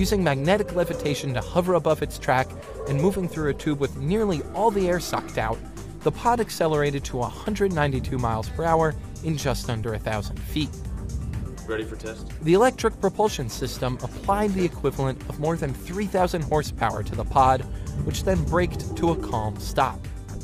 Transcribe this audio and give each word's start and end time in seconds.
using 0.00 0.24
magnetic 0.24 0.74
levitation 0.74 1.34
to 1.34 1.42
hover 1.42 1.74
above 1.74 2.02
its 2.02 2.18
track 2.18 2.48
and 2.88 2.98
moving 2.98 3.28
through 3.28 3.50
a 3.50 3.54
tube 3.54 3.78
with 3.78 3.98
nearly 3.98 4.40
all 4.54 4.70
the 4.70 4.88
air 4.88 4.98
sucked 4.98 5.36
out, 5.36 5.58
the 6.00 6.10
pod 6.10 6.40
accelerated 6.40 7.04
to 7.04 7.18
192 7.18 8.16
miles 8.16 8.48
per 8.48 8.64
hour 8.64 8.94
in 9.24 9.36
just 9.36 9.68
under 9.68 9.92
a 9.92 9.98
thousand 9.98 10.40
feet. 10.40 10.70
Ready 11.68 11.84
for 11.84 11.96
test? 11.96 12.32
The 12.42 12.54
electric 12.54 12.98
propulsion 12.98 13.50
system 13.50 13.98
applied 14.02 14.54
the 14.54 14.64
equivalent 14.64 15.20
of 15.28 15.38
more 15.38 15.56
than 15.56 15.74
3,000 15.74 16.44
horsepower 16.44 17.02
to 17.02 17.14
the 17.14 17.24
pod, 17.24 17.60
which 18.04 18.24
then 18.24 18.42
braked 18.44 18.96
to 18.96 19.10
a 19.10 19.16
calm 19.16 19.60
stop. 19.60 20.00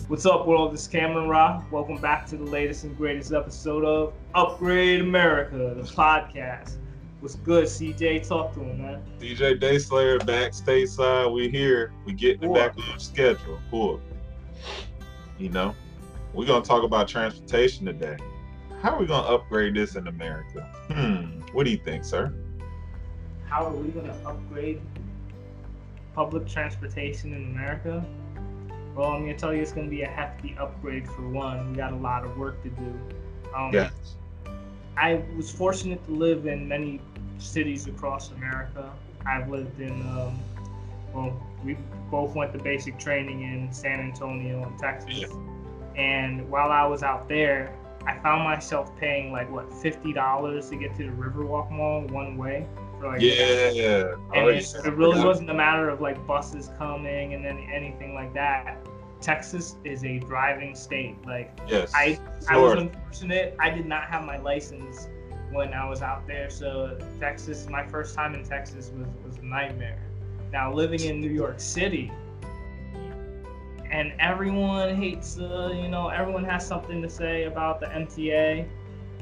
What's 0.09 0.27
up, 0.27 0.47
world? 0.47 0.75
This 0.75 0.83
is 0.83 0.89
Cameron 0.89 1.31
Ra. 1.31 1.65
Welcome 1.71 1.97
back 1.97 2.27
to 2.27 2.37
the 2.37 2.45
latest 2.45 2.85
and 2.85 2.95
greatest 2.95 3.33
episode 3.33 3.87
of 3.87 4.13
Upgrade 4.35 5.01
America, 5.01 5.57
the 5.57 5.83
podcast. 5.83 6.75
What's 7.27 7.35
good, 7.39 7.65
CJ? 7.65 8.29
Talk 8.29 8.55
to 8.55 8.61
him, 8.61 8.81
man. 8.83 9.03
DJ 9.19 9.59
Dayslayer 9.59 10.25
back 10.25 10.53
stateside. 10.53 11.33
We 11.35 11.49
here. 11.49 11.93
We 12.05 12.13
getting 12.13 12.43
Cool. 12.43 12.55
back 12.55 12.77
on 12.79 13.01
schedule. 13.01 13.59
Cool. 13.69 14.01
You 15.37 15.49
know, 15.49 15.75
we're 16.35 16.47
gonna 16.47 16.65
talk 16.65 16.85
about 16.85 17.09
transportation 17.09 17.85
today. 17.85 18.17
How 18.81 18.93
are 18.95 19.01
we 19.01 19.07
gonna 19.07 19.27
upgrade 19.27 19.75
this 19.75 19.97
in 19.97 20.07
America? 20.07 20.61
Hmm. 20.93 21.41
What 21.53 21.65
do 21.65 21.73
you 21.73 21.79
think, 21.79 22.05
sir? 22.05 22.33
How 23.47 23.65
are 23.67 23.73
we 23.75 23.89
going 23.89 24.07
to 24.07 24.15
upgrade 24.29 24.81
public 26.15 26.47
transportation 26.47 27.33
in 27.35 27.43
America? 27.57 28.07
Well, 28.95 29.11
I'm 29.11 29.23
going 29.23 29.35
to 29.35 29.39
tell 29.39 29.53
you 29.53 29.63
it's 29.63 29.73
going 29.73 29.87
to 29.89 29.91
be 29.91 30.03
a 30.03 30.09
hefty 30.09 30.57
upgrade 30.61 31.09
for 31.09 31.29
one. 31.29 31.71
We 31.73 31.77
got 31.77 31.93
a 31.93 31.97
lot 31.97 32.25
of 32.25 32.37
work 32.39 32.63
to 32.63 32.69
do. 32.71 33.01
Um, 33.53 33.73
Yes. 33.73 33.93
I 34.97 35.23
was 35.37 35.51
fortunate 35.51 36.03
to 36.07 36.11
live 36.13 36.47
in 36.47 36.67
many 36.67 37.01
cities 37.39 37.87
across 37.87 38.31
America. 38.33 38.93
I've 39.27 39.49
lived 39.51 39.81
in, 39.81 39.93
um, 40.09 40.39
well, 41.13 41.43
we 41.65 41.77
both 42.11 42.35
went 42.35 42.53
to 42.53 42.59
basic 42.59 42.99
training 42.99 43.43
in 43.43 43.73
San 43.73 44.01
Antonio 44.01 44.63
and 44.63 44.79
Texas. 44.79 45.15
Yeah. 45.15 45.27
And 45.97 46.49
while 46.51 46.71
I 46.71 46.85
was 46.87 47.03
out 47.03 47.29
there, 47.29 47.75
I 48.07 48.19
found 48.19 48.45
myself 48.45 48.97
paying 48.99 49.33
like 49.33 49.51
what 49.51 49.73
fifty 49.73 50.13
dollars 50.13 50.71
to 50.71 50.77
get 50.77 50.95
to 50.97 51.05
the 51.05 51.11
Riverwalk 51.11 51.71
Mall 51.73 52.03
one 52.09 52.37
way 52.37 52.67
for 53.01 53.09
like 53.09 53.21
Yeah. 53.21 54.15
and 54.35 54.45
Oh, 54.45 54.49
it, 54.49 54.73
it 54.85 54.95
really 54.95 55.23
wasn't 55.25 55.51
a 55.51 55.55
matter 55.55 55.89
of 55.89 56.01
like 56.01 56.25
buses 56.27 56.71
coming 56.79 57.35
and 57.35 57.45
then 57.45 57.59
anything 57.73 58.15
like 58.15 58.33
that. 58.35 58.79
Texas 59.21 59.77
is 59.83 60.05
a 60.05 60.19
driving 60.21 60.75
state. 60.77 61.17
Like 61.27 61.59
Yes. 61.67 61.91
I, 61.95 62.21
I 62.49 62.59
was 62.59 62.75
unfortunate. 62.75 63.57
I 63.59 63.71
did 63.71 63.87
not 63.87 64.05
have 64.05 64.25
my 64.25 64.39
license 64.39 65.09
when 65.57 65.73
I 65.73 65.89
was 65.89 66.03
out 66.03 66.27
there, 66.27 66.51
so 66.51 66.99
Texas. 67.19 67.69
My 67.69 67.87
first 67.87 68.15
time 68.15 68.35
in 68.35 68.45
Texas 68.45 68.91
was 68.97 69.09
was 69.25 69.39
a 69.39 69.45
nightmare. 69.45 69.99
Now 70.53 70.73
living 70.73 71.01
in 71.01 71.21
New 71.21 71.31
York 71.31 71.59
City, 71.59 72.13
and 73.91 74.13
everyone 74.19 74.97
hates. 74.97 75.39
Uh, 75.39 75.73
you 75.75 75.89
know, 75.89 76.09
everyone 76.09 76.45
has 76.45 76.67
something 76.67 77.01
to 77.03 77.09
say 77.09 77.45
about 77.45 77.81
the 77.81 77.87
MTA, 77.87 78.67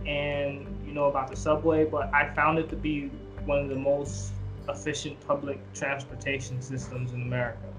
and 0.07 0.67
you 0.87 0.93
know 0.93 1.07
about 1.07 1.29
the 1.29 1.37
subway. 1.37 1.85
But 1.85 2.13
I 2.13 2.35
found 2.35 2.59
it 2.59 2.69
to 2.71 2.77
be 2.77 3.11
one 3.45 3.61
of 3.61 3.69
the 3.69 3.77
most 3.77 4.33
efficient 4.69 5.21
public 5.27 5.61
transportation 5.73 6.61
systems 6.61 7.13
in 7.13 7.23
America, 7.23 7.73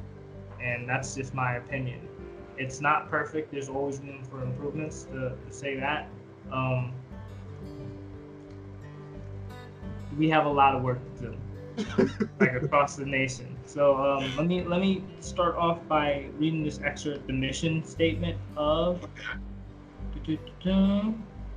and 0.62 0.88
that's 0.88 1.16
just 1.16 1.34
my 1.34 1.56
opinion 1.56 2.00
it's 2.58 2.82
not 2.82 3.10
perfect. 3.10 3.52
There's 3.52 3.70
always 3.70 4.00
room 4.00 4.24
for 4.30 4.42
improvements 4.44 5.04
to, 5.12 5.34
to 5.46 5.52
say 5.52 5.78
that. 5.78 6.08
Um, 6.52 6.94
we 10.18 10.30
have 10.30 10.46
a 10.46 10.50
lot 10.50 10.76
of 10.76 10.84
work 10.84 11.00
to 11.18 11.22
do, 11.22 11.38
like 12.40 12.54
across 12.54 12.96
the 12.96 13.06
nation. 13.06 13.58
So 13.66 13.98
um, 13.98 14.36
let 14.36 14.48
me 14.48 14.64
let 14.64 14.80
me 14.82 15.06
start 15.20 15.56
off 15.56 15.88
by 15.88 16.30
reading 16.38 16.64
this 16.64 16.80
excerpt, 16.84 17.28
the 17.28 17.34
mission 17.34 17.84
statement 17.84 18.38
of 18.56 19.08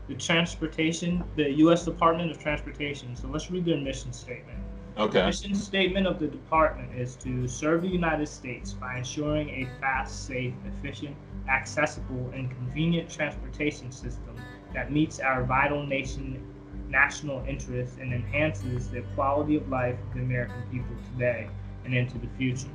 the 0.08 0.14
transportation, 0.16 1.22
the 1.36 1.50
U.S. 1.58 1.84
Department 1.84 2.30
of 2.30 2.38
Transportation. 2.38 3.14
So 3.14 3.28
let's 3.28 3.50
read 3.50 3.64
their 3.64 3.76
mission 3.76 4.12
statement. 4.12 4.58
The 4.96 5.02
Okay. 5.02 5.26
mission 5.26 5.54
statement 5.54 6.06
of 6.06 6.18
the 6.18 6.26
department 6.26 6.92
is 6.94 7.16
to 7.16 7.46
serve 7.46 7.82
the 7.82 7.88
United 7.88 8.26
States 8.26 8.72
by 8.72 8.98
ensuring 8.98 9.48
a 9.50 9.68
fast, 9.80 10.26
safe, 10.26 10.54
efficient, 10.66 11.16
accessible, 11.48 12.30
and 12.34 12.50
convenient 12.50 13.10
transportation 13.10 13.92
system 13.92 14.36
that 14.74 14.92
meets 14.92 15.20
our 15.20 15.44
vital 15.44 15.86
nation 15.86 16.42
national 16.88 17.44
interests 17.46 17.96
and 18.00 18.12
enhances 18.12 18.88
the 18.88 19.02
quality 19.14 19.56
of 19.56 19.68
life 19.68 19.96
of 20.08 20.14
the 20.14 20.20
American 20.20 20.62
people 20.70 20.94
today 21.12 21.48
and 21.84 21.94
into 21.94 22.18
the 22.18 22.28
future. 22.38 22.68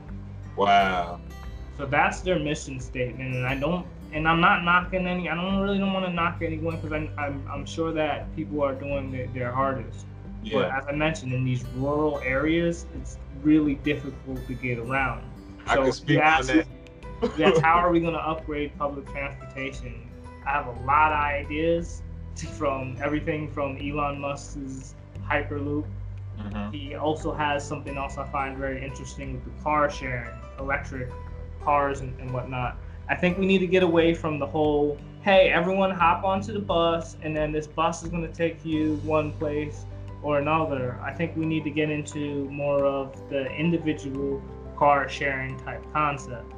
Wow. 0.56 1.20
So 1.78 1.86
that's 1.86 2.22
their 2.22 2.38
mission 2.40 2.80
statement, 2.80 3.34
and 3.36 3.46
I 3.48 3.56
don't, 3.56 3.86
and 4.12 4.28
I'm 4.28 4.40
not 4.40 4.64
knocking 4.64 5.08
any. 5.08 5.28
I 5.30 5.34
don't 5.36 5.60
really 5.60 5.80
don't 5.80 5.92
want 5.94 6.06
to 6.06 6.14
knock 6.14 6.42
anyone 6.44 6.76
because 6.76 6.92
I'm, 6.94 7.10
I'm 7.18 7.48
I'm 7.52 7.66
sure 7.66 7.92
that 7.94 8.34
people 8.36 8.62
are 8.64 8.76
doing 8.76 9.12
their, 9.12 9.28
their 9.28 9.52
hardest. 9.52 10.06
But 10.44 10.52
Yeah. 10.52 10.78
as 10.78 10.86
I 10.88 10.92
mentioned, 10.92 11.34
in 11.34 11.44
these 11.44 11.66
rural 11.76 12.20
areas, 12.24 12.86
it's 12.96 13.18
really 13.42 13.76
difficult 13.76 14.46
to 14.46 14.54
get 14.54 14.78
around. 14.78 15.24
I 15.66 15.78
can 15.78 15.92
speak 15.92 16.18
on 16.20 16.24
ask- 16.24 16.54
that. 16.54 16.68
That's 17.38 17.60
how 17.60 17.76
are 17.76 17.92
we 17.92 18.00
going 18.06 18.14
to 18.14 18.20
upgrade 18.20 18.78
public 18.78 19.08
transportation? 19.10 20.08
I 20.46 20.52
have 20.52 20.68
a 20.68 20.80
lot 20.86 21.12
of 21.14 21.20
ideas 21.20 22.04
from 22.42 22.98
everything 23.02 23.50
from 23.50 23.78
Elon 23.78 24.20
Musk's 24.20 24.96
Hyperloop. 25.30 25.86
Mhm. 26.40 26.74
He 26.74 26.96
also 26.96 27.32
has 27.32 27.66
something 27.66 27.98
else 27.98 28.18
I 28.18 28.26
find 28.28 28.58
very 28.58 28.84
interesting 28.84 29.34
with 29.34 29.46
the 29.46 29.64
car 29.64 29.90
sharing, 29.90 30.30
electric 30.60 31.10
cars 31.64 32.02
and, 32.02 32.18
and 32.20 32.32
whatnot. 32.32 32.78
I 33.10 33.16
think 33.16 33.38
we 33.38 33.46
need 33.46 33.60
to 33.60 33.68
get 33.68 33.84
away 33.84 34.14
from 34.14 34.40
the 34.40 34.46
whole, 34.46 34.98
hey, 35.22 35.50
everyone 35.50 35.92
hop 35.92 36.24
onto 36.24 36.54
the 36.54 36.60
bus 36.60 37.18
and 37.22 37.36
then 37.36 37.52
this 37.52 37.68
bus 37.68 38.04
is 38.04 38.10
going 38.10 38.24
to 38.24 38.34
take 38.34 38.66
you 38.66 38.96
one 39.04 39.32
place 39.34 39.86
or 40.22 40.40
another. 40.40 41.00
I 41.04 41.12
think 41.14 41.36
we 41.36 41.46
need 41.46 41.64
to 41.66 41.70
get 41.70 41.90
into 41.90 42.50
more 42.50 42.86
of 42.86 43.30
the 43.30 43.52
individual 43.52 44.42
car 44.78 45.08
sharing 45.08 45.58
type 45.60 45.84
concept. 45.94 46.52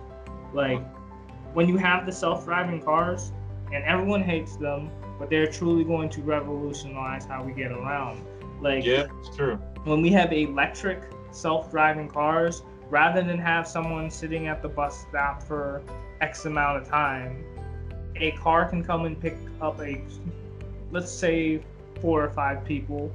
Like 0.53 0.81
when 1.53 1.68
you 1.68 1.78
have 1.78 2.06
the 2.06 2.12
self 2.12 2.46
driving 2.46 2.81
cars, 2.81 3.31
and 3.74 3.84
everyone 3.84 4.22
hates 4.22 4.56
them, 4.56 4.90
but 5.20 5.30
they're 5.30 5.48
truly 5.48 5.84
going 5.84 6.09
to 6.09 6.22
revolutionize 6.22 7.26
how 7.26 7.44
we 7.44 7.52
get 7.53 7.72
around. 7.72 8.24
Like 8.62 8.86
Yeah, 8.86 9.08
it's 9.20 9.36
true. 9.36 9.56
when 9.84 10.02
we 10.02 10.12
have 10.12 10.31
electric 10.34 11.02
self-driving 11.31 12.09
cars 12.09 12.64
rather 12.90 13.22
than 13.22 13.38
have 13.38 13.68
someone 13.68 14.09
sitting 14.09 14.48
at 14.48 14.62
the 14.62 14.70
bus 14.70 15.06
stop 15.09 15.44
for 15.44 15.81
x 16.22 16.46
amount 16.46 16.78
of 16.81 16.88
time 16.88 17.44
a 18.16 18.31
car 18.31 18.66
can 18.70 18.81
come 18.84 19.03
and 19.06 19.20
pick 19.20 19.36
up 19.62 19.81
a 19.81 20.02
let's 20.92 21.12
say 21.12 21.62
four 22.00 22.24
or 22.24 22.30
five 22.30 22.64
people 22.64 23.12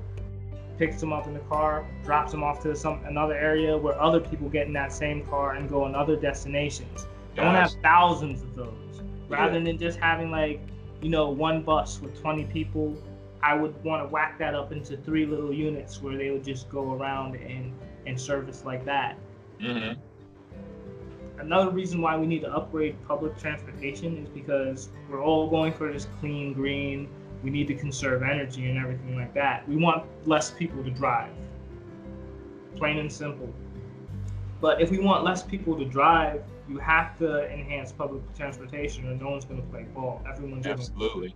picks 0.76 1.00
them 1.00 1.12
up 1.14 1.26
in 1.26 1.32
the 1.32 1.40
car 1.40 1.86
drops 2.04 2.30
them 2.32 2.42
off 2.42 2.60
to 2.62 2.76
some 2.76 3.02
another 3.06 3.34
area 3.34 3.74
where 3.76 3.98
other 3.98 4.20
people 4.20 4.48
get 4.50 4.66
in 4.66 4.72
that 4.74 4.92
same 4.92 5.24
car 5.26 5.54
and 5.54 5.68
go 5.70 5.84
on 5.84 5.94
other 5.94 6.16
destinations 6.16 7.06
don't 7.36 7.54
have 7.54 7.72
thousands 7.82 8.42
of 8.42 8.54
those 8.54 9.02
rather 9.28 9.56
Yeah. 9.58 9.64
than 9.64 9.78
just 9.78 9.98
having 9.98 10.30
like 10.30 10.60
you 11.00 11.08
know 11.08 11.30
one 11.30 11.62
bus 11.62 12.00
with 12.00 12.20
20 12.20 12.44
people 12.44 12.96
i 13.42 13.54
would 13.54 13.82
want 13.84 14.02
to 14.02 14.08
whack 14.08 14.38
that 14.38 14.54
up 14.54 14.72
into 14.72 14.96
three 14.98 15.26
little 15.26 15.52
units 15.52 16.02
where 16.02 16.16
they 16.16 16.30
would 16.30 16.44
just 16.44 16.68
go 16.68 16.94
around 16.94 17.36
and 17.36 17.72
and 18.06 18.18
service 18.18 18.64
like 18.64 18.84
that. 18.86 19.18
Mhm. 19.60 19.96
another 21.38 21.70
reason 21.70 22.00
why 22.00 22.16
we 22.16 22.26
need 22.26 22.40
to 22.40 22.52
upgrade 22.52 22.96
public 23.06 23.36
transportation 23.38 24.16
is 24.18 24.28
because 24.28 24.88
we're 25.10 25.22
all 25.22 25.48
going 25.48 25.72
for 25.72 25.92
this 25.92 26.06
clean 26.20 26.52
green 26.52 27.08
we 27.42 27.50
need 27.50 27.66
to 27.68 27.74
conserve 27.74 28.22
energy 28.22 28.68
and 28.68 28.78
everything 28.78 29.16
like 29.16 29.32
that. 29.34 29.66
We 29.68 29.76
want 29.76 30.04
less 30.26 30.50
people 30.50 30.82
to 30.84 30.90
drive. 30.90 31.32
Plain 32.76 32.98
and 32.98 33.12
simple. 33.12 33.48
But 34.60 34.80
if 34.80 34.90
we 34.90 34.98
want 34.98 35.24
less 35.24 35.42
people 35.42 35.78
to 35.78 35.84
drive 35.84 36.42
you 36.70 36.78
have 36.78 37.18
to 37.18 37.50
enhance 37.52 37.90
public 37.90 38.22
transportation 38.36 39.08
or 39.08 39.14
no 39.14 39.30
one's 39.30 39.44
going 39.44 39.60
to 39.60 39.66
play 39.68 39.82
ball 39.94 40.22
everyone's 40.30 40.66
Absolutely. 40.66 41.34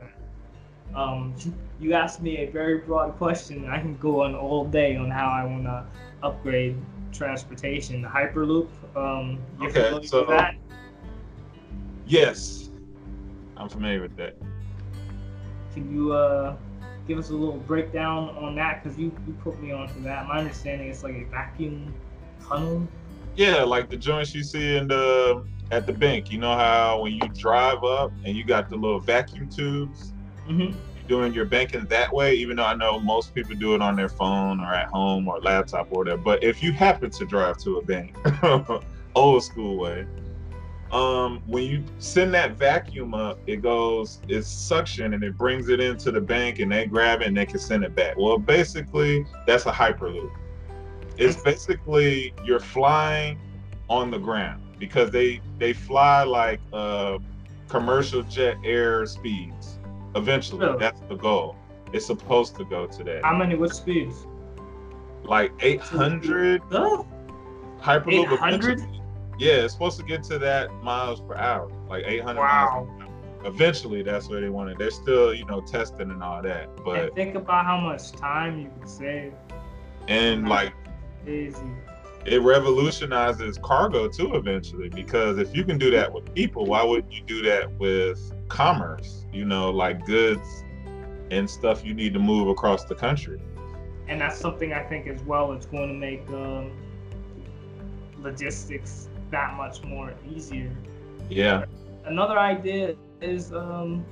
um, 0.95 1.35
you 1.81 1.93
asked 1.93 2.23
me 2.23 2.39
a 2.39 2.47
very 2.51 2.79
broad 2.79 3.17
question. 3.17 3.69
I 3.69 3.81
can 3.81 3.97
go 3.97 4.23
on 4.23 4.35
all 4.37 4.65
day 4.65 4.97
on 4.97 5.11
how 5.11 5.29
I 5.29 5.45
want 5.45 5.65
to 5.65 5.85
upgrade 6.23 6.77
transportation. 7.13 8.01
The 8.01 8.09
Hyperloop, 8.09 8.69
um, 8.97 9.41
Okay, 9.61 10.07
so- 10.07 10.25
that? 10.27 10.55
Yes. 12.07 12.71
I'm 13.57 13.69
familiar 13.69 14.03
with 14.03 14.17
that. 14.17 14.37
Can 15.73 15.93
you 15.93 16.13
uh, 16.13 16.55
give 17.09 17.19
us 17.19 17.31
a 17.31 17.33
little 17.35 17.57
breakdown 17.57 18.31
on 18.37 18.55
that? 18.57 18.83
Because 18.83 18.99
you, 18.99 19.07
you 19.27 19.33
put 19.43 19.61
me 19.61 19.73
onto 19.73 20.01
that. 20.03 20.29
My 20.29 20.39
understanding 20.39 20.89
is 20.89 21.03
like 21.03 21.15
a 21.15 21.25
vacuum 21.25 21.93
tunnel. 22.47 22.87
Yeah, 23.37 23.63
like 23.63 23.91
the 23.91 23.97
joints 23.97 24.35
you 24.35 24.43
see 24.43 24.77
in 24.77 24.89
the 24.89 25.45
at 25.71 25.87
the 25.87 25.93
bank. 25.93 26.31
You 26.31 26.39
know 26.39 26.55
how 26.57 27.03
when 27.03 27.13
you 27.13 27.29
drive 27.37 27.83
up 27.83 28.13
and 28.25 28.37
you 28.37 28.45
got 28.45 28.69
the 28.69 28.77
little 28.77 29.01
vacuum 29.01 29.49
tubes, 29.49 30.13
hmm 30.47 30.73
doing 31.07 31.35
your 31.35 31.45
banking 31.45 31.85
that 31.87 32.13
way, 32.13 32.35
even 32.35 32.57
though 32.57 32.65
I 32.65 32.75
know 32.75 32.99
most 32.99 33.35
people 33.35 33.55
do 33.55 33.75
it 33.75 33.83
on 33.83 33.97
their 33.97 34.09
phone 34.09 34.61
or 34.61 34.73
at 34.73 34.89
home 34.89 35.29
or 35.29 35.41
laptop 35.41 35.89
or 35.91 35.99
whatever. 35.99 36.21
But 36.21 36.43
if 36.43 36.63
you 36.63 36.73
happen 36.73 37.11
to 37.11 37.27
drive 37.27 37.59
to 37.59 37.77
a 37.77 37.85
bank, 37.85 38.17
old 39.15 39.45
school 39.45 39.79
way, 39.79 40.07
um, 40.91 41.43
when 41.47 41.65
you 41.65 41.85
send 41.99 42.33
that 42.35 42.57
vacuum 42.57 43.15
up, 43.15 43.41
it 43.47 43.57
goes, 43.57 44.21
it's 44.29 44.49
suction 44.49 45.13
and 45.15 45.23
it 45.23 45.37
brings 45.37 45.69
it 45.69 45.81
into 45.81 46.11
the 46.11 46.21
bank 46.21 46.61
and 46.61 46.71
they 46.71 46.87
grab 46.87 47.21
it 47.21 47.27
and 47.27 47.37
they 47.37 47.47
can 47.47 47.59
send 47.59 47.85
it 47.85 47.95
back. 47.95 48.17
Well, 48.17 48.39
basically, 48.39 49.27
that's 49.47 49.67
a 49.67 49.73
hyperloop. 49.73 50.31
It's 51.17 51.41
basically 51.43 52.33
you're 52.45 52.61
flying 52.61 53.39
on 53.89 54.11
the 54.11 54.19
ground 54.19 54.63
because 54.79 55.11
they 55.11 55.41
they 55.59 55.73
fly 55.73 56.23
like 56.25 56.61
uh, 56.73 57.19
commercial 57.69 58.23
jet 58.25 58.57
air 58.65 59.07
speeds. 59.07 59.79
Eventually, 60.17 60.65
Really? 60.67 60.79
that's 60.79 61.01
the 61.09 61.17
goal. 61.17 61.57
It's 61.93 62.07
supposed 62.07 62.57
to 62.57 62.65
go 62.65 62.87
to 62.87 63.05
that. 63.05 63.25
How 63.25 63.37
many 63.37 63.55
what 63.55 63.75
speeds? 63.75 64.27
like 65.25 65.53
800 65.61 66.61
Oh, 66.73 67.07
hyperloop. 67.81 68.31
800? 68.35 68.79
Yeah, 69.39 69.53
it's 69.65 69.73
supposed 69.73 69.99
to 69.99 70.05
get 70.05 70.23
to 70.25 70.39
that 70.39 70.71
miles 70.83 71.21
per 71.21 71.35
hour, 71.35 71.71
like 71.89 72.05
800 72.07 72.39
wow. 72.39 72.87
miles. 72.99 73.11
Eventually, 73.47 74.03
that's 74.03 74.29
where 74.29 74.41
they 74.43 74.51
want 74.51 74.69
it. 74.71 74.79
They're 74.79 74.91
still, 74.91 75.33
you 75.33 75.47
know, 75.47 75.63
testing 75.63 76.11
and 76.11 76.23
all 76.23 76.43
that. 76.43 76.69
But 76.85 76.99
and 77.07 77.15
think 77.15 77.35
about 77.37 77.65
how 77.65 77.79
much 77.81 78.13
time 78.13 78.59
you 78.61 78.71
can 78.79 78.87
save. 78.87 79.33
and 80.09 80.47
like 80.49 80.75
Easy. 81.27 81.67
it 82.27 82.41
revolutionizes 82.43 83.59
cargo 83.63 84.09
too 84.09 84.35
eventually 84.35 84.89
because 84.89 85.39
if 85.39 85.55
you 85.55 85.65
can 85.65 85.79
do 85.79 85.91
that 85.91 86.13
with 86.13 86.33
people, 86.35 86.65
why 86.65 86.83
wouldn't 86.83 87.13
you 87.13 87.23
do 87.27 87.43
that 87.43 87.71
with 87.79 88.33
commerce? 88.49 89.27
You 89.33 89.45
know, 89.45 89.71
like 89.71 90.05
goods 90.07 90.65
and 91.31 91.49
stuff 91.49 91.85
you 91.85 91.95
need 91.95 92.13
to 92.15 92.19
move 92.19 92.49
across 92.49 92.85
the 92.85 92.95
country. 92.95 93.41
and 94.09 94.21
that's 94.21 94.39
something 94.39 94.73
I 94.73 94.83
think 94.83 95.07
as 95.07 95.23
well. 95.23 95.53
It's 95.53 95.67
going 95.67 95.89
to 95.89 95.95
make 95.95 96.29
um, 96.29 96.71
logistics 98.19 99.09
that 99.31 99.55
much 99.57 99.83
more 99.83 100.15
easier. 100.29 100.71
Yeah. 101.31 101.65
Another 102.05 102.39
idea 102.39 102.97
is 103.21 103.53
um, 103.53 104.05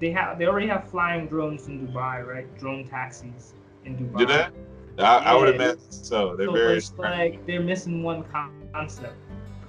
they 0.00 0.10
have 0.10 0.38
they 0.38 0.46
already 0.46 0.66
have 0.66 0.88
flying 0.90 1.26
drones 1.28 1.68
in 1.68 1.86
Dubai, 1.86 2.26
right? 2.26 2.58
Drone 2.58 2.86
taxis 2.86 3.54
in 3.84 3.96
Dubai. 3.96 4.18
Do 4.18 4.26
that? 4.26 4.52
I, 4.98 5.18
I 5.18 5.34
would 5.34 5.54
imagine 5.54 5.90
so. 5.90 6.34
They're 6.36 6.46
So 6.46 6.52
very 6.52 6.78
it's 6.78 6.92
like 6.98 7.46
they're 7.46 7.60
missing 7.60 8.02
one 8.02 8.24
concept. 8.72 9.14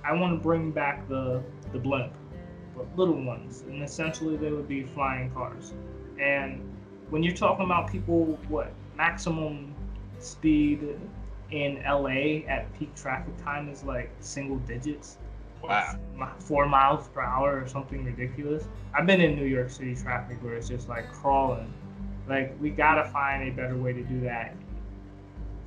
I 0.03 0.13
want 0.13 0.37
to 0.37 0.43
bring 0.43 0.71
back 0.71 1.07
the 1.07 1.43
the 1.71 1.79
blimp, 1.79 2.13
but 2.75 2.85
little 2.97 3.21
ones, 3.21 3.63
and 3.67 3.83
essentially 3.83 4.37
they 4.37 4.51
would 4.51 4.67
be 4.67 4.83
flying 4.83 5.29
cars. 5.31 5.73
And 6.19 6.61
when 7.09 7.23
you're 7.23 7.35
talking 7.35 7.65
about 7.65 7.91
people, 7.91 8.39
what 8.47 8.71
maximum 8.95 9.75
speed 10.19 10.99
in 11.51 11.81
LA 11.83 12.45
at 12.47 12.71
peak 12.77 12.93
traffic 12.95 13.35
time 13.43 13.69
is 13.69 13.83
like 13.83 14.11
single 14.19 14.57
digits, 14.57 15.17
wow. 15.63 15.97
four 16.39 16.67
miles 16.67 17.07
per 17.09 17.21
hour 17.21 17.61
or 17.61 17.67
something 17.67 18.03
ridiculous. 18.03 18.67
I've 18.93 19.05
been 19.05 19.21
in 19.21 19.35
New 19.35 19.45
York 19.45 19.69
City 19.69 19.95
traffic 19.95 20.41
where 20.43 20.55
it's 20.55 20.67
just 20.67 20.89
like 20.89 21.11
crawling. 21.11 21.73
Like 22.27 22.55
we 22.59 22.69
gotta 22.69 23.09
find 23.09 23.47
a 23.47 23.51
better 23.51 23.75
way 23.75 23.93
to 23.93 24.03
do 24.03 24.21
that. 24.21 24.55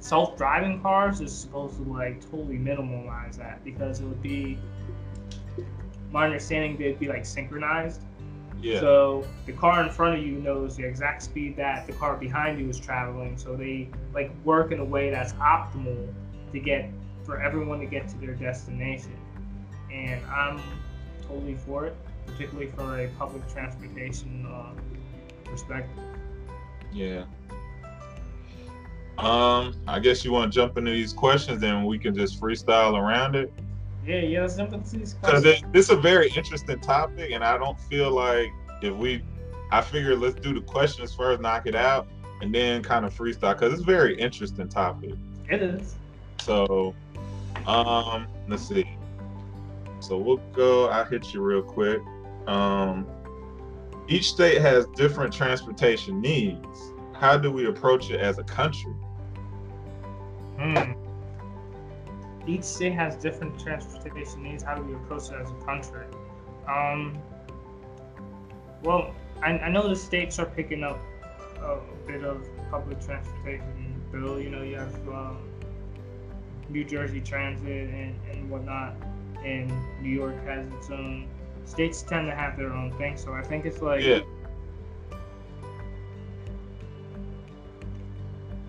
Self-driving 0.03 0.83
cars 0.83 1.21
is 1.21 1.33
supposed 1.33 1.77
to 1.77 1.85
like 1.85 2.21
totally 2.29 2.59
minimalize 2.59 3.37
that 3.37 3.63
because 3.65 4.01
it 4.01 4.05
would 4.05 4.21
be, 4.21 4.59
my 6.11 6.25
understanding, 6.25 6.77
they'd 6.77 6.99
be 6.99 7.07
like 7.07 7.25
synchronized. 7.25 8.03
Yeah. 8.61 8.81
So 8.81 9.25
the 9.47 9.53
car 9.53 9.81
in 9.81 9.91
front 9.91 10.19
of 10.19 10.27
you 10.27 10.33
knows 10.33 10.77
the 10.77 10.85
exact 10.85 11.23
speed 11.23 11.57
that 11.57 11.87
the 11.87 11.93
car 11.93 12.17
behind 12.17 12.59
you 12.59 12.69
is 12.69 12.81
traveling. 12.81 13.39
So 13.39 13.55
they 13.55 13.91
like 14.13 14.33
work 14.45 14.73
in 14.73 14.81
a 14.81 14.85
way 14.85 15.09
that's 15.09 15.35
optimal 15.35 16.13
to 16.53 16.59
get 16.59 16.91
for 17.23 17.41
everyone 17.41 17.79
to 17.79 17.87
get 17.87 18.09
to 18.09 18.19
their 18.19 18.35
destination. 18.35 19.17
And 19.93 20.21
I'm 20.27 20.61
totally 21.29 21.55
for 21.55 21.87
it, 21.87 21.97
particularly 22.27 22.73
for 22.73 22.99
a 22.99 23.09
public 23.19 23.49
transportation 23.53 24.47
uh, 24.47 24.73
perspective. 25.45 26.05
Yeah. 26.93 27.25
Um, 29.23 29.75
I 29.87 30.01
guess 30.01 30.25
you 30.25 30.33
want 30.33 30.53
to 30.53 30.57
jump 30.57 30.77
into 30.77 30.91
these 30.91 31.13
questions 31.13 31.63
and 31.63 31.87
we 31.87 31.99
can 31.99 32.15
just 32.15 32.41
freestyle 32.41 32.99
around 32.99 33.37
it. 33.37 33.53
Yeah, 34.05 34.17
yeah, 34.17 34.41
let's 34.43 34.57
jump 34.57 34.73
into 34.73 34.99
these 34.99 35.15
Because 35.15 35.43
questions. 35.43 35.73
this 35.73 35.85
is 35.87 35.91
a 35.91 35.97
very 35.97 36.29
interesting 36.31 36.81
topic, 36.81 37.31
and 37.31 37.45
I 37.45 37.57
don't 37.57 37.79
feel 37.79 38.11
like 38.11 38.51
if 38.83 38.93
we, 38.97 39.23
I 39.71 39.81
figure 39.81 40.17
let's 40.17 40.35
do 40.41 40.53
the 40.53 40.61
questions 40.61 41.15
first, 41.15 41.41
knock 41.41 41.67
it 41.67 41.77
out, 41.77 42.09
and 42.41 42.53
then 42.53 42.83
kind 42.83 43.05
of 43.07 43.15
freestyle 43.15 43.55
because 43.55 43.73
it's 43.75 43.83
a 43.83 43.85
very 43.85 44.19
interesting 44.19 44.69
topic. 44.69 45.15
It 45.49 45.63
is. 45.63 45.95
So, 46.41 46.95
um, 47.67 48.27
let's 48.49 48.67
see. 48.67 48.89
So 50.01 50.19
we'll 50.19 50.39
go. 50.53 50.89
I'll 50.89 51.05
hit 51.05 51.33
you 51.33 51.41
real 51.43 51.63
quick. 51.63 52.01
Um, 52.49 53.07
each 54.09 54.31
state 54.31 54.61
has 54.61 54.87
different 54.97 55.33
transportation 55.33 56.21
needs. 56.21 56.93
How 57.15 57.37
do 57.39 57.53
we 57.53 57.67
approach 57.67 58.11
it 58.11 58.19
as 58.21 58.39
a 58.39 58.43
country? 58.43 58.93
Hmm. 60.63 60.93
Each 62.47 62.63
state 62.63 62.93
has 62.93 63.17
different 63.17 63.59
transportation 63.59 64.45
needs. 64.45 64.63
How 64.63 64.77
do 64.77 64.83
we 64.83 64.95
approach 64.95 65.31
it 65.31 65.41
as 65.41 65.51
a 65.51 65.65
country? 65.65 66.07
Um, 66.69 67.21
well, 68.85 69.13
I, 69.43 69.59
I 69.59 69.69
know 69.71 69.89
the 69.89 69.97
states 69.97 70.39
are 70.39 70.47
picking 70.47 70.85
up 70.85 71.01
a 71.61 71.79
bit 72.07 72.23
of 72.23 72.47
public 72.71 73.05
transportation 73.05 74.01
bill. 74.13 74.41
You 74.41 74.51
know, 74.51 74.63
you 74.63 74.77
have 74.77 75.09
um, 75.09 75.39
New 76.69 76.85
Jersey 76.85 77.21
Transit 77.21 77.91
and, 77.91 78.15
and 78.31 78.49
whatnot, 78.49 78.95
and 79.45 79.73
New 80.01 80.11
York 80.11 80.37
has 80.45 80.67
its 80.75 80.91
own. 80.91 81.29
States 81.65 82.03
tend 82.03 82.29
to 82.29 82.35
have 82.35 82.57
their 82.57 82.73
own 82.73 82.93
thing, 82.99 83.17
so 83.17 83.33
I 83.33 83.43
think 83.43 83.67
it's 83.67 83.83
like. 83.83 84.03
Yeah. 84.03 84.21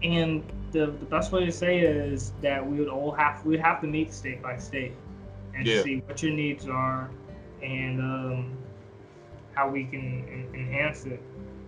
And 0.02 0.44
the, 0.74 0.88
the 0.88 1.06
best 1.06 1.32
way 1.32 1.46
to 1.46 1.52
say 1.52 1.80
it 1.80 1.96
is 1.96 2.34
that 2.42 2.66
we 2.66 2.80
would 2.80 2.90
all 2.90 3.12
have 3.12 3.46
we 3.46 3.52
would 3.52 3.62
have 3.62 3.80
to 3.82 3.88
meet 3.88 4.14
state 4.14 4.42
by 4.42 4.58
state 4.58 4.94
and 5.56 5.66
Yeah. 5.66 5.82
see 5.84 5.98
what 6.08 6.22
your 6.22 6.34
needs 6.34 6.68
are 6.68 7.10
and 7.62 8.02
um, 8.02 8.58
how 9.54 9.70
we 9.70 9.86
can 9.86 10.26
en- 10.30 10.50
enhance 10.54 11.06
it. 11.06 11.22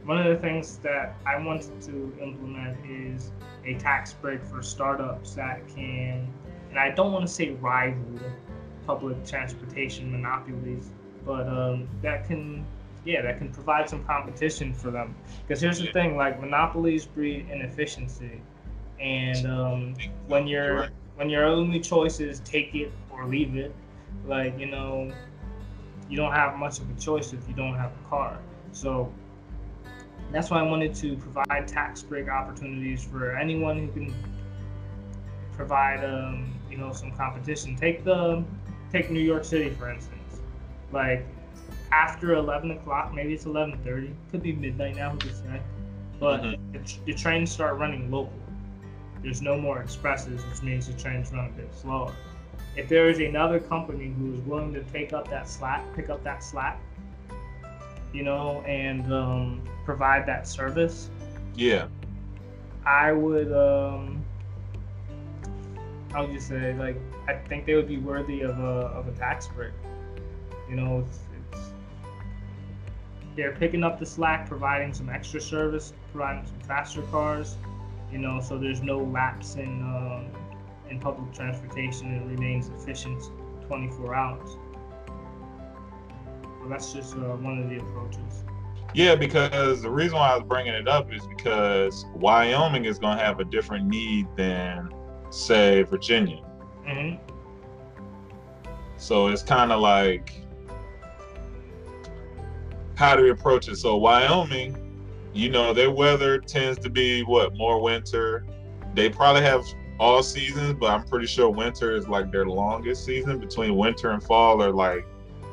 One 0.04 0.18
of 0.20 0.26
the 0.26 0.38
things 0.42 0.78
that 0.80 1.16
I 1.26 1.38
wanted 1.38 1.82
to 1.84 2.14
implement 2.22 2.78
is 2.86 3.32
a 3.64 3.76
tax 3.76 4.14
break 4.14 4.44
for 4.44 4.62
startups 4.62 5.36
that 5.36 5.68
can, 5.74 6.28
and 6.70 6.78
I 6.80 6.92
don't 6.92 7.12
want 7.12 7.26
to 7.28 7.32
say 7.34 7.52
rival 7.52 8.20
public 8.86 9.26
transportation 9.26 10.12
monopolies, 10.12 10.90
but 11.26 11.48
um, 11.48 11.88
that 12.04 12.28
can, 12.28 12.66
yeah, 13.04 13.22
that 13.24 13.38
can 13.40 13.52
provide 13.52 13.90
some 13.90 14.04
competition 14.04 14.74
for 14.74 14.92
them. 14.92 15.16
Because 15.48 15.62
here's 15.62 15.80
the 15.80 15.92
thing: 15.92 16.18
like 16.18 16.40
monopolies 16.40 17.06
breed 17.06 17.48
inefficiency, 17.52 18.42
and 19.00 19.46
um, 19.48 19.96
when 20.28 20.48
your 20.48 20.90
when 21.16 21.30
your 21.30 21.46
only 21.46 21.80
choice 21.80 22.20
is 22.20 22.40
take 22.42 22.76
it 22.76 22.92
or 23.10 23.26
leave 23.26 23.56
it, 23.56 23.74
like 24.26 24.58
you 24.60 24.66
know, 24.68 25.12
you 26.10 26.18
don't 26.18 26.32
have 26.32 26.58
much 26.58 26.80
of 26.80 26.90
a 26.90 27.00
choice 27.00 27.34
if 27.34 27.48
you 27.48 27.54
don't 27.54 27.76
have 27.76 27.92
a 27.92 28.10
car. 28.10 28.40
So 28.72 29.12
that's 30.32 30.50
why 30.50 30.60
I 30.60 30.64
wanted 30.64 30.94
to 30.96 31.16
provide 31.18 31.68
tax 31.68 32.02
break 32.04 32.28
opportunities 32.28 33.04
for 33.04 33.36
anyone 33.36 33.78
who 33.78 33.88
can 33.92 34.14
provide, 35.54 36.04
um, 36.04 36.54
you 36.70 36.78
know, 36.78 36.92
some 36.92 37.12
competition. 37.12 37.76
Take 37.76 38.04
the 38.04 38.44
take 38.92 39.10
New 39.10 39.22
York 39.22 39.46
City 39.46 39.70
for 39.72 39.90
instance. 39.90 40.42
Like 40.92 41.26
after 41.92 42.34
11 42.34 42.72
o'clock, 42.72 43.14
maybe 43.14 43.34
it's 43.34 43.46
11:30, 43.46 44.14
could 44.32 44.44
be 44.44 44.54
midnight 44.54 44.96
now, 44.96 45.12
who 45.12 45.18
could 45.18 45.36
say? 45.36 45.62
But 46.20 46.42
Mhm. 46.42 46.74
the, 46.74 46.80
the 47.06 47.14
trains 47.14 47.52
start 47.52 47.78
running 47.78 48.12
local. 48.12 48.34
There's 49.22 49.42
no 49.42 49.58
more 49.58 49.82
expresses, 49.82 50.46
which 50.46 50.62
means 50.62 50.88
the 50.88 50.94
trains 50.94 51.32
run 51.32 51.46
a 51.46 51.50
bit 51.50 51.74
slower. 51.74 52.14
If 52.76 52.90
there 52.90 53.10
is 53.10 53.20
another 53.20 53.60
company 53.60 54.14
who 54.18 54.36
is 54.36 54.42
willing 54.42 54.74
to 54.74 54.84
take 54.84 55.14
up 55.14 55.30
that 55.30 55.48
slack, 55.50 55.84
pick 55.96 56.10
up 56.10 56.24
that 56.24 56.44
slack, 56.44 56.80
you 58.14 58.24
know, 58.24 58.62
and 58.62 59.12
um, 59.12 59.62
provide 59.86 60.26
that 60.28 60.48
service, 60.48 61.10
Yeah. 61.56 61.88
I 62.86 63.12
would, 63.14 63.52
um, 63.52 64.24
how 66.12 66.24
would 66.26 66.34
you 66.34 66.40
say, 66.40 66.76
like, 66.76 66.98
I 67.28 67.34
think 67.34 67.66
they 67.66 67.74
would 67.74 67.88
be 67.88 67.98
worthy 67.98 68.42
of 68.42 68.60
a, 68.60 68.88
of 68.94 69.08
a 69.08 69.12
tax 69.14 69.48
break. 69.48 69.72
You 70.70 70.76
know, 70.76 71.06
it's, 71.08 71.20
it's, 71.52 71.62
they're 73.36 73.54
picking 73.54 73.84
up 73.84 74.00
the 74.00 74.06
slack, 74.06 74.48
providing 74.48 74.94
some 74.94 75.10
extra 75.10 75.42
service, 75.42 75.94
providing 76.12 76.46
some 76.46 76.60
faster 76.60 77.02
cars, 77.04 77.58
you 78.12 78.18
know, 78.18 78.40
so 78.40 78.58
there's 78.58 78.82
no 78.82 79.00
lapse 79.00 79.56
in, 79.56 79.82
um, 79.82 80.28
in 80.90 81.00
public 81.00 81.34
transportation. 81.34 82.14
It 82.14 82.26
remains 82.26 82.70
efficient 82.70 83.22
24 83.68 84.16
hours. 84.16 84.58
So 86.62 86.70
that's 86.70 86.94
just 86.94 87.16
uh, 87.16 87.36
one 87.38 87.60
of 87.60 87.70
the 87.70 87.78
approaches. 87.78 88.44
Yeah, 88.94 89.16
because 89.16 89.82
the 89.82 89.90
reason 89.90 90.18
why 90.18 90.32
I 90.32 90.36
was 90.36 90.46
bringing 90.48 90.74
it 90.74 90.88
up 90.88 91.12
is 91.14 91.28
because 91.28 92.06
Wyoming 92.16 92.86
is 92.86 92.98
going 92.98 93.18
to 93.18 93.24
have 93.24 93.40
a 93.40 93.44
different 93.44 93.88
need 93.88 94.28
than, 94.38 94.90
say, 95.32 95.84
Virginia. 95.84 96.42
hmm 96.86 97.16
So 98.98 99.28
it's 99.28 99.44
kind 99.44 99.72
of 99.74 99.82
like, 99.82 100.34
how 102.96 103.18
do 103.18 103.24
we 103.24 103.32
approach 103.32 103.68
it? 103.68 103.76
So 103.76 103.98
Wyoming, 103.98 104.85
you 105.36 105.50
know, 105.50 105.74
their 105.74 105.92
weather 105.92 106.40
tends 106.40 106.80
to 106.80 106.90
be 106.90 107.22
what 107.24 107.56
more 107.58 107.82
winter. 107.82 108.46
They 108.94 109.10
probably 109.10 109.42
have 109.42 109.64
all 110.00 110.24
seasons, 110.24 110.76
but 110.80 110.92
I'm 110.92 111.04
pretty 111.06 111.28
sure 111.28 111.50
winter 111.50 111.96
is 111.96 112.08
like 112.08 112.32
their 112.32 112.46
longest 112.46 113.04
season. 113.06 113.40
Between 113.40 113.76
winter 113.76 114.12
and 114.12 114.24
fall 114.24 114.64
are 114.64 114.72
like 114.72 115.06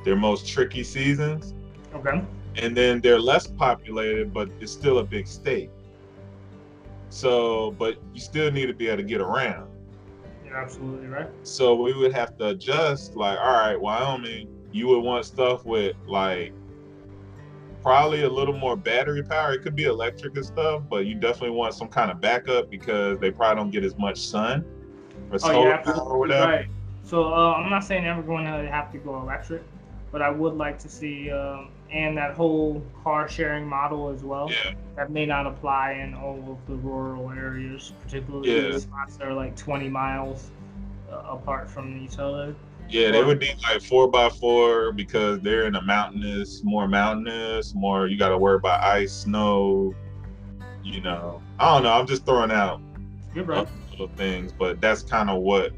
their 0.05 0.17
most 0.17 0.49
tricky 0.49 0.85
seasons. 0.85 1.55
Okay. 1.95 2.23
and 2.57 2.77
then 2.77 3.01
they're 3.01 3.21
less 3.21 3.47
populated, 3.47 4.33
but 4.33 4.49
it's 4.61 4.73
still 4.73 4.99
a 4.99 5.05
big 5.05 5.27
state. 5.27 5.71
So, 7.11 7.73
but 7.73 7.99
you 8.15 8.21
still 8.21 8.51
need 8.51 8.67
to 8.67 8.75
be 8.75 8.89
able 8.89 8.99
to 8.99 9.03
get 9.03 9.21
around. 9.21 9.69
You're 10.45 10.57
absolutely 10.57 11.09
right. 11.09 11.29
So 11.43 11.75
we 11.75 11.93
would 11.93 12.13
have 12.13 12.37
to 12.39 12.49
adjust. 12.49 13.15
Like, 13.17 13.39
all 13.39 13.53
right, 13.53 13.79
Wyoming, 13.79 14.49
you 14.71 14.89
would 14.89 15.01
want 15.01 15.25
stuff 15.27 15.65
with 15.67 15.97
like 16.07 16.53
probably 17.83 18.23
a 18.23 18.29
little 18.29 18.57
more 18.57 18.77
battery 18.77 19.23
power. 19.23 19.53
It 19.53 19.63
could 19.63 19.75
be 19.75 19.85
electric 19.85 20.37
and 20.37 20.45
stuff, 20.45 20.83
but 20.89 21.07
you 21.07 21.15
definitely 21.15 21.51
want 21.51 21.75
some 21.75 21.89
kind 21.89 22.11
of 22.11 22.21
backup 22.21 22.71
because 22.71 23.19
they 23.19 23.31
probably 23.31 23.57
don't 23.63 23.71
get 23.71 23.85
as 23.85 23.97
much 23.99 24.19
sun 24.19 24.65
or 25.31 25.35
Oh, 25.35 25.39
solar 25.39 25.69
you're 25.69 25.79
power 25.79 26.01
or 26.01 26.19
whatever. 26.19 26.47
right. 26.53 26.67
So 27.03 27.33
uh, 27.33 27.55
I'm 27.55 27.69
not 27.71 27.85
saying 27.85 28.07
ever 28.07 28.23
going 28.23 28.45
to 28.45 28.71
have 28.71 28.93
to 28.93 28.99
go 28.99 29.21
electric, 29.21 29.63
but 30.13 30.23
I 30.23 30.31
would 30.31 30.55
like 30.55 30.79
to 30.81 30.89
see 30.89 31.31
um, 31.31 31.71
and 31.91 32.17
that 32.17 32.35
whole 32.35 32.83
car 33.03 33.29
sharing 33.29 33.67
model 33.67 34.09
as 34.09 34.23
well. 34.23 34.51
Yeah, 34.51 34.73
That 34.97 35.11
may 35.11 35.27
not 35.27 35.47
apply 35.47 35.95
in 35.95 36.15
all 36.15 36.39
of 36.49 36.67
the 36.69 36.77
rural 36.77 37.31
areas, 37.31 37.93
particularly 38.05 38.71
Yeah. 38.71 38.79
spots 38.79 39.17
that 39.17 39.27
are 39.27 39.35
like 39.35 39.57
20 39.57 39.89
miles 39.89 40.51
uh, 41.11 41.17
apart 41.29 41.69
from 41.69 42.03
each 42.03 42.19
other. 42.19 42.55
Yeah, 42.93 43.11
they 43.11 43.25
would 43.25 43.41
need 43.41 43.57
like 43.63 43.83
four 43.83 44.09
by 44.09 44.29
four 44.29 44.93
because 44.93 45.41
they're 45.41 45.67
in 45.67 45.75
a 45.77 45.83
mountainous, 45.83 46.63
more 46.63 46.87
mountainous, 46.87 47.75
more 47.75 48.07
you 48.07 48.19
got 48.19 48.29
to 48.29 48.39
worry 48.39 48.57
about 48.57 48.83
ice, 48.83 49.13
snow. 49.13 49.95
You 50.85 51.01
know, 51.01 51.41
I 51.59 51.75
don't 51.75 51.85
know. 51.85 51.93
I'm 51.93 52.07
just 52.07 52.27
throwing 52.27 52.51
out 52.51 52.81
little 53.35 54.09
things, 54.17 54.53
but 54.53 54.81
that's 54.81 55.03
kind 55.03 55.31
of 55.31 55.41
what. 55.43 55.73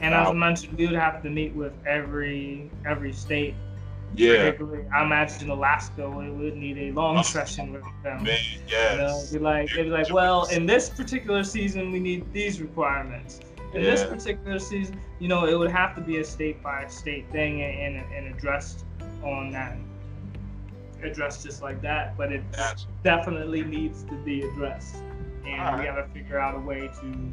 And 0.00 0.14
as 0.14 0.28
I 0.28 0.32
mentioned, 0.32 0.76
we 0.78 0.86
would 0.86 0.96
have 0.96 1.22
to 1.22 1.30
meet 1.30 1.54
with 1.54 1.72
every 1.86 2.70
every 2.86 3.12
state. 3.12 3.54
Yeah, 4.16 4.50
Particularly, 4.50 4.84
I 4.92 5.04
imagine 5.04 5.50
Alaska 5.50 6.10
we 6.10 6.30
would 6.30 6.56
need 6.56 6.76
a 6.78 6.90
long 6.92 7.18
Oh, 7.18 7.22
session 7.22 7.72
with 7.72 7.84
them. 8.02 8.24
man. 8.24 8.38
You 8.66 8.98
know, 8.98 9.06
Yes. 9.06 9.30
be 9.32 9.38
like, 9.38 9.70
they'd 9.72 9.84
be 9.84 9.88
like, 9.90 10.12
well, 10.12 10.46
in 10.46 10.66
this 10.66 10.90
particular 10.90 11.44
season, 11.44 11.92
we 11.92 12.00
need 12.00 12.32
these 12.32 12.60
requirements. 12.60 13.38
In 13.72 13.82
this 13.82 14.04
particular 14.04 14.58
season, 14.58 15.00
you 15.20 15.28
know, 15.28 15.46
it 15.46 15.56
would 15.56 15.70
have 15.70 15.94
to 15.94 16.00
be 16.00 16.18
a 16.18 16.24
state 16.24 16.62
by 16.62 16.86
state 16.88 17.30
thing 17.30 17.62
and, 17.62 17.96
and, 17.96 18.12
and 18.12 18.34
addressed 18.34 18.84
on 19.22 19.50
that, 19.52 19.76
addressed 21.02 21.44
just 21.44 21.62
like 21.62 21.80
that. 21.82 22.16
But 22.16 22.32
it 22.32 22.42
Gotcha. 22.52 22.86
definitely 23.04 23.62
needs 23.62 24.02
to 24.04 24.14
be 24.24 24.42
addressed, 24.42 24.96
and 24.96 25.44
we 25.44 25.50
Alright. 25.52 25.84
gotta 25.84 26.08
figure 26.08 26.38
out 26.38 26.56
a 26.56 26.58
way 26.58 26.90
to 27.00 27.32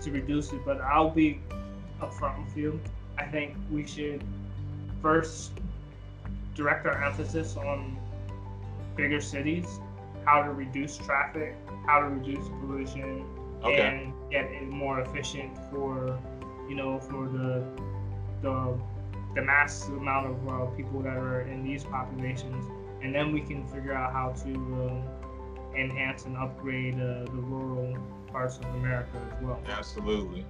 to 0.00 0.10
reduce 0.10 0.52
it. 0.52 0.60
But 0.64 0.80
I'll 0.80 1.10
be 1.10 1.40
upfront 2.00 2.44
with 2.46 2.56
you. 2.56 2.80
I 3.18 3.24
think 3.24 3.56
we 3.70 3.86
should 3.86 4.24
first 5.02 5.52
direct 6.54 6.86
our 6.86 7.02
emphasis 7.04 7.56
on 7.56 7.96
bigger 8.96 9.20
cities, 9.20 9.80
how 10.24 10.42
to 10.42 10.50
reduce 10.50 10.96
traffic, 10.96 11.54
how 11.86 12.00
to 12.00 12.06
reduce 12.08 12.48
pollution, 12.60 13.26
Okay. 13.62 13.80
and 13.80 14.12
get 14.30 14.44
it 14.46 14.68
more 14.68 15.00
efficient 15.00 15.56
for, 15.70 16.18
you 16.68 16.74
know, 16.74 16.98
for 16.98 17.28
the 17.28 17.64
the 18.42 18.78
the 19.34 19.42
mass 19.42 19.88
amount 19.88 20.26
of 20.26 20.48
uh, 20.48 20.66
people 20.76 21.00
that 21.02 21.16
are 21.16 21.42
in 21.42 21.62
these 21.62 21.84
populations, 21.84 22.64
and 23.02 23.14
then 23.14 23.32
we 23.32 23.40
can 23.40 23.66
figure 23.68 23.92
out 23.92 24.12
how 24.12 24.30
to 24.44 24.52
uh, 24.84 25.76
enhance 25.78 26.24
and 26.24 26.36
upgrade 26.36 26.94
uh, 26.94 27.24
the 27.24 27.42
rural 27.50 27.96
parts 28.32 28.58
of 28.58 28.64
America 28.76 29.18
as 29.30 29.42
well. 29.42 29.60
Absolutely. 29.68 30.44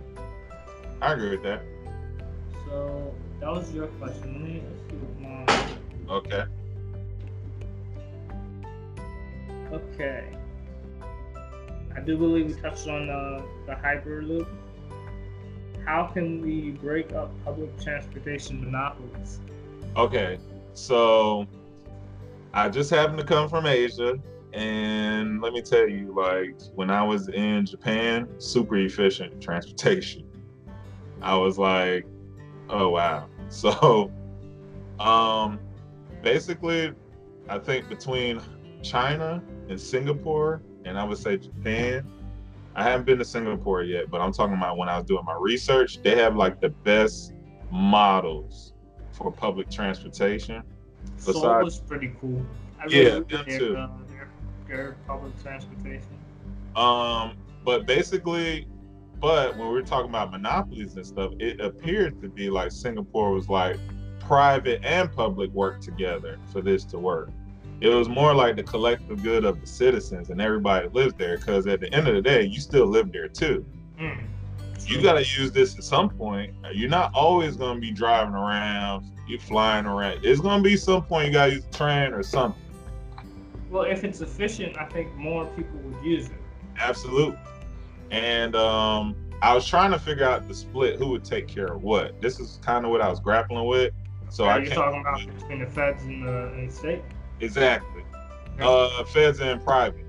I 1.03 1.13
agree 1.13 1.31
with 1.31 1.43
that. 1.43 1.63
So 2.67 3.15
that 3.41 3.51
was 3.51 3.73
your 3.75 3.87
question. 3.89 4.33
Let 4.33 4.43
me 4.43 4.63
let's 4.67 4.91
see 4.91 4.97
what 4.97 5.21
mine. 5.21 5.67
Okay. 6.09 6.45
Okay. 9.73 10.37
I 11.97 12.01
do 12.01 12.19
believe 12.19 12.47
we 12.47 12.61
touched 12.61 12.87
on 12.89 13.09
uh, 13.09 13.43
the 13.67 13.73
Hyperloop. 13.73 14.47
How 15.87 16.07
can 16.07 16.43
we 16.43 16.73
break 16.73 17.13
up 17.13 17.33
public 17.45 17.81
transportation 17.81 18.63
monopolies? 18.63 19.41
Okay. 19.97 20.39
So 20.75 21.47
I 22.53 22.69
just 22.69 22.91
happened 22.91 23.19
to 23.19 23.25
come 23.25 23.49
from 23.49 23.67
Asia. 23.67 24.19
And 24.53 25.41
let 25.41 25.53
me 25.53 25.63
tell 25.63 25.89
you, 25.89 26.15
like 26.15 26.61
when 26.75 26.91
I 26.91 27.03
was 27.03 27.29
in 27.29 27.65
Japan, 27.65 28.29
super 28.39 28.77
efficient 28.77 29.41
transportation. 29.43 30.25
I 31.23 31.35
was 31.37 31.59
like, 31.59 32.07
oh 32.69 32.91
wow. 32.91 33.29
So 33.49 34.11
um 34.99 35.61
basically 36.21 36.93
I 37.49 37.59
think 37.59 37.89
between 37.89 38.41
China 38.83 39.41
and 39.69 39.81
Singapore, 39.81 40.63
and 40.87 40.99
I 40.99 41.05
would 41.05 41.19
say 41.19 41.37
Japan. 41.37 42.07
I 42.75 42.83
haven't 42.85 43.07
been 43.07 43.19
to 43.19 43.25
Singapore 43.25 43.83
yet, 43.83 44.11
but 44.11 44.21
I'm 44.21 44.33
talking 44.33 44.55
about 44.55 44.77
when 44.77 44.89
I 44.89 44.97
was 44.97 45.05
doing 45.07 45.25
my 45.25 45.37
research, 45.39 46.03
they 46.03 46.17
have 46.17 46.37
like 46.37 46.61
the 46.61 46.69
best 46.69 47.33
models 47.71 48.73
for 49.13 49.33
public 49.33 49.71
transportation. 49.71 50.63
Seoul 51.17 51.35
Besides- 51.35 51.65
was 51.65 51.81
pretty 51.81 52.15
cool. 52.21 52.45
I 52.79 52.87
Yeah, 52.89 53.21
them 53.21 53.27
their, 53.29 53.59
too. 53.59 53.77
Uh, 53.77 53.89
their, 54.09 54.29
their 54.69 54.97
public 55.07 55.33
transportation. 55.43 56.03
Um, 56.77 57.37
but 57.65 57.87
basically, 57.87 58.69
but 59.21 59.57
when 59.57 59.69
we 59.69 59.75
we're 59.75 59.83
talking 59.83 60.11
about 60.11 60.31
monopolies 60.31 60.97
and 60.97 61.07
stuff, 61.07 61.33
it 61.39 61.59
appeared 61.61 62.21
to 62.21 62.29
be 62.29 62.51
like 62.51 62.71
Singapore 62.71 63.33
was 63.33 63.49
like 63.49 63.79
private 64.21 64.85
and 64.85 65.11
public 65.13 65.51
work 65.53 65.81
together 65.81 66.39
for 66.53 66.61
this 66.61 66.85
to 66.85 66.99
work. 66.99 67.31
It 67.81 67.89
was 67.89 68.09
more 68.09 68.35
like 68.35 68.57
the 68.57 68.63
collective 68.63 69.23
good 69.23 69.45
of 69.45 69.61
the 69.61 69.67
citizens 69.67 70.31
and 70.31 70.41
everybody 70.41 70.89
lives 70.89 71.15
there. 71.15 71.37
Because 71.37 71.67
at 71.67 71.81
the 71.81 71.93
end 71.93 72.09
of 72.09 72.15
the 72.15 72.23
day, 72.23 72.45
you 72.45 72.61
still 72.61 72.87
live 72.87 73.13
there 73.13 73.29
too. 73.29 73.65
Mm. 73.99 74.27
You 74.87 75.03
got 75.03 75.15
to 75.15 75.21
use 75.21 75.53
this 75.53 75.77
at 75.77 75.85
some 75.85 76.09
point. 76.09 76.55
You're 76.73 76.89
not 76.89 77.13
always 77.13 77.57
going 77.57 77.77
to 77.77 77.81
be 77.81 77.91
driving 77.91 78.35
around, 78.35 79.11
You're 79.27 79.41
flying 79.41 79.85
around. 79.85 80.25
It's 80.25 80.41
going 80.41 80.63
to 80.63 80.69
be 80.69 80.77
some 80.77 81.05
point 81.05 81.29
you 81.29 81.33
got 81.33 81.47
to 81.47 81.53
use 81.55 81.65
the 81.65 81.77
train 81.77 82.13
or 82.13 82.23
something. 82.23 82.63
Well, 83.69 83.83
if 83.83 84.05
it's 84.05 84.21
efficient, 84.21 84.79
I 84.79 84.85
think 84.85 85.13
more 85.17 85.45
people 85.47 85.79
would 85.81 86.05
use 86.05 86.27
it. 86.27 86.37
Absolutely. 86.79 87.39
And 88.11 88.55
um, 88.55 89.17
I 89.43 89.55
was 89.55 89.67
trying 89.67 89.91
to 89.91 89.99
figure 89.99 90.25
out 90.25 90.47
the 90.47 90.55
split, 90.55 90.99
who 90.99 91.09
would 91.09 91.25
take 91.25 91.49
care 91.49 91.67
of 91.67 91.83
what. 91.83 92.21
This 92.23 92.39
is 92.39 92.61
kind 92.63 92.85
of 92.85 92.93
what 92.93 93.01
I 93.01 93.09
was 93.09 93.19
grappling 93.19 93.67
with. 93.67 93.93
So 94.29 94.45
Are 94.45 94.53
I 94.53 94.59
you 94.59 94.71
talking 94.71 95.01
about 95.01 95.27
between 95.27 95.61
the 95.61 95.67
feds 95.67 96.03
and 96.05 96.27
the, 96.27 96.49
and 96.49 96.69
the 96.69 96.73
state? 96.73 97.03
Exactly. 97.41 98.03
Yeah. 98.59 98.69
Uh, 98.69 99.05
feds 99.05 99.41
and 99.41 99.63
private. 99.63 100.07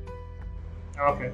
Okay. 1.00 1.32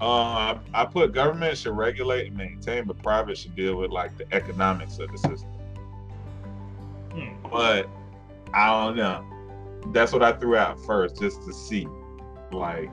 Uh, 0.00 0.58
I, 0.74 0.84
put 0.84 1.12
government 1.12 1.56
should 1.56 1.74
regulate 1.74 2.26
and 2.26 2.36
maintain, 2.36 2.84
but 2.84 3.02
private 3.02 3.38
should 3.38 3.56
deal 3.56 3.76
with 3.76 3.90
like 3.90 4.16
the 4.18 4.32
economics 4.34 4.98
of 4.98 5.10
the 5.10 5.18
system. 5.18 5.48
Hmm. 7.12 7.48
But 7.50 7.88
I 8.52 8.84
don't 8.84 8.96
know. 8.96 9.24
That's 9.92 10.12
what 10.12 10.22
I 10.22 10.32
threw 10.32 10.56
out 10.56 10.84
first, 10.84 11.18
just 11.18 11.42
to 11.44 11.52
see. 11.52 11.88
Like, 12.52 12.90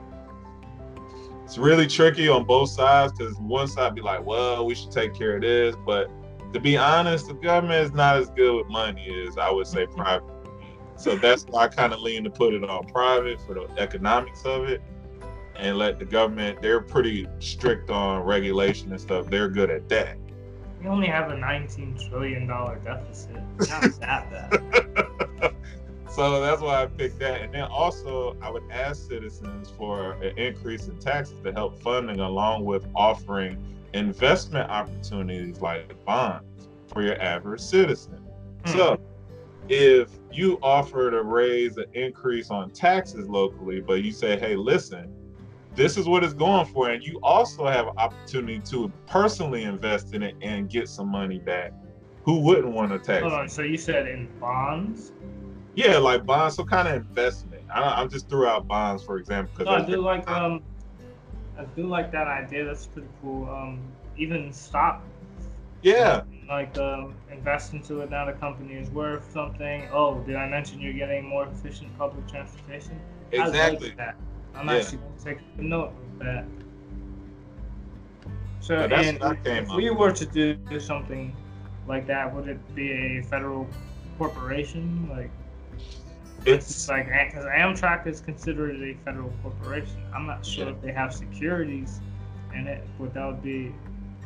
it's 1.44 1.58
really 1.58 1.86
tricky 1.86 2.28
on 2.28 2.44
both 2.44 2.70
sides 2.70 3.12
because 3.12 3.36
one 3.36 3.68
side 3.68 3.94
be 3.94 4.00
like, 4.00 4.24
well, 4.24 4.64
we 4.64 4.74
should 4.74 4.90
take 4.90 5.14
care 5.14 5.36
of 5.36 5.42
this, 5.42 5.76
but 5.84 6.10
to 6.54 6.60
be 6.60 6.76
honest, 6.76 7.26
the 7.26 7.34
government 7.34 7.84
is 7.84 7.92
not 7.92 8.16
as 8.16 8.30
good 8.30 8.56
with 8.56 8.68
money 8.68 9.26
as 9.28 9.36
I 9.36 9.50
would 9.50 9.66
say 9.66 9.86
private. 9.86 10.33
So 10.96 11.16
that's 11.16 11.44
why 11.44 11.64
I 11.64 11.68
kind 11.68 11.92
of 11.92 12.00
lean 12.00 12.24
to 12.24 12.30
put 12.30 12.54
it 12.54 12.64
on 12.64 12.86
private 12.86 13.40
for 13.42 13.54
the 13.54 13.68
economics 13.78 14.44
of 14.44 14.64
it 14.64 14.80
and 15.56 15.78
let 15.78 15.98
the 15.98 16.04
government, 16.04 16.60
they're 16.62 16.80
pretty 16.80 17.26
strict 17.38 17.90
on 17.90 18.22
regulation 18.22 18.90
and 18.90 19.00
stuff. 19.00 19.26
They're 19.28 19.48
good 19.48 19.70
at 19.70 19.88
that. 19.88 20.16
We 20.80 20.88
only 20.88 21.06
have 21.06 21.30
a 21.30 21.36
19 21.36 21.98
trillion 22.08 22.46
dollar 22.46 22.76
deficit. 22.84 23.36
Not 23.58 23.82
that 24.00 24.30
bad. 24.30 25.54
so 26.10 26.40
that's 26.40 26.60
why 26.60 26.82
I 26.82 26.86
picked 26.86 27.18
that. 27.20 27.40
And 27.40 27.54
then 27.54 27.62
also, 27.62 28.36
I 28.42 28.50
would 28.50 28.64
ask 28.70 29.08
citizens 29.08 29.70
for 29.70 30.12
an 30.14 30.36
increase 30.36 30.88
in 30.88 30.98
taxes 30.98 31.40
to 31.44 31.52
help 31.52 31.80
funding, 31.80 32.20
along 32.20 32.64
with 32.64 32.86
offering 32.94 33.56
investment 33.94 34.68
opportunities 34.70 35.60
like 35.60 36.04
bonds 36.04 36.68
for 36.88 37.02
your 37.02 37.20
average 37.22 37.60
citizen. 37.60 38.20
Hmm. 38.66 38.72
So, 38.72 39.00
if 39.68 40.10
you 40.34 40.58
offer 40.62 41.10
to 41.10 41.22
raise 41.22 41.76
an 41.76 41.86
increase 41.94 42.50
on 42.50 42.70
taxes 42.70 43.28
locally, 43.28 43.80
but 43.80 44.02
you 44.02 44.12
say, 44.12 44.38
hey, 44.38 44.56
listen, 44.56 45.12
this 45.74 45.96
is 45.96 46.06
what 46.06 46.24
it's 46.24 46.34
going 46.34 46.66
for. 46.66 46.90
And 46.90 47.02
you 47.02 47.18
also 47.22 47.66
have 47.66 47.86
an 47.86 47.94
opportunity 47.96 48.60
to 48.70 48.92
personally 49.06 49.64
invest 49.64 50.14
in 50.14 50.22
it 50.22 50.34
and 50.42 50.68
get 50.68 50.88
some 50.88 51.08
money 51.08 51.38
back. 51.38 51.72
Who 52.24 52.40
wouldn't 52.40 52.72
want 52.72 52.92
to 52.92 52.98
tax? 52.98 53.22
Hold 53.22 53.34
on. 53.34 53.48
So 53.48 53.62
you 53.62 53.76
said 53.76 54.08
in 54.08 54.28
bonds? 54.40 55.12
Yeah, 55.74 55.98
like 55.98 56.24
bonds, 56.24 56.56
so 56.56 56.64
kind 56.64 56.88
of 56.88 56.94
investment. 56.94 57.62
I, 57.72 58.00
am 58.00 58.08
just 58.08 58.28
threw 58.28 58.46
out 58.46 58.68
bonds, 58.68 59.02
for 59.02 59.18
example. 59.18 59.64
No, 59.64 59.72
I 59.72 59.84
do 59.84 60.00
like 60.00 60.28
um, 60.30 60.62
I 61.58 61.64
do 61.76 61.86
like 61.86 62.12
that 62.12 62.28
idea. 62.28 62.64
That's 62.64 62.86
pretty 62.86 63.08
cool. 63.20 63.48
Um, 63.48 63.80
even 64.16 64.52
stock. 64.52 65.02
Yeah. 65.82 66.22
Like 66.48 66.76
um, 66.78 67.14
invest 67.30 67.72
into 67.72 68.00
it 68.00 68.10
now. 68.10 68.26
The 68.26 68.32
company 68.32 68.74
is 68.74 68.90
worth 68.90 69.30
something. 69.32 69.88
Oh, 69.92 70.20
did 70.20 70.36
I 70.36 70.46
mention 70.48 70.80
you're 70.80 70.92
getting 70.92 71.24
more 71.24 71.46
efficient 71.46 71.96
public 71.98 72.28
transportation? 72.28 73.00
Exactly. 73.32 73.88
Like 73.88 73.96
that. 73.96 74.16
I'm 74.54 74.68
yeah. 74.68 74.74
actually 74.74 74.98
going 74.98 75.18
to 75.18 75.24
take 75.24 75.38
a 75.58 75.62
note 75.62 75.92
of 76.12 76.18
that. 76.20 76.44
So, 78.60 78.86
yeah, 78.86 79.00
and 79.00 79.36
if 79.46 79.68
we 79.74 79.90
were 79.90 80.12
to 80.12 80.24
do 80.26 80.80
something 80.80 81.34
like 81.86 82.06
that, 82.06 82.34
would 82.34 82.48
it 82.48 82.74
be 82.74 82.92
a 82.92 83.22
federal 83.22 83.66
corporation? 84.16 85.08
Like, 85.10 85.30
it's 86.46 86.88
like 86.88 87.06
because 87.06 87.44
Amtrak 87.44 88.06
is 88.06 88.20
considered 88.20 88.80
a 88.82 88.94
federal 89.04 89.32
corporation. 89.42 90.02
I'm 90.14 90.26
not 90.26 90.44
sure 90.44 90.66
yeah. 90.66 90.72
if 90.72 90.80
they 90.80 90.92
have 90.92 91.12
securities 91.12 92.00
in 92.54 92.66
it, 92.66 92.86
but 92.98 93.12
that 93.14 93.26
would 93.26 93.42
be 93.42 93.74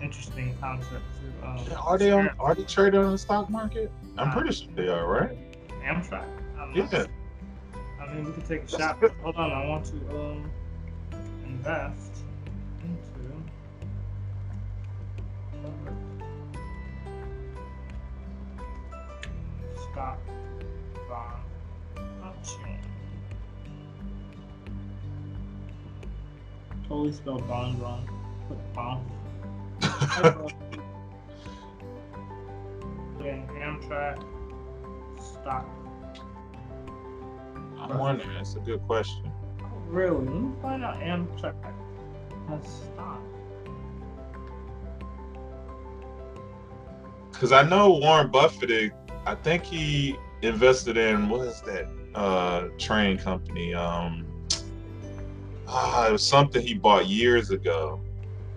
interesting 0.01 0.57
concept. 0.61 1.05
To, 1.41 1.49
um, 1.49 1.67
are 1.85 1.99
they 1.99 2.13
on? 2.13 2.31
Are 2.39 2.55
they 2.55 2.65
traded 2.65 3.01
on 3.01 3.13
the 3.13 3.19
stock 3.19 3.51
market? 3.51 3.91
I'm 4.17 4.31
uh, 4.31 4.33
pretty 4.33 4.53
sure 4.55 4.69
they 4.75 4.89
are, 4.89 5.07
right? 5.07 5.37
Amtrak. 5.85 6.27
yeah. 6.75 7.07
I 8.01 8.15
mean, 8.15 8.25
we 8.25 8.33
can 8.33 8.43
take 8.43 8.65
a 8.65 8.69
shot. 8.69 8.99
Hold 9.23 9.37
on, 9.37 9.53
I 9.53 9.67
want 9.67 9.85
to 9.87 9.97
um 10.19 10.51
invest 11.45 12.23
into 12.83 13.43
stock 19.93 20.19
bond 21.09 21.43
option. 22.23 22.79
Totally 26.89 27.13
spelled 27.13 27.47
bond 27.49 27.81
wrong. 27.81 28.09
Put 28.49 28.73
bond. 28.73 29.05
Amtrak 33.69 34.25
stock 35.21 35.67
I'm 37.81 37.99
wondering. 37.99 38.35
That's 38.35 38.57
a 38.57 38.61
good 38.61 38.83
question. 38.83 39.31
Oh, 39.63 39.67
really? 39.87 40.17
Let 40.17 40.35
me 40.35 40.53
find 40.61 40.85
out 40.85 40.97
Amtrak 40.97 41.55
has 42.49 42.67
stock. 42.67 43.21
Because 47.31 47.53
I 47.53 47.63
know 47.63 47.91
Warren 47.91 48.31
Buffett. 48.31 48.93
I 49.27 49.35
think 49.37 49.65
he 49.65 50.17
invested 50.43 50.97
in 50.97 51.29
what 51.29 51.47
is 51.47 51.61
that 51.63 51.89
uh, 52.15 52.69
train 52.79 53.17
company? 53.19 53.75
Um, 53.75 54.27
ah, 55.67 56.09
it 56.09 56.13
was 56.13 56.27
something 56.27 56.61
he 56.67 56.75
bought 56.75 57.07
years 57.07 57.51
ago. 57.51 58.01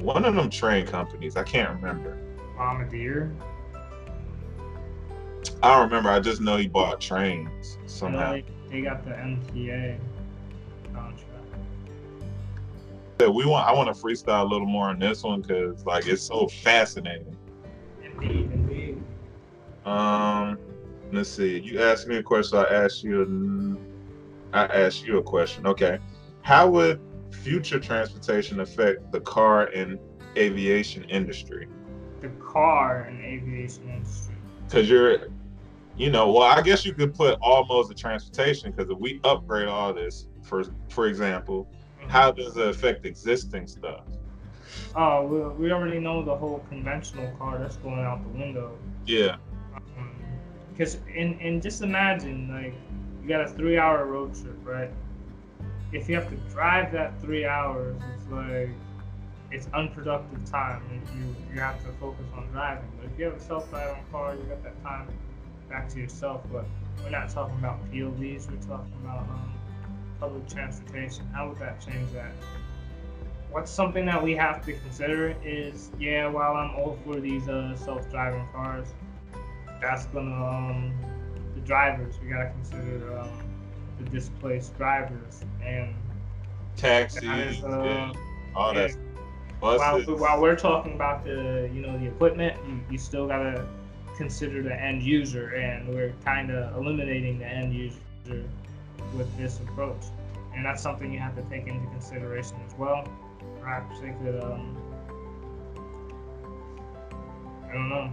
One 0.01 0.25
of 0.25 0.33
them 0.33 0.49
train 0.49 0.87
companies. 0.87 1.35
I 1.35 1.43
can't 1.43 1.69
remember. 1.75 2.17
Bombardier. 2.57 3.31
I 5.61 5.75
don't 5.75 5.83
remember. 5.83 6.09
I 6.09 6.19
just 6.19 6.41
know 6.41 6.57
he 6.57 6.67
bought 6.67 6.99
trains 6.99 7.77
somehow. 7.85 8.39
They 8.69 8.81
got 8.81 9.03
the 9.05 9.11
MTA 9.11 9.99
contract. 10.93 11.27
Yeah, 13.19 13.27
we 13.27 13.45
want. 13.45 13.67
I 13.67 13.73
want 13.73 13.95
to 13.95 14.01
freestyle 14.01 14.41
a 14.41 14.45
little 14.45 14.65
more 14.65 14.89
on 14.89 14.97
this 14.97 15.23
one 15.23 15.41
because 15.41 15.85
like 15.85 16.07
it's 16.07 16.23
so 16.23 16.47
fascinating. 16.47 17.37
Indeed, 18.03 18.51
indeed. 18.51 19.03
Um, 19.85 20.57
let's 21.11 21.29
see. 21.29 21.59
You 21.59 21.79
asked 21.81 22.07
me 22.07 22.17
a 22.17 22.23
question. 22.23 22.57
I 22.57 22.63
asked 22.73 23.03
you. 23.03 23.79
I 24.53 24.65
asked 24.65 25.05
you 25.05 25.19
a 25.19 25.23
question. 25.23 25.67
Okay, 25.67 25.99
how 26.41 26.67
would 26.69 26.99
future 27.31 27.79
transportation 27.79 28.59
affect 28.59 29.11
the 29.11 29.21
car 29.21 29.67
and 29.67 29.99
aviation 30.37 31.03
industry? 31.05 31.67
The 32.21 32.29
car 32.29 33.03
and 33.03 33.23
aviation 33.23 33.89
industry. 33.89 34.35
Because 34.67 34.89
you're 34.89 35.27
you 35.97 36.09
know, 36.09 36.31
well, 36.31 36.43
I 36.43 36.61
guess 36.61 36.85
you 36.85 36.93
could 36.93 37.13
put 37.13 37.37
all 37.41 37.65
modes 37.65 37.89
of 37.89 37.97
transportation 37.97 38.71
because 38.71 38.89
if 38.89 38.97
we 38.97 39.19
upgrade 39.23 39.67
all 39.67 39.93
this, 39.93 40.27
for 40.41 40.63
for 40.89 41.07
example, 41.07 41.67
mm-hmm. 41.99 42.09
how 42.09 42.31
does 42.31 42.57
it 42.57 42.67
affect 42.67 43.05
existing 43.05 43.67
stuff? 43.67 44.05
Oh, 44.95 45.25
we, 45.25 45.65
we 45.65 45.71
already 45.71 45.99
know 45.99 46.23
the 46.23 46.35
whole 46.35 46.65
conventional 46.69 47.29
car 47.37 47.59
that's 47.59 47.75
going 47.77 47.99
out 47.99 48.23
the 48.23 48.39
window. 48.39 48.77
Yeah. 49.05 49.37
Because 50.71 50.95
um, 50.95 51.01
in 51.13 51.39
in 51.39 51.61
just 51.61 51.81
imagine 51.81 52.49
like 52.49 52.73
you 53.21 53.27
got 53.27 53.41
a 53.41 53.49
three 53.49 53.77
hour 53.77 54.05
road 54.05 54.33
trip, 54.33 54.57
right? 54.63 54.91
If 55.93 56.07
you 56.07 56.15
have 56.15 56.29
to 56.29 56.35
drive 56.53 56.91
that 56.93 57.19
three 57.21 57.45
hours, 57.45 58.01
it's 58.15 58.31
like 58.31 58.69
it's 59.51 59.67
unproductive 59.73 60.43
time. 60.45 60.81
You 61.17 61.35
you 61.53 61.59
have 61.59 61.83
to 61.83 61.91
focus 61.99 62.25
on 62.35 62.47
driving. 62.51 62.89
But 62.97 63.11
if 63.11 63.19
you 63.19 63.25
have 63.25 63.35
a 63.35 63.39
self 63.39 63.69
driving 63.69 64.03
car, 64.11 64.35
you 64.35 64.43
got 64.43 64.63
that 64.63 64.81
time 64.83 65.07
back 65.69 65.89
to 65.89 65.99
yourself, 65.99 66.41
but 66.51 66.65
we're 67.03 67.09
not 67.09 67.29
talking 67.29 67.57
about 67.57 67.79
POVs, 67.91 68.49
we're 68.49 68.57
talking 68.67 68.93
about 69.03 69.21
um, 69.29 69.53
public 70.19 70.47
transportation. 70.47 71.25
How 71.33 71.49
would 71.49 71.59
that 71.59 71.79
change 71.79 72.11
that? 72.13 72.31
What's 73.51 73.71
something 73.71 74.05
that 74.05 74.21
we 74.21 74.33
have 74.35 74.65
to 74.65 74.73
consider 74.73 75.35
is, 75.43 75.91
yeah, 75.99 76.27
while 76.27 76.55
I'm 76.55 76.75
all 76.75 76.97
for 77.03 77.19
these 77.19 77.49
uh, 77.49 77.75
self-driving 77.75 78.47
cars, 78.53 78.93
that's 79.81 80.05
gonna, 80.05 80.45
um, 80.45 80.93
the 81.55 81.61
drivers, 81.61 82.15
we 82.21 82.29
gotta 82.29 82.49
consider 82.49 83.17
um, 83.17 83.29
the 84.03 84.09
displaced 84.09 84.77
drivers 84.77 85.43
and 85.63 85.93
taxis, 86.77 87.23
is, 87.23 87.63
uh, 87.63 87.83
yeah, 87.83 88.13
all 88.55 88.73
that. 88.73 88.91
While, 89.59 90.01
while 90.01 90.41
we're 90.41 90.55
talking 90.55 90.93
about 90.95 91.23
the, 91.23 91.69
you 91.71 91.81
know, 91.81 91.97
the 91.99 92.07
equipment, 92.07 92.57
you, 92.67 92.79
you 92.91 92.97
still 92.97 93.27
gotta 93.27 93.67
consider 94.17 94.63
the 94.63 94.73
end 94.73 95.03
user, 95.03 95.49
and 95.55 95.87
we're 95.89 96.13
kind 96.25 96.49
of 96.51 96.75
eliminating 96.75 97.39
the 97.39 97.45
end 97.45 97.73
user 97.73 98.43
with 99.15 99.37
this 99.37 99.59
approach. 99.59 100.03
And 100.55 100.65
that's 100.65 100.81
something 100.81 101.13
you 101.13 101.19
have 101.19 101.35
to 101.35 101.43
take 101.43 101.67
into 101.67 101.87
consideration 101.91 102.57
as 102.67 102.73
well. 102.77 103.07
Perhaps 103.61 103.99
they 104.01 104.13
could, 104.23 104.43
um, 104.43 104.77
I 107.69 107.73
don't 107.73 107.89
know, 107.89 108.11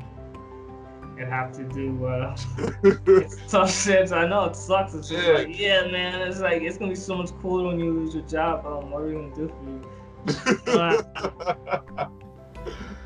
have 1.27 1.53
to 1.53 1.65
do. 1.65 2.07
Uh, 2.07 2.37
tough 3.49 3.71
sense. 3.71 4.13
I 4.13 4.27
know 4.27 4.45
it 4.45 4.57
sucks. 4.57 4.95
It's 4.95 5.09
just 5.09 5.27
yeah. 5.27 5.33
like, 5.35 5.59
yeah, 5.59 5.91
man. 5.91 6.21
It's 6.27 6.41
like 6.41 6.63
it's 6.63 6.79
gonna 6.79 6.91
be 6.91 6.97
so 6.97 7.17
much 7.17 7.31
cooler 7.41 7.69
when 7.69 7.79
you 7.79 7.93
lose 7.93 8.15
your 8.15 8.25
job. 8.25 8.67
Um, 8.67 8.91
what 8.91 9.03
are 9.03 9.07
we 9.07 9.13
gonna 9.15 9.35
do 9.35 9.49
for 9.49 9.65
you? 9.65 9.83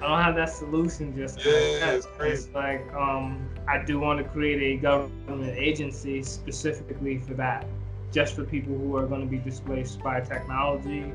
I 0.03 0.09
don't 0.09 0.21
have 0.21 0.35
that 0.35 0.51
solution 0.51 1.15
just 1.15 1.45
yeah, 1.45 1.53
like 1.53 1.95
it's 1.95 2.07
crazy. 2.07 2.47
It's 2.47 2.55
like 2.55 2.93
um, 2.95 3.49
I 3.69 3.85
do 3.85 4.01
want 4.01 4.19
to 4.19 4.25
create 4.25 4.61
a 4.61 4.81
government 4.81 5.57
agency 5.57 6.23
specifically 6.25 7.19
for 7.19 7.35
that, 7.35 7.67
just 8.13 8.35
for 8.35 8.45
people 8.45 8.77
who 8.77 8.97
are 8.97 9.07
going 9.07 9.21
to 9.21 9.27
be 9.29 9.39
displaced 9.39 10.03
by 10.03 10.21
technology. 10.21 11.13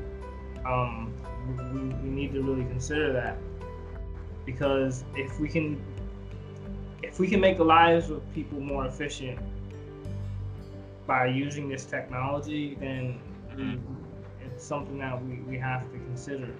Um, 0.64 1.12
we, 1.72 1.80
we 1.80 2.08
need 2.08 2.32
to 2.32 2.42
really 2.42 2.64
consider 2.64 3.12
that 3.12 3.36
because 4.48 5.04
if 5.14 5.38
we 5.38 5.46
can 5.46 5.78
if 7.08 7.18
we 7.18 7.26
can 7.26 7.40
make 7.40 7.56
the 7.56 7.64
lives 7.64 8.10
of 8.10 8.22
people 8.34 8.60
more 8.60 8.84
efficient 8.86 9.38
by 11.06 11.26
using 11.26 11.68
this 11.68 11.84
technology, 11.86 12.76
then 12.78 13.18
mm-hmm. 13.50 13.94
it's 14.44 14.64
something 14.64 14.98
that 14.98 15.24
we, 15.24 15.40
we 15.40 15.56
have 15.56 15.90
to 15.90 15.98
consider. 15.98 16.54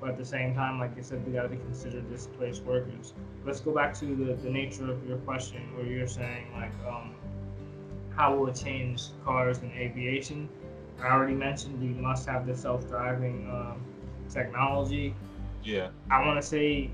But 0.00 0.10
at 0.10 0.18
the 0.18 0.24
same 0.24 0.54
time, 0.54 0.80
like 0.80 0.96
you 0.96 1.04
said, 1.04 1.24
we 1.24 1.34
got 1.34 1.42
to 1.42 1.56
consider 1.56 2.00
displaced 2.00 2.64
workers. 2.64 3.14
Let's 3.46 3.60
go 3.60 3.72
back 3.72 3.94
to 4.00 4.06
the, 4.06 4.34
the 4.34 4.50
nature 4.50 4.90
of 4.90 5.06
your 5.06 5.18
question 5.18 5.62
where 5.76 5.86
you're 5.86 6.08
saying, 6.08 6.48
like, 6.52 6.72
um, 6.84 7.14
how 8.16 8.34
will 8.34 8.48
it 8.48 8.56
change 8.56 9.04
cars 9.24 9.58
and 9.58 9.70
aviation? 9.72 10.48
I 11.00 11.12
already 11.12 11.34
mentioned 11.34 11.80
we 11.80 11.88
must 12.00 12.28
have 12.28 12.44
the 12.44 12.56
self-driving 12.56 13.48
um, 13.48 13.84
technology. 14.28 15.14
Yeah. 15.62 15.90
I 16.10 16.26
want 16.26 16.40
to 16.40 16.46
say 16.46 16.90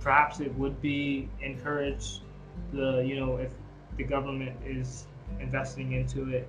perhaps 0.00 0.38
it 0.38 0.54
would 0.54 0.80
be 0.80 1.28
encouraged 1.42 2.20
the 2.72 3.04
you 3.06 3.18
know 3.18 3.36
if 3.36 3.52
the 3.96 4.04
government 4.04 4.56
is 4.64 5.06
investing 5.40 5.92
into 5.92 6.28
it 6.30 6.48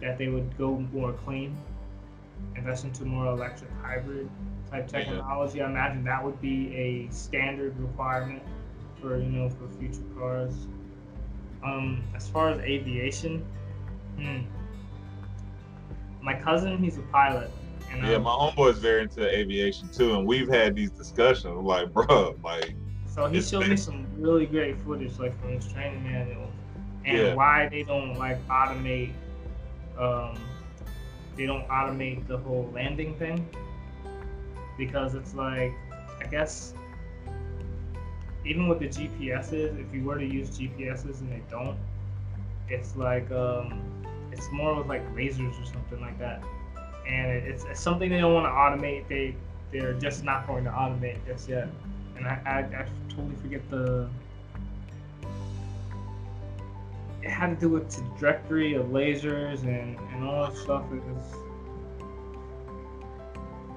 that 0.00 0.18
they 0.18 0.28
would 0.28 0.56
go 0.58 0.78
more 0.92 1.12
clean, 1.12 1.56
invest 2.56 2.84
into 2.84 3.04
more 3.04 3.26
electric 3.26 3.70
hybrid 3.82 4.28
type 4.70 4.88
technology. 4.88 5.60
I 5.62 5.68
imagine 5.68 6.04
that 6.04 6.22
would 6.22 6.40
be 6.40 6.74
a 6.74 7.12
standard 7.12 7.78
requirement 7.78 8.42
for 9.00 9.18
you 9.18 9.26
know 9.26 9.48
for 9.48 9.68
future 9.78 10.02
cars. 10.16 10.54
Um, 11.64 12.04
as 12.14 12.28
far 12.28 12.50
as 12.50 12.58
aviation, 12.60 13.44
hmm. 14.16 14.40
my 16.22 16.34
cousin, 16.34 16.78
he's 16.78 16.98
a 16.98 17.02
pilot. 17.02 17.50
And 17.90 18.06
Yeah, 18.06 18.16
um, 18.16 18.22
my 18.22 18.30
homeboy 18.30 18.70
is 18.72 18.78
very 18.78 19.02
into 19.02 19.26
aviation 19.28 19.88
too, 19.88 20.14
and 20.14 20.26
we've 20.26 20.48
had 20.48 20.76
these 20.76 20.90
discussions. 20.90 21.64
Like, 21.64 21.92
bro, 21.92 22.36
like, 22.44 22.76
So 23.18 23.26
he 23.26 23.38
It's 23.38 23.50
showed 23.50 23.66
me 23.66 23.76
some 23.76 24.06
really 24.16 24.46
great 24.46 24.78
footage, 24.82 25.18
like 25.18 25.36
from 25.40 25.50
his 25.50 25.66
training 25.72 26.04
manual, 26.04 26.52
and 27.04 27.18
Yeah. 27.18 27.34
why 27.34 27.68
they 27.68 27.82
don't 27.82 28.16
like 28.16 28.38
automate. 28.46 29.10
Um, 29.98 30.38
they 31.34 31.44
don't 31.44 31.66
automate 31.66 32.28
the 32.28 32.38
whole 32.38 32.70
landing 32.72 33.16
thing 33.16 33.44
because 34.76 35.16
it's 35.16 35.34
like, 35.34 35.72
I 36.20 36.26
guess, 36.30 36.74
even 38.44 38.68
with 38.68 38.78
the 38.78 38.86
GPSs, 38.86 39.76
if 39.80 39.92
you 39.92 40.04
were 40.04 40.18
to 40.18 40.24
use 40.24 40.56
GPSs 40.56 41.18
and 41.20 41.32
they 41.32 41.42
don't, 41.50 41.76
it's 42.68 42.94
like 42.94 43.28
um, 43.32 43.82
it's 44.30 44.48
more 44.52 44.76
with 44.76 44.86
like 44.86 45.02
lasers 45.16 45.60
or 45.60 45.64
something 45.64 46.00
like 46.00 46.20
that, 46.20 46.40
and 47.04 47.32
it's, 47.32 47.64
it's 47.64 47.80
something 47.80 48.10
they 48.10 48.20
don't 48.20 48.34
want 48.34 48.46
to 48.46 48.50
automate. 48.50 49.08
They 49.08 49.34
they're 49.72 49.94
just 49.94 50.22
not 50.22 50.46
going 50.46 50.62
to 50.62 50.70
automate 50.70 51.18
just 51.26 51.48
yet 51.48 51.68
and 52.18 52.26
I, 52.26 52.40
I, 52.44 52.58
I 52.58 52.86
totally 53.08 53.36
forget 53.36 53.68
the. 53.70 54.08
It 57.22 57.30
had 57.30 57.50
to 57.50 57.56
do 57.56 57.68
with 57.70 57.94
trajectory 57.94 58.74
of 58.74 58.86
lasers 58.86 59.62
and, 59.62 59.98
and 60.12 60.24
all 60.24 60.46
that 60.46 60.56
stuff. 60.56 60.84
It 60.92 61.02
was. 61.04 61.34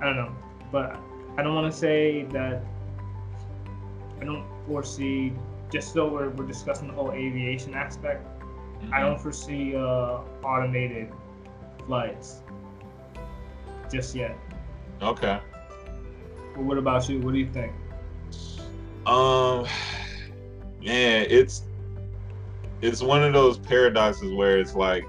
I 0.01 0.06
don't 0.06 0.15
know, 0.15 0.36
but 0.71 0.97
I 1.38 1.43
don't 1.43 1.56
want 1.56 1.71
to 1.71 1.77
say 1.77 2.23
that. 2.32 2.63
I 4.19 4.25
don't 4.25 4.45
foresee, 4.67 5.34
just 5.71 5.93
though 5.95 6.08
we're, 6.08 6.30
we're 6.30 6.45
discussing 6.45 6.88
the 6.88 6.93
whole 6.93 7.12
aviation 7.12 7.73
aspect, 7.73 8.27
I 8.93 9.01
don't 9.01 9.19
foresee 9.19 9.75
uh, 9.75 10.19
automated 10.43 11.12
flights 11.88 12.41
just 13.91 14.15
yet. 14.15 14.38
okay. 15.01 15.39
But 16.56 16.63
what 16.63 16.77
about 16.77 17.10
you? 17.10 17.19
What 17.19 17.34
do 17.34 17.39
you 17.39 17.51
think? 17.51 17.71
Um, 19.06 19.66
man, 20.84 21.26
it's 21.30 21.64
it's 22.82 23.02
one 23.02 23.24
of 23.24 23.34
those 23.34 23.58
paradoxes 23.58 24.32
where 24.34 24.60
it's 24.60 24.76
like 24.76 25.06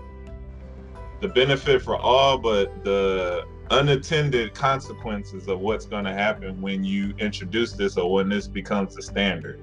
the 1.20 1.28
benefit 1.28 1.83
for 1.83 1.96
all, 1.96 2.38
but 2.38 2.85
the 2.85 3.46
unattended 3.70 4.55
consequences 4.55 5.48
of 5.48 5.61
what's 5.61 5.87
going 5.87 6.05
to 6.05 6.12
happen 6.12 6.61
when 6.61 6.85
you 6.85 7.14
introduce 7.18 7.72
this 7.72 7.96
or 7.96 8.12
when 8.12 8.28
this 8.28 8.46
becomes 8.46 8.94
the 8.94 9.02
standard. 9.02 9.61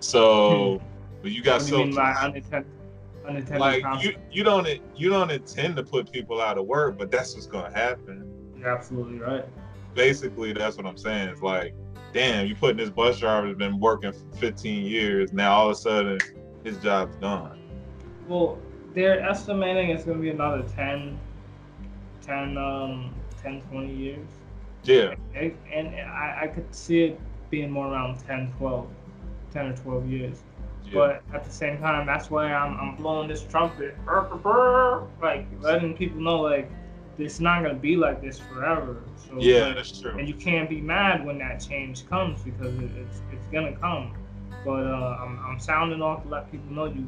So, 0.00 0.82
but 1.22 1.30
you 1.30 1.42
got 1.42 1.62
so 1.62 1.78
mean 1.78 1.94
by 1.94 2.12
unintended, 2.12 2.70
unintended 3.26 3.60
like 3.60 3.82
you 4.02 4.16
you 4.30 4.44
don't 4.44 4.68
you 4.96 5.08
don't 5.08 5.30
intend 5.30 5.76
to 5.76 5.82
put 5.82 6.12
people 6.12 6.40
out 6.40 6.58
of 6.58 6.66
work, 6.66 6.98
but 6.98 7.10
that's 7.10 7.34
what's 7.34 7.46
going 7.46 7.70
to 7.72 7.78
happen. 7.78 8.24
You're 8.58 8.68
absolutely 8.68 9.18
right. 9.18 9.44
basically 9.94 10.52
that's 10.52 10.76
what 10.76 10.86
I'm 10.86 10.96
saying. 10.96 11.28
It's 11.28 11.42
like, 11.42 11.74
damn, 12.12 12.46
you 12.46 12.54
putting 12.54 12.76
this 12.76 12.90
bus 12.90 13.18
driver 13.18 13.46
that's 13.46 13.58
been 13.58 13.78
working 13.80 14.12
for 14.12 14.36
15 14.36 14.84
years, 14.84 15.32
now 15.32 15.52
all 15.52 15.66
of 15.70 15.72
a 15.72 15.80
sudden 15.80 16.18
his 16.64 16.76
job's 16.78 17.16
gone. 17.16 17.58
Well, 18.26 18.58
they're 18.94 19.20
estimating 19.20 19.90
it's 19.90 20.04
going 20.04 20.18
to 20.18 20.22
be 20.22 20.30
another 20.30 20.62
10, 20.74 21.18
10, 22.22 22.58
um, 22.58 23.14
10, 23.42 23.62
20 23.62 23.94
years. 23.94 24.26
Yeah, 24.84 25.14
And, 25.34 25.56
and 25.72 25.88
I, 26.00 26.40
I 26.42 26.46
could 26.48 26.74
see 26.74 27.04
it 27.04 27.20
being 27.50 27.70
more 27.70 27.88
around 27.88 28.18
10, 28.26 28.52
12, 28.58 28.88
10 29.52 29.66
or 29.66 29.76
12 29.76 30.08
years. 30.08 30.42
yeah. 30.84 30.92
But 30.94 31.22
at 31.34 31.44
the 31.44 31.50
same 31.50 31.78
time, 31.78 32.06
that's 32.06 32.30
why 32.30 32.52
I'm, 32.52 32.78
I'm 32.78 32.96
blowing 32.96 33.28
this 33.28 33.42
trumpet, 33.42 33.94
like 35.20 35.46
letting 35.60 35.96
people 35.96 36.20
know, 36.20 36.40
like, 36.40 36.70
it's 37.18 37.40
not 37.40 37.62
going 37.62 37.74
to 37.74 37.80
be 37.80 37.96
like 37.96 38.20
this 38.22 38.38
forever. 38.38 39.02
So, 39.16 39.36
yeah, 39.38 39.66
like, 39.66 39.76
that's 39.76 40.00
true. 40.00 40.16
and 40.18 40.28
you 40.28 40.34
can't 40.34 40.68
be 40.70 40.80
mad 40.80 41.24
when 41.24 41.38
that 41.38 41.58
change 41.58 42.08
comes 42.08 42.42
because 42.42 42.74
it, 42.78 42.90
it's 42.96 43.20
it's 43.32 43.46
gonna 43.52 43.76
come. 43.76 44.14
But 44.64 44.86
uh, 44.86 45.18
I'm, 45.20 45.38
I'm 45.44 45.60
sounding 45.60 46.02
off 46.02 46.22
to 46.24 46.28
let 46.28 46.50
people 46.50 46.72
know 46.72 46.86
you 46.86 47.06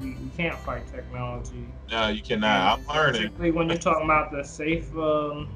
we, 0.00 0.10
we 0.10 0.30
can't 0.36 0.58
fight 0.60 0.86
technology. 0.86 1.66
No, 1.90 2.08
you 2.08 2.22
cannot. 2.22 2.80
I'm 2.80 2.86
learning. 2.94 3.12
Particularly 3.22 3.50
when 3.52 3.68
you're 3.68 3.78
talking 3.78 4.04
about 4.04 4.32
the 4.32 4.42
safe. 4.42 4.94
Um, 4.96 5.48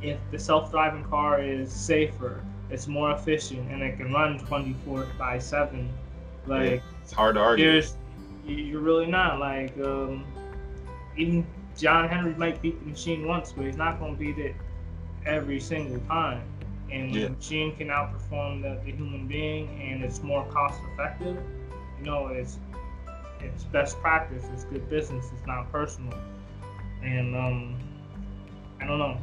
if 0.00 0.18
the 0.32 0.38
self-driving 0.38 1.04
car 1.04 1.40
is 1.40 1.70
safer, 1.72 2.42
it's 2.70 2.88
more 2.88 3.12
efficient, 3.12 3.70
and 3.70 3.82
it 3.82 3.96
can 3.96 4.12
run 4.12 4.38
24 4.40 5.06
by 5.16 5.38
7. 5.38 5.88
Like 6.46 6.82
It's 7.02 7.12
hard 7.12 7.36
to 7.36 7.40
argue. 7.40 7.80
you- 8.44 8.56
you're 8.56 8.80
really 8.80 9.06
not 9.06 9.38
like 9.38 9.76
um, 9.78 10.24
even 11.16 11.46
John 11.76 12.08
Henry 12.08 12.34
might 12.34 12.60
beat 12.62 12.78
the 12.80 12.90
machine 12.90 13.26
once, 13.26 13.52
but 13.52 13.64
he's 13.66 13.76
not 13.76 13.98
gonna 13.98 14.14
beat 14.16 14.38
it 14.38 14.54
every 15.26 15.60
single 15.60 16.00
time. 16.06 16.42
And 16.90 17.10
when 17.10 17.20
Yeah. 17.20 17.26
the 17.28 17.30
machine 17.34 17.74
can 17.76 17.88
outperform 17.88 18.62
the, 18.62 18.80
the 18.84 18.92
human 18.96 19.26
being, 19.26 19.68
and 19.80 20.02
it's 20.04 20.22
more 20.22 20.44
cost 20.46 20.80
effective. 20.92 21.38
You 21.98 22.04
know, 22.04 22.26
it's 22.28 22.58
it's 23.40 23.64
best 23.64 23.98
practice. 24.00 24.44
It's 24.52 24.64
good 24.64 24.88
business. 24.88 25.30
It's 25.34 25.46
not 25.46 25.70
personal. 25.72 26.16
And 27.02 27.34
um, 27.34 27.78
I 28.80 28.86
don't 28.86 28.98
know. 28.98 29.18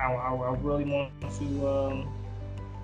I, 0.00 0.12
I, 0.12 0.34
I 0.34 0.54
really 0.58 0.84
want 0.84 1.12
to 1.38 1.68
um, 1.68 2.08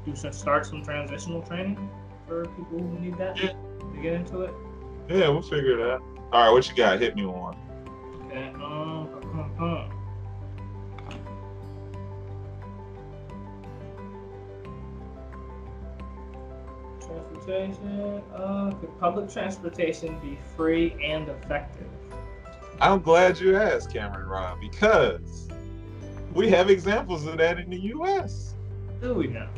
do 0.04 0.14
some 0.16 0.32
start 0.32 0.66
some 0.66 0.82
transitional 0.82 1.42
training 1.42 1.88
for 2.26 2.44
people 2.46 2.78
who 2.78 2.98
need 2.98 3.16
that 3.18 3.36
Yeah. 3.36 3.52
to 3.52 4.00
get 4.02 4.14
into 4.14 4.42
it. 4.42 4.54
Yeah, 5.08 5.28
we'll 5.28 5.42
figure 5.42 5.78
it 5.78 5.90
out. 5.92 6.02
All 6.32 6.44
right, 6.44 6.50
what 6.50 6.68
you 6.68 6.74
got? 6.74 7.00
Hit 7.00 7.14
me 7.14 7.24
one. 7.24 7.56
Um. 8.34 9.90
Transportation. 17.00 18.22
Uh, 18.34 18.72
could 18.80 18.98
public 18.98 19.30
transportation 19.30 20.18
be 20.18 20.38
free 20.56 20.96
and 21.04 21.28
effective? 21.28 21.86
I'm 22.80 23.00
glad 23.00 23.38
you 23.38 23.56
asked, 23.56 23.92
Cameron 23.92 24.28
Rob, 24.28 24.60
because 24.60 25.48
we 26.34 26.50
have 26.50 26.68
examples 26.68 27.26
of 27.26 27.38
that 27.38 27.58
in 27.58 27.70
the 27.70 27.80
U.S. 27.80 28.54
Do 29.00 29.14
we 29.14 29.28
know? 29.28 29.48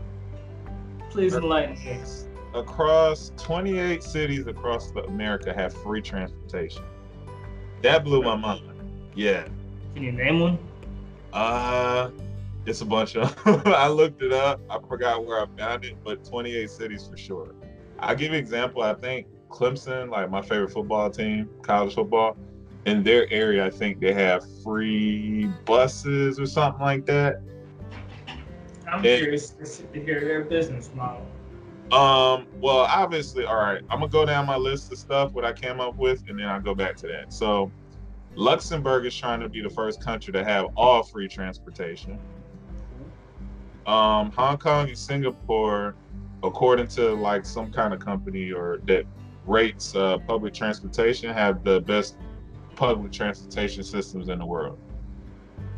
Please 1.10 1.34
enlighten 1.34 1.76
us. 2.00 2.26
Across 2.54 3.32
28 3.36 4.02
cities 4.02 4.46
across 4.46 4.90
America 4.90 5.52
have 5.52 5.72
free 5.72 6.02
transportation. 6.02 6.84
That 7.82 8.04
blew 8.04 8.22
my 8.22 8.36
mind. 8.36 8.62
Yeah. 9.14 9.46
Can 9.94 10.02
you 10.04 10.12
name 10.12 10.40
one? 10.40 10.58
Uh, 11.32 12.10
it's 12.66 12.80
a 12.80 12.84
bunch 12.84 13.16
of. 13.16 13.34
I 13.66 13.88
looked 13.88 14.22
it 14.22 14.32
up. 14.32 14.60
I 14.70 14.78
forgot 14.88 15.24
where 15.24 15.40
I 15.40 15.46
found 15.56 15.84
it, 15.84 15.96
but 16.04 16.24
28 16.24 16.70
cities 16.70 17.06
for 17.10 17.16
sure. 17.16 17.54
I'll 18.00 18.14
give 18.14 18.32
you 18.32 18.38
an 18.38 18.44
example. 18.44 18.82
I 18.82 18.94
think 18.94 19.26
Clemson, 19.50 20.10
like 20.10 20.30
my 20.30 20.42
favorite 20.42 20.70
football 20.72 21.10
team, 21.10 21.48
college 21.62 21.94
football, 21.94 22.36
in 22.86 23.02
their 23.02 23.30
area, 23.32 23.66
I 23.66 23.70
think 23.70 24.00
they 24.00 24.12
have 24.12 24.44
free 24.62 25.46
buses 25.64 26.38
or 26.38 26.46
something 26.46 26.80
like 26.80 27.06
that. 27.06 27.40
I'm 28.90 29.04
Yeah. 29.04 29.18
curious 29.18 29.50
to 29.50 30.00
hear 30.00 30.20
their 30.20 30.44
business 30.44 30.90
model. 30.94 31.26
Um, 31.92 32.46
well, 32.60 32.80
obviously, 32.80 33.44
all 33.44 33.56
right. 33.56 33.82
I'm 33.88 34.00
gonna 34.00 34.08
go 34.08 34.26
down 34.26 34.44
my 34.46 34.56
list 34.56 34.92
of 34.92 34.98
stuff 34.98 35.32
what 35.32 35.44
I 35.44 35.52
came 35.54 35.80
up 35.80 35.96
with, 35.96 36.22
and 36.28 36.38
then 36.38 36.46
I'll 36.46 36.60
go 36.60 36.74
back 36.74 36.96
to 36.96 37.06
that. 37.06 37.32
So, 37.32 37.72
Luxembourg 38.34 39.06
is 39.06 39.16
trying 39.16 39.40
to 39.40 39.48
be 39.48 39.62
the 39.62 39.70
first 39.70 40.02
country 40.02 40.32
to 40.34 40.44
have 40.44 40.66
all 40.76 41.02
free 41.02 41.28
transportation. 41.28 42.18
Um, 43.86 44.30
Hong 44.32 44.58
Kong 44.58 44.88
and 44.88 44.98
Singapore, 44.98 45.94
according 46.42 46.88
to 46.88 47.14
like 47.14 47.46
some 47.46 47.72
kind 47.72 47.94
of 47.94 48.00
company 48.00 48.52
or 48.52 48.80
that 48.86 49.04
rates 49.46 49.96
uh, 49.96 50.18
public 50.18 50.52
transportation, 50.52 51.32
have 51.32 51.64
the 51.64 51.80
best 51.80 52.18
public 52.76 53.12
transportation 53.12 53.82
systems 53.82 54.28
in 54.28 54.38
the 54.38 54.46
world. 54.46 54.78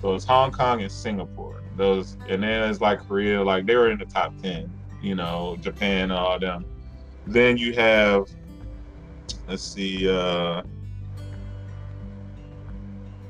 So 0.01 0.15
it's 0.17 0.25
Hong 0.25 0.51
Kong 0.51 0.83
and 0.83 0.91
Singapore. 0.91 1.63
Those, 1.77 2.17
and 2.29 2.43
then 2.43 2.69
it's 2.69 2.81
like 2.81 3.07
Korea, 3.07 3.45
like 3.45 3.65
they 3.65 3.77
were 3.77 3.93
in 3.93 3.99
the 3.99 4.07
top 4.07 4.37
ten 4.43 4.73
you 5.03 5.15
know, 5.15 5.57
Japan, 5.61 6.05
and 6.05 6.13
all 6.13 6.39
them. 6.39 6.65
Then 7.27 7.57
you 7.57 7.75
have, 7.75 8.29
let's 9.49 9.63
see, 9.63 10.09
uh, 10.09 10.63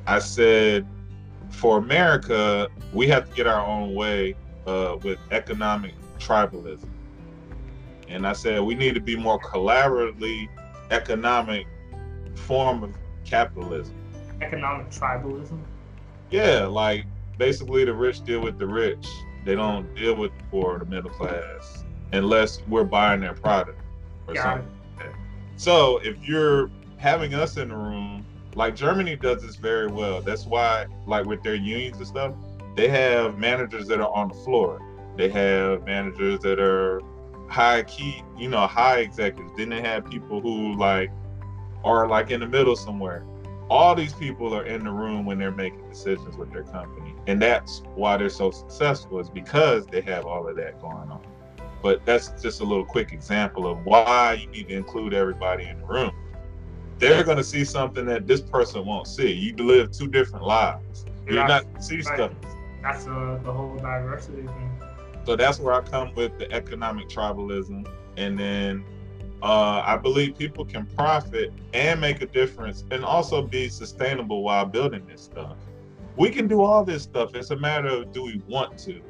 I 0.06 0.18
said 0.18 0.87
for 1.50 1.78
America, 1.78 2.68
we 2.92 3.06
have 3.09 3.28
to 3.28 3.35
get 3.35 3.46
our 3.46 3.64
own 3.64 3.94
way 3.94 4.35
uh, 4.66 4.96
with 5.02 5.18
economic 5.30 5.94
tribalism. 6.18 6.88
And 8.09 8.26
I 8.26 8.33
said 8.33 8.61
we 8.61 8.74
need 8.74 8.94
to 8.94 9.00
be 9.00 9.16
more 9.16 9.38
collaboratively 9.38 10.48
economic 10.90 11.66
form 12.35 12.83
of 12.83 12.94
capitalism. 13.24 13.94
Economic 14.40 14.90
tribalism. 14.90 15.61
Yeah, 16.30 16.66
like 16.66 17.04
basically 17.38 17.85
the 17.85 17.94
rich 17.94 18.24
deal 18.24 18.40
with 18.40 18.59
the 18.59 18.66
rich. 18.66 19.06
They 19.44 19.55
don't 19.55 19.94
deal 19.94 20.14
with 20.14 20.37
the 20.37 20.44
poor 20.50 20.76
or 20.76 20.79
the 20.79 20.85
middle 20.85 21.11
class 21.11 21.85
unless 22.12 22.62
we're 22.68 22.85
buying 22.85 23.20
their 23.20 23.35
product 23.35 23.81
or 24.26 24.35
Got 24.35 24.42
something. 24.42 24.68
So 25.57 25.98
if 25.98 26.26
you're 26.26 26.70
having 26.96 27.35
us 27.35 27.59
in 27.59 27.68
the 27.68 27.76
room, 27.76 28.24
like 28.55 28.74
Germany 28.74 29.16
does 29.16 29.42
this 29.42 29.57
very 29.57 29.88
well. 29.88 30.22
That's 30.22 30.46
why, 30.46 30.87
like 31.07 31.26
with 31.26 31.42
their 31.42 31.55
unions 31.55 31.98
and 31.98 32.07
stuff, 32.07 32.35
they 32.76 32.88
have 32.88 33.38
managers 33.38 33.87
that 33.88 34.00
are 34.00 34.11
on 34.11 34.29
the 34.29 34.35
floor. 34.35 34.81
They 35.16 35.29
have 35.29 35.85
managers 35.85 36.40
that 36.40 36.59
are 36.59 37.03
high 37.48 37.83
key, 37.83 38.22
you 38.38 38.48
know, 38.48 38.66
high 38.66 39.00
executives. 39.00 39.53
Then 39.57 39.68
they 39.68 39.83
have 39.83 40.09
people 40.09 40.40
who 40.40 40.74
like 40.76 41.11
are 41.85 42.09
like 42.09 42.31
in 42.31 42.40
the 42.40 42.48
middle 42.48 42.76
somewhere. 42.76 43.22
All 43.70 43.94
these 43.94 44.12
people 44.12 44.52
are 44.52 44.64
in 44.64 44.83
the 44.83 44.90
room 44.90 45.24
when 45.24 45.38
they're 45.38 45.52
making 45.52 45.88
decisions 45.88 46.37
with 46.37 46.52
their 46.52 46.64
company. 46.64 47.14
And 47.28 47.40
that's 47.40 47.83
why 47.94 48.16
they're 48.16 48.28
so 48.28 48.50
successful, 48.50 49.20
is 49.20 49.30
because 49.30 49.87
they 49.87 50.00
have 50.00 50.26
all 50.26 50.48
of 50.48 50.56
that 50.56 50.80
going 50.80 51.09
on. 51.09 51.22
But 51.80 52.04
that's 52.04 52.28
just 52.42 52.61
a 52.61 52.64
little 52.64 52.85
quick 52.85 53.12
example 53.12 53.68
of 53.70 53.87
why 53.87 54.38
you 54.42 54.50
need 54.50 54.68
to 54.68 54.74
include 54.74 55.14
everybody 55.14 55.66
in 55.66 55.78
the 55.78 55.87
room. 55.87 56.11
They're 56.98 57.22
going 57.22 57.37
to 57.37 57.44
see 57.44 57.64
something 57.64 58.04
that 58.06 58.26
this 58.26 58.40
person 58.40 58.85
won't 58.85 59.06
see. 59.06 59.33
You 59.33 59.54
live 59.54 59.92
two 59.92 60.09
different 60.09 60.44
lives. 60.44 61.06
You're 61.26 61.46
not 61.46 61.64
see 61.83 61.96
right. 61.96 62.04
stuff. 62.04 62.33
That's 62.83 63.06
uh, 63.06 63.38
the 63.44 63.52
whole 63.52 63.76
diversity 63.76 64.42
thing. 64.42 64.80
So 65.24 65.37
that's 65.37 65.61
where 65.61 65.74
I 65.74 65.80
come 65.83 66.12
with 66.14 66.38
the 66.38 66.50
economic 66.52 67.09
tribalism. 67.09 67.88
And 68.16 68.38
then 68.38 68.85
uh, 69.42 69.83
I 69.85 69.96
believe 69.96 70.37
people 70.37 70.64
can 70.64 70.87
profit 70.87 71.53
and 71.72 72.00
make 72.00 72.20
a 72.20 72.26
difference 72.26 72.85
and 72.90 73.05
also 73.05 73.42
be 73.42 73.68
sustainable 73.68 74.42
while 74.42 74.66
building 74.66 75.07
this 75.07 75.22
stuff. 75.22 75.57
We 76.16 76.31
can 76.31 76.46
do 76.46 76.62
all 76.62 76.85
this 76.85 77.03
stuff. 77.03 77.35
It's 77.35 77.50
a 77.50 77.57
matter 77.57 77.88
of 77.88 78.12
do 78.12 78.22
we 78.22 78.42
want 78.46 78.79
to? 78.81 79.00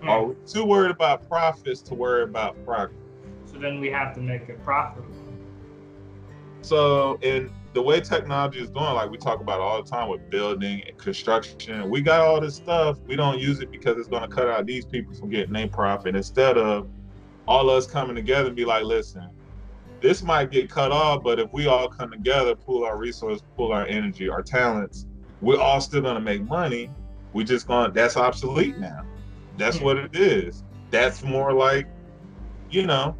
Hmm. 0.00 0.08
Are 0.08 0.24
we 0.24 0.34
too 0.46 0.64
worried 0.64 0.90
about 0.90 1.28
profits 1.28 1.82
to 1.82 1.94
worry 1.94 2.22
about 2.22 2.62
progress? 2.64 2.98
So 3.44 3.58
then 3.58 3.80
we 3.80 3.90
have 3.90 4.14
to 4.14 4.20
make 4.20 4.48
it 4.48 4.62
profitable. 4.62 5.14
So, 6.62 7.16
in 7.22 7.52
the 7.74 7.82
way 7.82 8.00
technology 8.00 8.58
is 8.58 8.70
going, 8.70 8.94
like 8.94 9.08
we 9.08 9.18
talk 9.18 9.40
about 9.40 9.60
all 9.60 9.80
the 9.80 9.88
time 9.88 10.08
with 10.08 10.28
building 10.30 10.82
and 10.84 10.98
construction, 10.98 11.88
we 11.88 12.00
got 12.00 12.22
all 12.22 12.40
this 12.40 12.56
stuff. 12.56 12.98
We 13.06 13.14
don't 13.14 13.38
use 13.38 13.60
it 13.60 13.70
because 13.70 13.98
it's 13.98 14.08
going 14.08 14.28
to 14.28 14.28
cut 14.28 14.48
out 14.48 14.66
these 14.66 14.84
people 14.84 15.14
from 15.14 15.30
getting 15.30 15.52
their 15.52 15.68
profit. 15.68 16.16
Instead 16.16 16.58
of 16.58 16.88
all 17.46 17.70
us 17.70 17.86
coming 17.86 18.16
together 18.16 18.48
and 18.48 18.56
be 18.56 18.64
like, 18.64 18.82
listen, 18.82 19.28
this 20.00 20.22
might 20.22 20.50
get 20.50 20.70
cut 20.70 20.92
off, 20.92 21.22
but 21.22 21.38
if 21.38 21.52
we 21.52 21.66
all 21.66 21.88
come 21.88 22.10
together, 22.10 22.54
pool 22.54 22.84
our 22.84 22.96
resources, 22.96 23.42
pool 23.56 23.72
our 23.72 23.86
energy, 23.86 24.28
our 24.28 24.42
talents, 24.42 25.06
we're 25.40 25.60
all 25.60 25.80
still 25.80 26.02
going 26.02 26.14
to 26.14 26.20
make 26.20 26.42
money. 26.42 26.90
We 27.32 27.44
just 27.44 27.66
gonna 27.66 27.92
that's 27.92 28.16
obsolete 28.16 28.78
now. 28.78 29.04
That's 29.58 29.80
what 29.80 29.98
it 29.98 30.16
is. 30.16 30.64
That's 30.90 31.22
more 31.22 31.52
like, 31.52 31.86
you 32.70 32.86
know, 32.86 33.16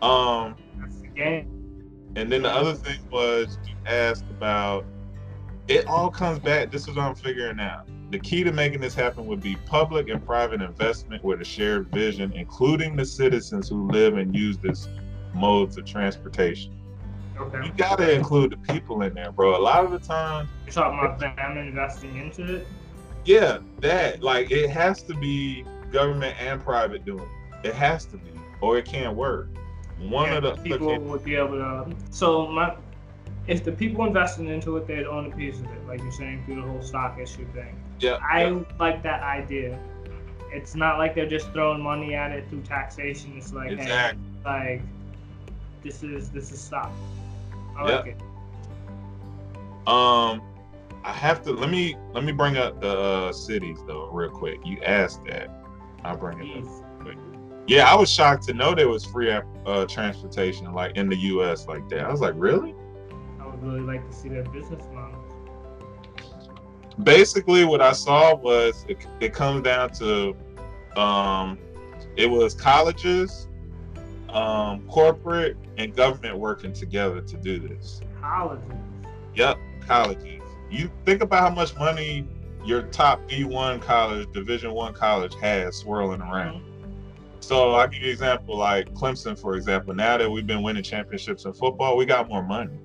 um, 0.00 0.56
That's 0.78 1.00
the 1.00 1.08
game. 1.08 2.12
and 2.16 2.30
then 2.30 2.42
the 2.42 2.50
other 2.50 2.74
thing 2.74 2.98
was 3.10 3.58
you 3.66 3.74
asked 3.86 4.24
about 4.30 4.84
it 5.66 5.86
all 5.86 6.10
comes 6.10 6.38
back. 6.38 6.70
This 6.70 6.88
is 6.88 6.96
what 6.96 7.04
I'm 7.04 7.14
figuring 7.14 7.60
out. 7.60 7.86
The 8.10 8.18
key 8.18 8.42
to 8.42 8.52
making 8.52 8.80
this 8.80 8.94
happen 8.94 9.26
would 9.26 9.42
be 9.42 9.56
public 9.66 10.08
and 10.08 10.24
private 10.24 10.62
investment 10.62 11.22
with 11.22 11.42
a 11.42 11.44
shared 11.44 11.88
vision, 11.88 12.32
including 12.32 12.96
the 12.96 13.04
citizens 13.04 13.68
who 13.68 13.86
live 13.90 14.16
and 14.16 14.34
use 14.34 14.56
this 14.56 14.88
modes 15.38 15.76
of 15.78 15.84
transportation. 15.84 16.74
Okay. 17.38 17.66
You 17.66 17.72
gotta 17.76 18.12
include 18.12 18.52
the 18.52 18.72
people 18.72 19.02
in 19.02 19.14
there, 19.14 19.30
bro. 19.30 19.56
A 19.56 19.62
lot 19.62 19.84
of 19.84 19.92
the 19.92 20.00
time, 20.00 20.48
You're 20.66 20.72
talking 20.72 20.98
about 20.98 21.20
them 21.20 21.56
investing 21.56 22.16
into 22.16 22.56
it. 22.56 22.66
yeah, 23.24 23.58
that 23.80 24.22
like 24.22 24.50
it 24.50 24.70
has 24.70 25.02
to 25.04 25.14
be 25.14 25.64
government 25.92 26.36
and 26.40 26.60
private 26.60 27.04
doing 27.04 27.22
it. 27.62 27.68
It 27.68 27.74
has 27.74 28.04
to 28.06 28.16
be, 28.16 28.30
or 28.60 28.78
it 28.78 28.84
can't 28.84 29.16
work. 29.16 29.48
One 30.00 30.32
of 30.32 30.42
the 30.42 30.54
people 30.62 30.98
would 30.98 31.24
be 31.24 31.36
able 31.36 31.58
to. 31.58 31.92
So 32.10 32.46
my, 32.48 32.76
if 33.46 33.64
the 33.64 33.72
people 33.72 34.04
investing 34.04 34.48
into 34.48 34.76
it, 34.76 34.86
they'd 34.86 35.06
own 35.06 35.32
a 35.32 35.36
piece 35.36 35.58
of 35.58 35.66
it, 35.66 35.86
like 35.86 36.00
you're 36.00 36.12
saying 36.12 36.44
through 36.44 36.56
the 36.56 36.62
whole 36.62 36.82
stock 36.82 37.18
issue 37.18 37.46
thing. 37.52 37.80
yeah, 38.00 38.18
I 38.28 38.46
yeah. 38.46 38.62
like 38.78 39.02
that 39.04 39.22
idea. 39.22 39.78
It's 40.50 40.74
not 40.74 40.98
like 40.98 41.14
they're 41.14 41.28
just 41.28 41.52
throwing 41.52 41.82
money 41.82 42.14
at 42.14 42.32
it 42.32 42.48
through 42.48 42.62
taxation. 42.62 43.34
It's 43.36 43.52
like, 43.52 43.72
exactly. 43.72 44.22
hey, 44.44 44.74
like 44.76 44.82
this 45.82 46.02
is 46.02 46.30
this 46.30 46.52
is 46.52 46.60
stop. 46.60 46.92
I 47.76 47.88
Yeah. 47.88 47.96
like 47.96 48.06
it. 48.06 48.20
Um, 49.86 50.42
I 51.04 51.12
have 51.12 51.42
to 51.42 51.52
let 51.52 51.70
me 51.70 51.96
let 52.12 52.24
me 52.24 52.32
bring 52.32 52.56
up 52.56 52.80
the 52.80 52.98
uh, 52.98 53.32
cities 53.32 53.78
though 53.86 54.08
real 54.10 54.30
quick. 54.30 54.58
You 54.64 54.78
asked 54.82 55.24
that. 55.26 55.48
I'll 56.04 56.16
bring 56.16 56.40
it 56.40 56.64
up. 56.64 56.64
Yeah, 57.66 57.84
I 57.90 57.94
was 57.94 58.10
shocked 58.10 58.44
to 58.44 58.54
know 58.54 58.74
there 58.74 58.88
was 58.88 59.04
free 59.04 59.30
uh, 59.30 59.84
transportation 59.86 60.72
like 60.72 60.96
in 60.96 61.08
the 61.08 61.16
U.S. 61.16 61.66
like 61.66 61.86
that. 61.90 62.00
I 62.00 62.10
was 62.10 62.20
like, 62.22 62.32
really? 62.36 62.74
I 63.38 63.46
would 63.46 63.62
really 63.62 63.80
like 63.80 64.06
to 64.08 64.12
see 64.16 64.30
their 64.30 64.44
business 64.44 64.82
model. 64.94 65.18
Basically, 67.02 67.64
what 67.66 67.82
I 67.82 67.92
saw 67.92 68.34
was 68.36 68.86
it, 68.88 69.06
it 69.20 69.34
comes 69.34 69.62
down 69.62 69.90
to 69.94 70.34
um, 70.96 71.58
it 72.16 72.28
was 72.28 72.54
colleges, 72.54 73.47
um, 74.30 74.86
corporate, 74.88 75.56
and 75.76 75.94
government 75.94 76.38
working 76.38 76.72
together 76.72 77.20
to 77.20 77.36
do 77.36 77.58
this. 77.58 78.00
Colleges. 78.20 78.64
Yep, 79.34 79.58
colleges. 79.86 80.42
You 80.70 80.90
think 81.04 81.22
about 81.22 81.48
how 81.48 81.54
much 81.54 81.74
money 81.76 82.26
your 82.64 82.82
top 82.82 83.26
D1 83.28 83.80
college, 83.80 84.30
Division 84.32 84.72
One 84.72 84.92
college 84.92 85.34
has 85.36 85.76
swirling 85.76 86.20
around. 86.20 86.62
So 87.40 87.70
I'll 87.70 87.88
give 87.88 88.02
you 88.02 88.08
an 88.08 88.12
example, 88.12 88.58
like 88.58 88.92
Clemson, 88.94 89.38
for 89.38 89.56
example. 89.56 89.94
Now 89.94 90.18
that 90.18 90.30
we've 90.30 90.46
been 90.46 90.62
winning 90.62 90.82
championships 90.82 91.44
in 91.44 91.52
football, 91.54 91.96
we 91.96 92.04
got 92.04 92.28
more 92.28 92.42
money. 92.42 92.78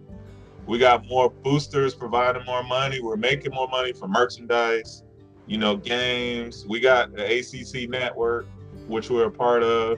We 0.65 0.77
got 0.77 1.05
more 1.07 1.29
boosters 1.29 1.93
providing 1.93 2.45
more 2.45 2.63
money. 2.63 3.01
We're 3.01 3.17
making 3.17 3.53
more 3.53 3.67
money 3.67 3.91
from 3.91 4.11
merchandise, 4.11 5.03
you 5.47 5.57
know, 5.57 5.75
games. 5.75 6.65
We 6.65 6.79
got 6.79 7.13
the 7.13 7.39
ACC 7.39 7.89
network, 7.89 8.45
which 8.87 9.09
we're 9.09 9.25
a 9.25 9.31
part 9.31 9.63
of, 9.63 9.97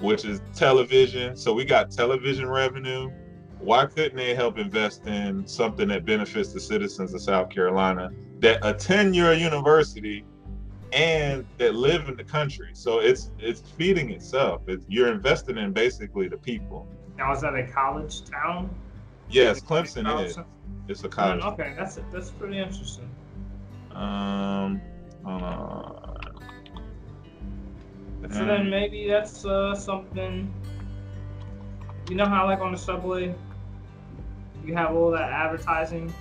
which 0.00 0.24
is 0.24 0.40
television. 0.54 1.36
So 1.36 1.52
we 1.52 1.64
got 1.64 1.90
television 1.90 2.48
revenue. 2.48 3.10
Why 3.58 3.86
couldn't 3.86 4.16
they 4.16 4.34
help 4.34 4.58
invest 4.58 5.06
in 5.06 5.46
something 5.46 5.88
that 5.88 6.04
benefits 6.04 6.52
the 6.52 6.60
citizens 6.60 7.12
of 7.14 7.20
South 7.20 7.50
Carolina 7.50 8.10
that 8.40 8.60
attend 8.62 9.16
your 9.16 9.32
university 9.32 10.24
and 10.92 11.44
that 11.58 11.74
live 11.74 12.08
in 12.08 12.16
the 12.16 12.24
country? 12.24 12.70
So 12.72 13.00
it's 13.00 13.32
it's 13.38 13.60
feeding 13.60 14.10
itself. 14.10 14.62
It's, 14.68 14.84
you're 14.88 15.10
investing 15.12 15.58
in 15.58 15.72
basically 15.72 16.28
the 16.28 16.38
people. 16.38 16.86
Now 17.16 17.32
is 17.32 17.40
that 17.40 17.54
a 17.54 17.66
college 17.66 18.24
town? 18.24 18.70
Yes, 19.28 19.56
Is 19.56 19.62
it 19.62 19.66
a 19.66 19.68
Clemson 19.68 20.04
college 20.04 20.28
is. 20.28 20.36
town? 20.36 20.46
It's 20.86 21.04
a 21.04 21.08
college. 21.08 21.42
Okay, 21.42 21.74
that's 21.76 21.98
that's 22.12 22.30
pretty 22.30 22.58
interesting. 22.58 23.10
Um, 23.90 24.80
hold 25.24 25.42
So 28.22 28.44
then 28.44 28.68
maybe 28.68 29.08
that's 29.08 29.44
uh, 29.44 29.74
something. 29.74 30.52
You 32.08 32.16
know 32.16 32.26
how 32.26 32.46
like 32.46 32.60
on 32.60 32.72
the 32.72 32.78
subway, 32.78 33.34
you 34.64 34.74
have 34.74 34.94
all 34.94 35.10
that 35.12 35.30
advertising. 35.30 36.12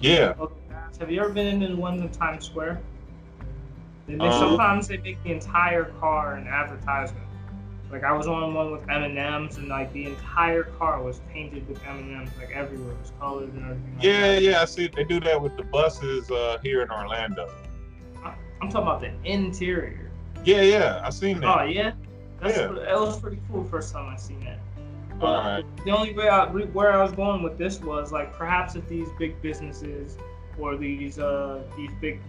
yeah, 0.00 0.34
all 0.38 0.48
the 0.68 0.74
ads? 0.74 0.98
Have 0.98 1.10
you 1.10 1.20
ever 1.20 1.30
been 1.30 1.62
in 1.62 1.74
the 1.74 1.76
ones 1.76 2.00
in 2.00 2.10
Times 2.10 2.46
Square? 2.46 2.80
They, 4.06 4.16
they 4.16 4.26
Um, 4.26 4.38
sometimes 4.38 4.88
they 4.88 4.96
make 4.98 5.22
the 5.22 5.32
entire 5.32 5.84
car 6.00 6.34
an 6.34 6.48
advertisement. 6.48 7.26
Like 7.90 8.04
I 8.04 8.12
was 8.12 8.26
on 8.26 8.54
one 8.54 8.70
with 8.70 8.88
M 8.88 9.02
and 9.02 9.18
M's, 9.18 9.56
and 9.56 9.68
like 9.68 9.92
the 9.92 10.06
entire 10.06 10.64
car 10.64 11.02
was 11.02 11.20
painted 11.32 11.68
with 11.68 11.82
M 11.84 11.98
and 11.98 12.16
M's, 12.16 12.30
like 12.38 12.50
everywhere, 12.50 12.92
it 12.92 12.98
was 13.00 13.12
colored 13.18 13.52
and 13.52 13.64
everything. 13.64 13.94
Like 13.96 14.04
yeah, 14.04 14.20
that. 14.34 14.42
yeah. 14.42 14.62
I 14.62 14.64
see 14.64 14.88
they 14.88 15.04
do 15.04 15.20
that 15.20 15.40
with 15.40 15.56
the 15.56 15.64
buses 15.64 16.30
uh, 16.30 16.58
here 16.62 16.82
in 16.82 16.90
Orlando. 16.90 17.48
I'm 18.24 18.68
talking 18.68 18.82
about 18.82 19.00
the 19.00 19.12
interior. 19.24 20.09
Yeah, 20.44 20.62
yeah. 20.62 21.00
I 21.04 21.10
seen 21.10 21.40
that. 21.40 21.58
Oh 21.58 21.62
yeah, 21.64 21.92
that's 22.40 22.56
Yeah. 22.56 22.70
it 22.72 22.98
was 23.00 23.20
pretty 23.20 23.38
cool 23.50 23.64
first 23.64 23.92
time 23.92 24.08
I 24.12 24.16
seen 24.16 24.40
that. 24.44 24.58
But 25.18 25.26
Alright. 25.26 25.64
the 25.84 25.90
only 25.90 26.14
way 26.14 26.28
I, 26.28 26.46
where 26.46 26.92
I 26.92 27.02
was 27.02 27.12
going 27.12 27.42
with 27.42 27.58
this 27.58 27.80
was 27.80 28.10
like 28.10 28.32
perhaps 28.32 28.74
if 28.74 28.88
these 28.88 29.08
big 29.18 29.40
businesses 29.42 30.16
or 30.58 30.76
these 30.76 31.18
uh 31.18 31.62
these 31.76 31.90
big 32.00 32.20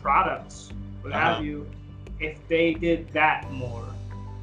products, 0.00 0.70
what 1.02 1.12
Uh-huh. 1.12 1.34
have 1.34 1.44
you, 1.44 1.66
if 2.18 2.38
they 2.48 2.74
did 2.74 3.12
that 3.12 3.50
more 3.52 3.84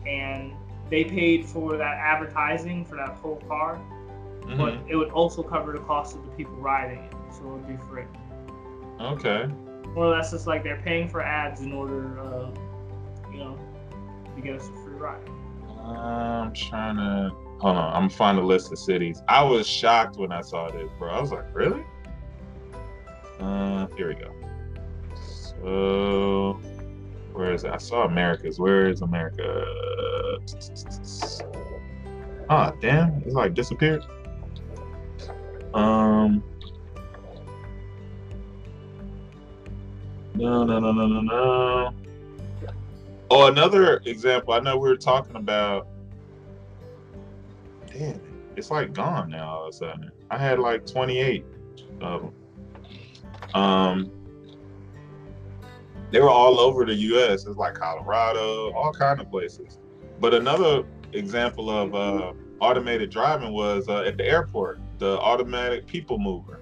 and 0.08 0.52
they 0.90 1.04
paid 1.04 1.46
for 1.46 1.78
that 1.78 1.98
advertising 1.98 2.86
for 2.86 2.96
that 2.96 3.10
whole 3.16 3.42
car, 3.48 3.80
Mhm. 4.44 4.58
but 4.58 4.74
it 4.88 4.96
would 4.96 5.10
also 5.10 5.42
cover 5.44 5.74
the 5.74 5.80
cost 5.80 6.16
of 6.16 6.24
the 6.24 6.32
people 6.32 6.56
riding 6.58 7.00
it, 7.00 7.14
so 7.32 7.42
it 7.44 7.48
would 7.48 7.68
be 7.68 7.78
free. 7.90 8.04
Okay. 9.02 9.48
More 9.94 10.06
or 10.06 10.10
less, 10.12 10.32
it's 10.32 10.48
like 10.48 10.64
they're 10.64 10.82
paying 10.84 11.10
for 11.10 11.22
ads 11.22 11.62
in 11.62 11.74
order, 11.74 12.20
uh, 12.20 12.50
you 13.38 13.44
know, 13.44 13.60
to 14.36 14.42
get 14.42 14.56
us 14.56 14.68
a 14.68 14.74
free 14.84 14.96
ride. 14.96 15.22
I'm 15.86 16.54
trying 16.54 16.98
to 16.98 17.32
hold 17.60 17.78
on. 17.78 17.94
I'm 17.94 18.10
find 18.10 18.38
a 18.40 18.42
list 18.42 18.72
of 18.72 18.80
cities. 18.80 19.22
I 19.28 19.44
was 19.44 19.68
shocked 19.68 20.18
when 20.18 20.32
I 20.32 20.42
saw 20.42 20.70
this, 20.70 20.90
bro. 20.98 21.10
I 21.10 21.22
was 21.22 21.32
like, 21.32 21.54
really? 21.54 21.84
Uh, 23.40 23.88
here 23.96 24.10
we 24.10 24.16
go. 24.16 24.34
So, 25.16 26.60
where 27.34 27.54
is 27.54 27.64
it? 27.64 27.72
I 27.72 27.78
saw 27.78 28.06
America's. 28.06 28.60
Where 28.60 28.90
is 28.90 29.02
America? 29.02 29.66
Ah, 32.50 32.74
damn! 32.82 33.22
It's 33.26 33.36
like 33.36 33.54
disappeared. 33.54 34.04
Um. 35.74 36.44
No, 40.34 40.64
no, 40.64 40.80
no, 40.80 40.92
no, 40.92 41.08
no, 41.08 41.22
no. 41.22 41.94
Oh, 43.30 43.48
another 43.48 44.02
example. 44.06 44.54
I 44.54 44.60
know 44.60 44.78
we 44.78 44.90
were 44.90 44.96
talking 44.96 45.36
about. 45.36 45.88
Damn, 47.92 48.22
it's 48.56 48.72
like 48.72 48.94
gone 48.94 49.30
now. 49.30 49.50
All 49.50 49.64
of 49.68 49.70
a 49.70 49.78
sudden, 49.78 50.12
I 50.30 50.38
had 50.38 50.60
like 50.60 50.86
28 50.86 51.46
of 52.02 52.22
them. 52.22 52.34
Um, 53.54 54.12
they 56.12 56.22
were 56.22 56.30
all 56.30 56.60
over 56.60 56.86
the 56.86 56.94
U.S. 56.94 57.46
It's 57.46 57.58
like 57.58 57.74
Colorado, 57.74 58.72
all 58.74 58.94
kind 58.94 59.20
of 59.20 59.30
places. 59.30 59.78
But 60.20 60.34
another 60.34 60.84
example 61.14 61.70
of 61.70 61.96
uh, 61.96 62.34
automated 62.60 63.10
driving 63.10 63.52
was 63.52 63.90
uh, 63.90 64.02
at 64.02 64.18
the 64.18 64.26
airport, 64.26 64.80
the 65.00 65.20
automatic 65.20 65.86
people 65.86 66.18
mover. 66.18 66.62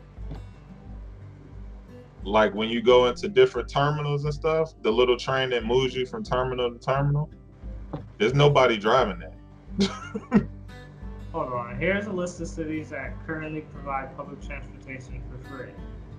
Like 2.26 2.56
when 2.56 2.70
you 2.70 2.82
go 2.82 3.06
into 3.06 3.28
different 3.28 3.70
terminals 3.70 4.26
and 4.26 4.34
stuff, 4.34 4.74
the 4.82 4.92
little 4.92 5.18
train 5.18 5.52
that 5.52 5.64
moves 5.64 5.96
you 5.96 6.06
from 6.06 6.24
terminal 6.24 6.72
to 6.72 6.80
terminal. 6.80 7.30
There's 8.18 8.34
nobody 8.34 8.78
driving 8.78 9.20
that. 9.20 9.36
Hold 11.32 11.54
on. 11.54 11.78
Here's 11.78 12.08
a 12.08 12.12
list 12.12 12.42
of 12.42 12.48
cities 12.48 12.90
that 12.90 13.14
currently 13.28 13.62
provide 13.62 14.16
public 14.18 14.42
transportation 14.42 15.22
for 15.30 15.50
free. 15.50 15.72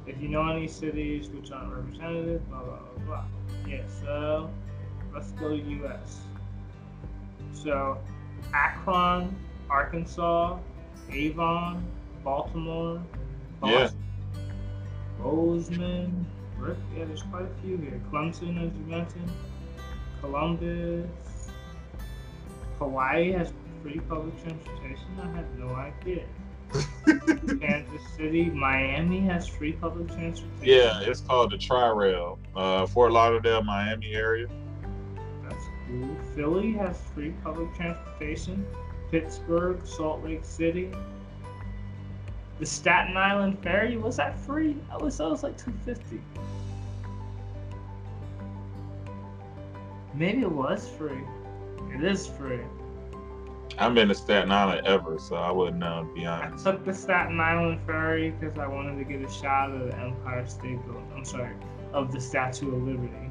If 0.07 0.21
you 0.21 0.29
know 0.29 0.49
any 0.49 0.69
cities 0.69 1.29
which 1.29 1.51
aren't 1.51 1.73
represented, 1.73 2.49
blah 2.49 2.62
blah 2.62 2.79
blah 2.79 3.05
blah. 3.05 3.25
Yeah, 3.66 3.83
so 4.01 4.49
let's 5.12 5.33
go 5.33 5.49
to 5.49 5.57
US. 5.57 6.21
So 7.53 7.99
Akron, 8.55 9.35
Arkansas, 9.69 10.59
Avon, 11.11 11.85
Baltimore, 12.23 13.03
Yeah. 13.64 13.81
Boston, 13.81 13.99
Bozeman, 15.27 16.25
yeah, 16.97 17.05
there's 17.05 17.23
quite 17.23 17.47
a 17.47 17.62
few 17.62 17.77
here. 17.79 18.01
Clemson, 18.12 18.65
as 18.65 18.73
you 18.79 18.85
mentioned, 18.87 19.29
Columbus, 20.21 21.51
Hawaii 22.79 23.33
has 23.33 23.53
free 23.83 23.99
public 24.09 24.41
transportation. 24.45 25.07
I 25.21 25.37
had 25.37 25.59
no 25.59 25.75
idea. 25.75 26.25
Kansas 27.61 28.07
City, 28.17 28.51
Miami 28.51 29.21
has 29.21 29.49
free 29.49 29.73
public 29.73 30.07
transportation. 30.09 30.62
Yeah, 30.62 31.01
it's 31.01 31.23
called 31.23 31.51
the 31.51 31.59
Tri 31.59 31.89
Rail, 31.89 32.39
uh, 32.55 32.87
Fort 32.87 33.11
Lauderdale, 33.11 33.65
Miami 33.65 34.15
area. 34.15 34.47
That's 35.43 35.65
cool. 35.89 36.09
Philly 36.37 36.73
has 36.75 37.01
free 37.15 37.35
public 37.43 37.75
transportation. 37.75 38.65
Pittsburgh, 39.11 39.85
Salt 39.85 40.23
Lake 40.23 40.45
City. 40.45 40.93
The 42.59 42.66
Staten 42.66 43.16
Island 43.16 43.62
ferry 43.62 43.97
was 43.97 44.16
that 44.16 44.38
free? 44.38 44.77
I 44.90 44.97
was 44.97 45.19
that 45.19 45.29
was 45.29 45.42
like 45.42 45.57
two 45.59 45.73
fifty. 45.85 46.21
Maybe 50.14 50.40
it 50.42 50.51
was 50.51 50.88
free. 50.88 51.23
It 51.95 52.03
is 52.03 52.27
free. 52.27 52.61
I 53.79 53.83
haven't 53.83 53.97
been 53.97 54.09
to 54.09 54.14
Staten 54.14 54.51
Island 54.51 54.87
ever, 54.87 55.19
so 55.19 55.37
I 55.37 55.51
wouldn't 55.51 55.77
know 55.77 56.05
to 56.09 56.14
be 56.14 56.27
I 56.27 56.47
honest. 56.47 56.64
took 56.64 56.83
the 56.87 56.95
Staten 56.95 57.38
Island 57.38 57.81
ferry 57.85 58.31
because 58.31 58.59
I 58.59 58.66
wanted 58.66 58.97
to 58.97 59.05
get 59.05 59.23
a 59.23 59.31
shot 59.31 59.71
of 59.73 59.88
the 59.88 59.99
Empire 59.99 60.47
State 60.47 60.83
Building. 60.87 61.07
I'm 61.14 61.25
sorry, 61.27 61.55
of 61.92 62.11
the 62.11 62.21
Statue 62.21 62.75
of 62.75 62.83
Liberty. 62.85 63.31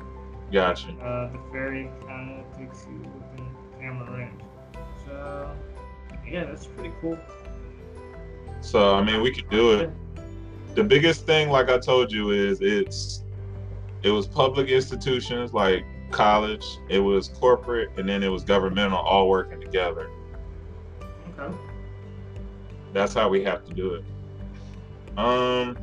Gotcha. 0.51 0.89
Uh, 1.01 1.31
the 1.31 1.39
ferry 1.51 1.89
kind 2.05 2.39
of 2.39 2.57
takes 2.57 2.85
you 2.85 2.99
within 2.99 3.49
camera 3.79 4.15
range. 4.15 4.41
So, 5.07 5.51
yeah, 6.27 6.43
that's 6.43 6.67
pretty 6.67 6.93
cool. 7.01 7.17
So 8.65 8.95
I 8.95 9.03
mean, 9.03 9.21
we 9.21 9.31
could 9.31 9.47
do 9.51 9.73
it. 9.73 9.91
The 10.73 10.83
biggest 10.83 11.27
thing, 11.27 11.49
like 11.49 11.69
I 11.69 11.77
told 11.77 12.11
you, 12.11 12.31
is 12.31 12.61
it's 12.61 13.23
it 14.01 14.09
was 14.09 14.27
public 14.27 14.69
institutions 14.69 15.53
like 15.53 15.85
college, 16.09 16.65
it 16.89 16.99
was 16.99 17.27
corporate, 17.27 17.89
and 17.97 18.09
then 18.09 18.23
it 18.23 18.27
was 18.27 18.43
governmental, 18.43 18.97
all 18.97 19.29
working 19.29 19.61
together. 19.61 20.09
Okay. 21.37 21.55
That's 22.91 23.13
how 23.13 23.29
we 23.29 23.43
have 23.43 23.63
to 23.65 23.73
do 23.73 23.93
it. 23.93 24.03
Um, 25.17 25.77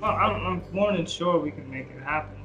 Well, 0.00 0.12
I'm, 0.12 0.46
I'm 0.46 0.62
more 0.72 0.92
than 0.92 1.06
sure 1.06 1.40
we 1.40 1.50
can 1.50 1.68
make 1.70 1.88
it 1.90 2.02
happen. 2.02 2.36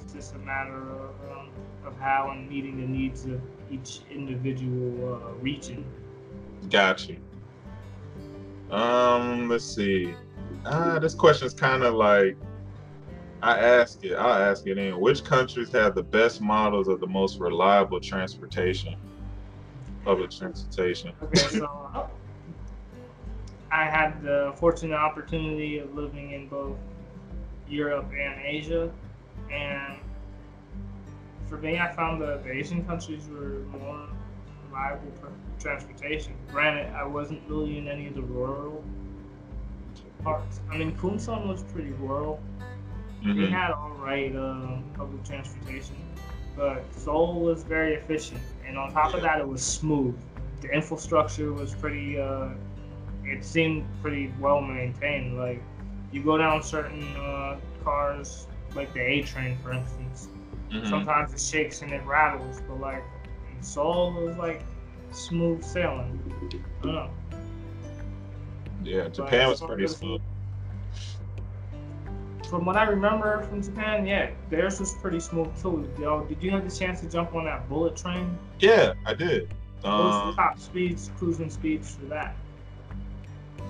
It's 0.00 0.12
just 0.12 0.36
a 0.36 0.38
matter 0.38 0.76
of, 0.76 1.10
um, 1.30 1.48
of 1.84 1.98
how 1.98 2.30
and 2.30 2.48
meeting 2.48 2.80
the 2.80 2.86
needs 2.86 3.24
of 3.26 3.40
each 3.70 4.00
individual 4.10 5.14
uh, 5.14 5.32
region. 5.40 5.84
got 6.70 7.08
you. 7.08 7.16
Um, 8.72 9.50
let's 9.50 9.64
see. 9.64 10.14
Ah, 10.64 10.98
this 10.98 11.14
question 11.14 11.46
is 11.46 11.52
kind 11.52 11.82
of 11.82 11.94
like 11.94 12.36
I 13.42 13.58
ask 13.58 14.02
it. 14.04 14.14
I'll 14.14 14.50
ask 14.50 14.66
it 14.66 14.78
in. 14.78 14.98
Which 14.98 15.24
countries 15.24 15.70
have 15.72 15.94
the 15.94 16.02
best 16.02 16.40
models 16.40 16.88
of 16.88 17.00
the 17.00 17.06
most 17.06 17.38
reliable 17.38 18.00
transportation? 18.00 18.96
Public 20.04 20.30
transportation. 20.30 21.12
Okay, 21.22 21.40
so 21.40 22.08
I 23.70 23.84
had 23.84 24.22
the 24.22 24.54
fortunate 24.56 24.96
opportunity 24.96 25.78
of 25.78 25.94
living 25.94 26.32
in 26.32 26.48
both 26.48 26.76
Europe 27.68 28.06
and 28.16 28.40
Asia, 28.42 28.90
and 29.50 29.98
for 31.46 31.58
me, 31.58 31.78
I 31.78 31.92
found 31.92 32.22
that 32.22 32.44
the 32.44 32.52
Asian 32.52 32.86
countries 32.86 33.28
were 33.28 33.60
more 33.70 34.08
reliable 34.66 35.12
transportation. 35.62 36.34
Granted, 36.50 36.92
I 36.94 37.04
wasn't 37.04 37.42
really 37.48 37.78
in 37.78 37.88
any 37.88 38.08
of 38.08 38.14
the 38.14 38.22
rural 38.22 38.84
parts. 40.22 40.60
I 40.70 40.76
mean, 40.76 40.96
Kunsan 40.96 41.46
was 41.48 41.62
pretty 41.64 41.90
rural. 41.92 42.40
They 43.34 43.46
Mhm. 43.46 43.50
had 43.50 43.70
all 43.70 43.92
right 43.92 44.34
um, 44.36 44.84
public 44.94 45.24
transportation, 45.24 45.96
but 46.56 46.84
Seoul 46.94 47.40
was 47.40 47.64
very 47.64 47.94
efficient, 47.94 48.40
and 48.66 48.76
on 48.78 48.92
top 48.92 49.14
of 49.14 49.22
that, 49.22 49.40
it 49.40 49.46
was 49.48 49.62
smooth. 49.62 50.16
The 50.60 50.68
infrastructure 50.70 51.52
was 51.52 51.74
pretty. 51.74 52.18
Uh, 52.20 52.50
it 53.24 53.44
seemed 53.44 53.86
pretty 54.02 54.32
well 54.40 54.60
maintained. 54.60 55.38
Like 55.38 55.62
you 56.12 56.22
go 56.22 56.36
down 56.38 56.62
certain 56.62 57.02
uh, 57.16 57.58
cars, 57.84 58.48
like 58.74 58.92
the 58.94 59.00
A 59.00 59.22
train, 59.22 59.56
for 59.62 59.72
instance. 59.72 60.28
Mhm. 60.70 60.86
Sometimes 60.86 61.32
it 61.32 61.40
shakes 61.40 61.82
and 61.82 61.92
it 61.92 62.04
rattles, 62.04 62.60
but 62.68 62.80
like 62.80 63.04
in 63.54 63.62
Seoul, 63.62 64.16
it 64.18 64.22
was 64.24 64.36
like 64.38 64.62
smooth 65.12 65.62
sailing. 65.62 66.20
I 66.82 66.82
don't 66.84 66.94
know. 66.94 67.10
Yeah, 68.82 69.08
Japan 69.08 69.48
was 69.48 69.60
pretty 69.60 69.86
smooth. 69.86 70.20
From 72.48 72.66
what 72.66 72.76
I 72.76 72.84
remember 72.84 73.42
from 73.44 73.62
Japan, 73.62 74.06
yeah, 74.06 74.30
theirs 74.50 74.78
was 74.80 74.92
pretty 74.94 75.20
smooth 75.20 75.48
too. 75.62 75.88
Yo, 75.98 76.24
did 76.24 76.42
you 76.42 76.50
have 76.50 76.68
the 76.68 76.76
chance 76.76 77.00
to 77.00 77.08
jump 77.08 77.34
on 77.34 77.44
that 77.46 77.68
bullet 77.68 77.96
train? 77.96 78.36
Yeah, 78.58 78.94
I 79.06 79.14
did. 79.14 79.54
What 79.82 79.92
was 79.92 80.14
Um, 80.14 80.30
the 80.30 80.36
top 80.36 80.58
speeds, 80.58 81.10
cruising 81.16 81.50
speeds 81.50 81.96
for 81.96 82.04
that? 82.06 82.36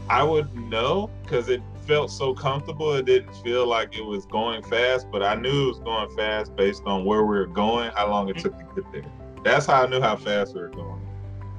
I 0.09 0.22
would 0.22 0.52
know 0.55 1.11
because 1.22 1.48
it 1.48 1.62
felt 1.87 2.11
so 2.11 2.35
comfortable. 2.35 2.92
It 2.94 3.07
didn't 3.07 3.33
feel 3.37 3.66
like 3.66 3.96
it 3.96 4.05
was 4.05 4.26
going 4.26 4.62
fast, 4.64 5.07
but 5.12 5.22
I 5.22 5.37
knew 5.37 5.64
it 5.64 5.68
was 5.68 5.78
going 5.81 6.11
fast 6.16 6.57
based 6.57 6.83
on 6.85 7.05
where 7.05 7.22
we 7.24 7.37
were 7.37 7.46
going, 7.46 7.90
how 7.94 8.09
long 8.09 8.28
it 8.28 8.38
took 8.38 8.57
to 8.59 8.64
get 8.74 8.92
there. 8.92 9.05
That's 9.44 9.66
how 9.66 9.85
I 9.85 9.87
knew 9.87 10.00
how 10.00 10.16
fast 10.16 10.55
we 10.55 10.61
were 10.61 10.68
going. 10.68 11.01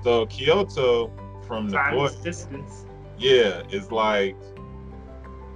So 0.03 0.25
Kyoto 0.25 1.11
from 1.47 1.69
the 1.69 1.77
Nagoya, 1.77 2.11
distance. 2.23 2.85
yeah, 3.17 3.63
is 3.71 3.91
like 3.91 4.35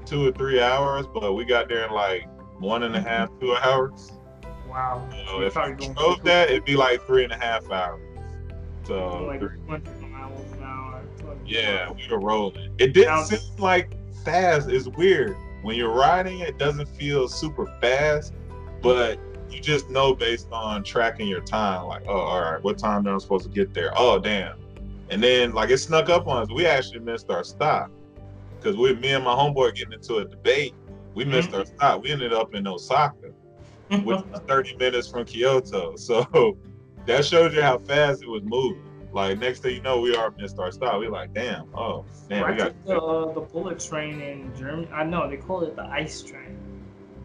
two 0.06 0.28
or 0.28 0.32
three 0.32 0.62
hours, 0.62 1.06
but 1.14 1.34
we 1.34 1.44
got 1.46 1.68
there 1.68 1.86
in 1.86 1.92
like 1.92 2.28
one 2.60 2.84
and 2.84 2.96
a 2.96 3.02
half, 3.02 3.30
two 3.40 3.56
hours. 3.56 4.12
Wow. 4.70 5.08
So 5.28 5.42
if 5.42 5.58
I 5.58 5.72
drove 5.72 6.24
that, 6.24 6.50
it'd 6.50 6.66
be 6.66 6.76
like 6.76 7.02
three 7.06 7.24
and 7.24 7.34
a 7.34 7.38
half 7.38 7.70
hours. 7.70 8.02
So 8.86 9.26
like 9.26 9.40
three- 9.40 9.60
miles 9.68 9.84
an 10.54 10.64
hour. 10.64 11.02
Yeah, 11.46 11.92
we 11.92 12.08
were 12.10 12.20
rolling. 12.20 12.74
It 12.78 12.94
didn't 12.94 13.26
seem 13.26 13.40
like 13.58 13.92
fast. 14.24 14.70
It's 14.70 14.88
weird. 14.88 15.36
When 15.62 15.76
you're 15.76 15.94
riding, 15.94 16.40
it 16.40 16.58
doesn't 16.58 16.88
feel 16.88 17.28
super 17.28 17.66
fast, 17.82 18.34
but 18.82 19.20
you 19.50 19.60
just 19.60 19.90
know 19.90 20.14
based 20.14 20.48
on 20.52 20.84
tracking 20.84 21.28
your 21.28 21.42
time, 21.42 21.88
like, 21.88 22.04
oh, 22.08 22.18
all 22.18 22.42
right, 22.42 22.64
what 22.64 22.78
time 22.78 23.08
am 23.08 23.16
I 23.16 23.18
supposed 23.18 23.46
to 23.46 23.52
get 23.52 23.74
there? 23.74 23.92
Oh, 23.96 24.20
damn. 24.20 24.58
And 25.10 25.24
then, 25.24 25.54
like, 25.54 25.70
it 25.70 25.78
snuck 25.78 26.10
up 26.10 26.28
on 26.28 26.44
us. 26.44 26.50
We 26.54 26.66
actually 26.66 27.00
missed 27.00 27.30
our 27.30 27.44
stop 27.44 27.90
because 28.58 28.76
we, 28.76 28.94
me 28.96 29.14
and 29.14 29.24
my 29.24 29.34
homeboy, 29.34 29.76
getting 29.76 29.94
into 29.94 30.18
a 30.18 30.26
debate. 30.26 30.74
We 31.14 31.26
missed 31.26 31.54
our 31.54 31.66
stop. 31.66 32.04
We 32.04 32.12
ended 32.12 32.34
up 32.34 32.54
in 32.54 32.68
Osaka, 32.68 33.30
which 33.90 34.04
was 34.04 34.42
30 34.48 34.76
minutes 34.78 35.08
from 35.08 35.26
Kyoto. 35.26 35.96
So 35.98 36.58
that 37.06 37.26
shows 37.26 37.54
you 37.54 37.62
how 37.62 37.80
fast 37.80 38.22
it 38.22 38.28
was 38.28 38.44
moving. 38.44 38.84
Like 39.14 39.40
next 39.40 39.62
thing 39.62 39.76
you 39.76 39.82
know, 39.82 40.00
we 40.00 40.16
are 40.16 40.32
missed 40.32 40.60
our 40.60 40.72
stop. 40.72 41.00
We're 41.00 41.10
like, 41.10 41.34
damn, 41.34 41.74
oh, 41.74 42.06
damn, 42.30 42.44
I 42.44 42.52
we 42.52 42.58
got. 42.58 42.66
took 42.66 42.86
the, 42.86 42.98
uh, 42.98 43.34
the 43.34 43.42
bullet 43.42 43.80
train 43.80 44.22
in 44.22 44.56
Germany. 44.56 44.90
I 44.94 45.06
know 45.06 45.28
they 45.30 45.38
call 45.38 45.64
it 45.64 45.76
the 45.76 45.86
ICE 45.86 46.22
train. 46.22 46.58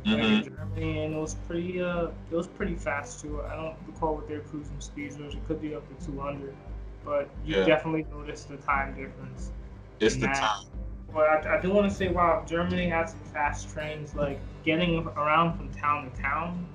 Mhm. 0.05 0.46
in 0.48 0.57
Germany, 0.57 1.05
and 1.05 1.14
it 1.14 1.18
was 1.18 1.34
pretty. 1.46 1.80
Uh, 1.80 2.09
it 2.30 2.34
was 2.36 2.46
pretty 2.46 2.74
fast 2.74 3.20
too. 3.20 3.40
I 3.42 3.55
don't 3.57 3.76
recall 3.86 4.16
what 4.16 4.28
their 4.28 4.40
cruising 4.40 4.80
speeds 4.80 5.16
was. 5.18 5.34
It 5.34 5.46
could 5.46 5.61
be 5.61 5.74
up 5.74 5.84
to 5.98 6.07
200, 6.07 6.55
but 7.05 7.28
you 7.44 7.57
Yeah. 7.59 7.64
definitely 7.64 8.07
noticed 8.11 8.48
the 8.48 8.57
time 8.57 8.94
difference. 8.94 9.53
It's 10.00 10.16
the 10.16 10.26
Nah. 10.26 10.32
time. 10.34 10.66
But 11.14 11.46
I, 11.46 11.59
I 11.59 11.61
do 11.61 11.70
want 11.72 11.88
to 11.88 11.94
say, 11.94 12.09
wow, 12.09 12.42
Germany 12.46 12.88
has 12.88 13.11
some 13.11 13.20
fast 13.32 13.72
trains, 13.72 14.14
like 14.14 14.40
getting 14.64 15.07
around 15.16 15.57
from 15.57 15.68
town 15.72 16.11
to 16.11 16.22
town 16.22 16.66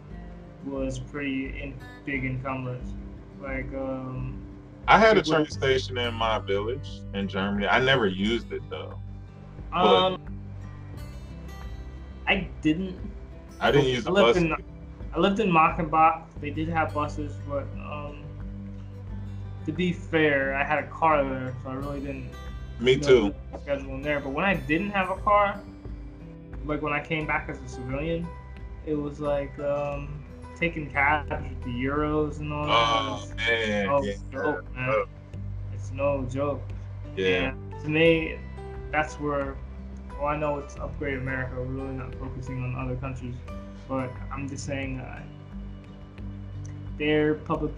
was 0.65 0.99
pretty 0.99 1.59
in, 1.61 1.73
big 2.05 2.23
encumbrance. 2.23 2.93
Like, 3.41 3.73
um, 3.73 4.39
I 4.87 4.99
had 4.99 5.17
a 5.17 5.19
It 5.19 5.27
was- 5.27 5.29
train 5.29 5.45
station 5.47 5.97
in 5.97 6.13
my 6.13 6.39
village 6.39 7.01
in 7.13 7.27
Germany. 7.27 7.67
I 7.67 7.79
never 7.79 8.05
used 8.07 8.51
it 8.53 8.61
though. 8.69 8.97
um, 9.73 10.17
I 12.27 12.47
didn't. 12.61 12.97
I 13.59 13.71
didn't 13.71 13.87
use 13.87 14.05
I 14.05 14.09
the 14.09 14.11
lived 14.11 14.27
bus. 14.35 14.37
in 14.43 14.53
I 15.15 15.19
lived 15.19 15.39
in 15.39 15.49
Mackenbach. 15.51 16.23
They 16.41 16.49
did 16.51 16.69
have 16.69 16.93
buses, 16.93 17.33
but 17.49 17.63
um, 17.79 18.23
to 19.65 19.71
be 19.71 19.91
fair, 19.91 20.55
I 20.55 20.63
had 20.63 20.83
a 20.83 20.87
car 20.87 21.23
there, 21.23 21.55
so 21.63 21.69
I 21.69 21.73
really 21.73 21.99
didn't 22.01 22.29
Me 22.79 22.97
too. 22.97 23.33
schedule 23.63 23.95
in 23.95 24.01
there. 24.01 24.19
But 24.19 24.31
when 24.33 24.45
I 24.45 24.53
didn't 24.55 24.91
have 24.91 25.09
a 25.09 25.15
car, 25.17 25.59
like 26.65 26.81
when 26.81 26.93
I 26.93 27.03
came 27.03 27.25
back 27.25 27.49
as 27.49 27.59
a 27.61 27.67
civilian, 27.67 28.27
it 28.85 28.93
was 28.95 29.19
like 29.19 29.57
um, 29.59 30.23
taking 30.55 30.89
cabs 30.89 31.29
with 31.29 31.63
the 31.63 31.69
euros 31.71 32.39
and 32.39 32.53
all 32.53 32.65
that. 32.67 32.73
Oh 32.75 33.23
It's 33.23 33.35
man, 33.37 33.85
no 33.87 34.03
yeah. 34.03 34.13
joke, 34.31 34.75
man. 34.75 34.89
Oh, 34.89 35.05
It's 35.73 35.91
no 35.91 36.25
joke. 36.29 36.61
yeah. 37.15 37.51
And 37.53 37.81
to 37.81 37.89
me, 37.89 38.37
that's 38.91 39.15
where. 39.15 39.55
Well, 40.19 40.29
I 40.29 40.37
know 40.37 40.57
it's 40.57 40.75
upgrade 40.77 41.17
America. 41.19 41.55
We're 41.57 41.65
really 41.65 41.93
not 41.93 42.13
focusing 42.15 42.63
on 42.63 42.75
other 42.75 42.95
countries, 42.95 43.35
but 43.87 44.09
I'm 44.31 44.49
just 44.49 44.65
saying 44.65 44.99
uh, 44.99 45.21
their 46.97 47.35
public. 47.35 47.71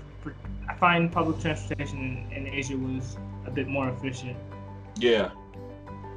I 0.70 0.76
find 0.76 1.12
public 1.12 1.40
transportation 1.42 2.28
in, 2.32 2.48
in 2.48 2.54
Asia 2.54 2.78
was 2.78 3.18
a 3.46 3.52
bit 3.52 3.68
more 3.68 3.90
efficient. 3.90 4.38
Yeah, 4.98 5.32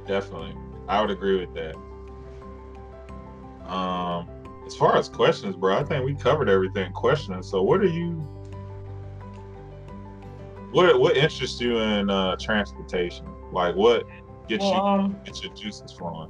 definitely. 0.07 0.55
I 0.87 1.01
would 1.01 1.11
agree 1.11 1.45
with 1.45 1.53
that. 1.55 1.75
Um, 3.69 4.29
as 4.65 4.75
far 4.75 4.97
as 4.97 5.09
questions, 5.09 5.55
bro, 5.55 5.77
I 5.77 5.83
think 5.83 6.05
we 6.05 6.15
covered 6.15 6.49
everything 6.49 6.91
questioning. 6.93 7.43
So, 7.43 7.61
what 7.63 7.81
are 7.81 7.85
you? 7.85 8.11
What 10.71 10.99
what 10.99 11.17
interests 11.17 11.59
you 11.59 11.79
in 11.79 12.09
uh, 12.09 12.37
transportation? 12.37 13.25
Like, 13.51 13.75
what 13.75 14.05
gets 14.47 14.71
Well, 14.71 14.73
you 14.73 14.81
um, 14.81 15.15
gets 15.25 15.41
your 15.43 15.53
juices 15.53 15.91
flowing? 15.93 16.29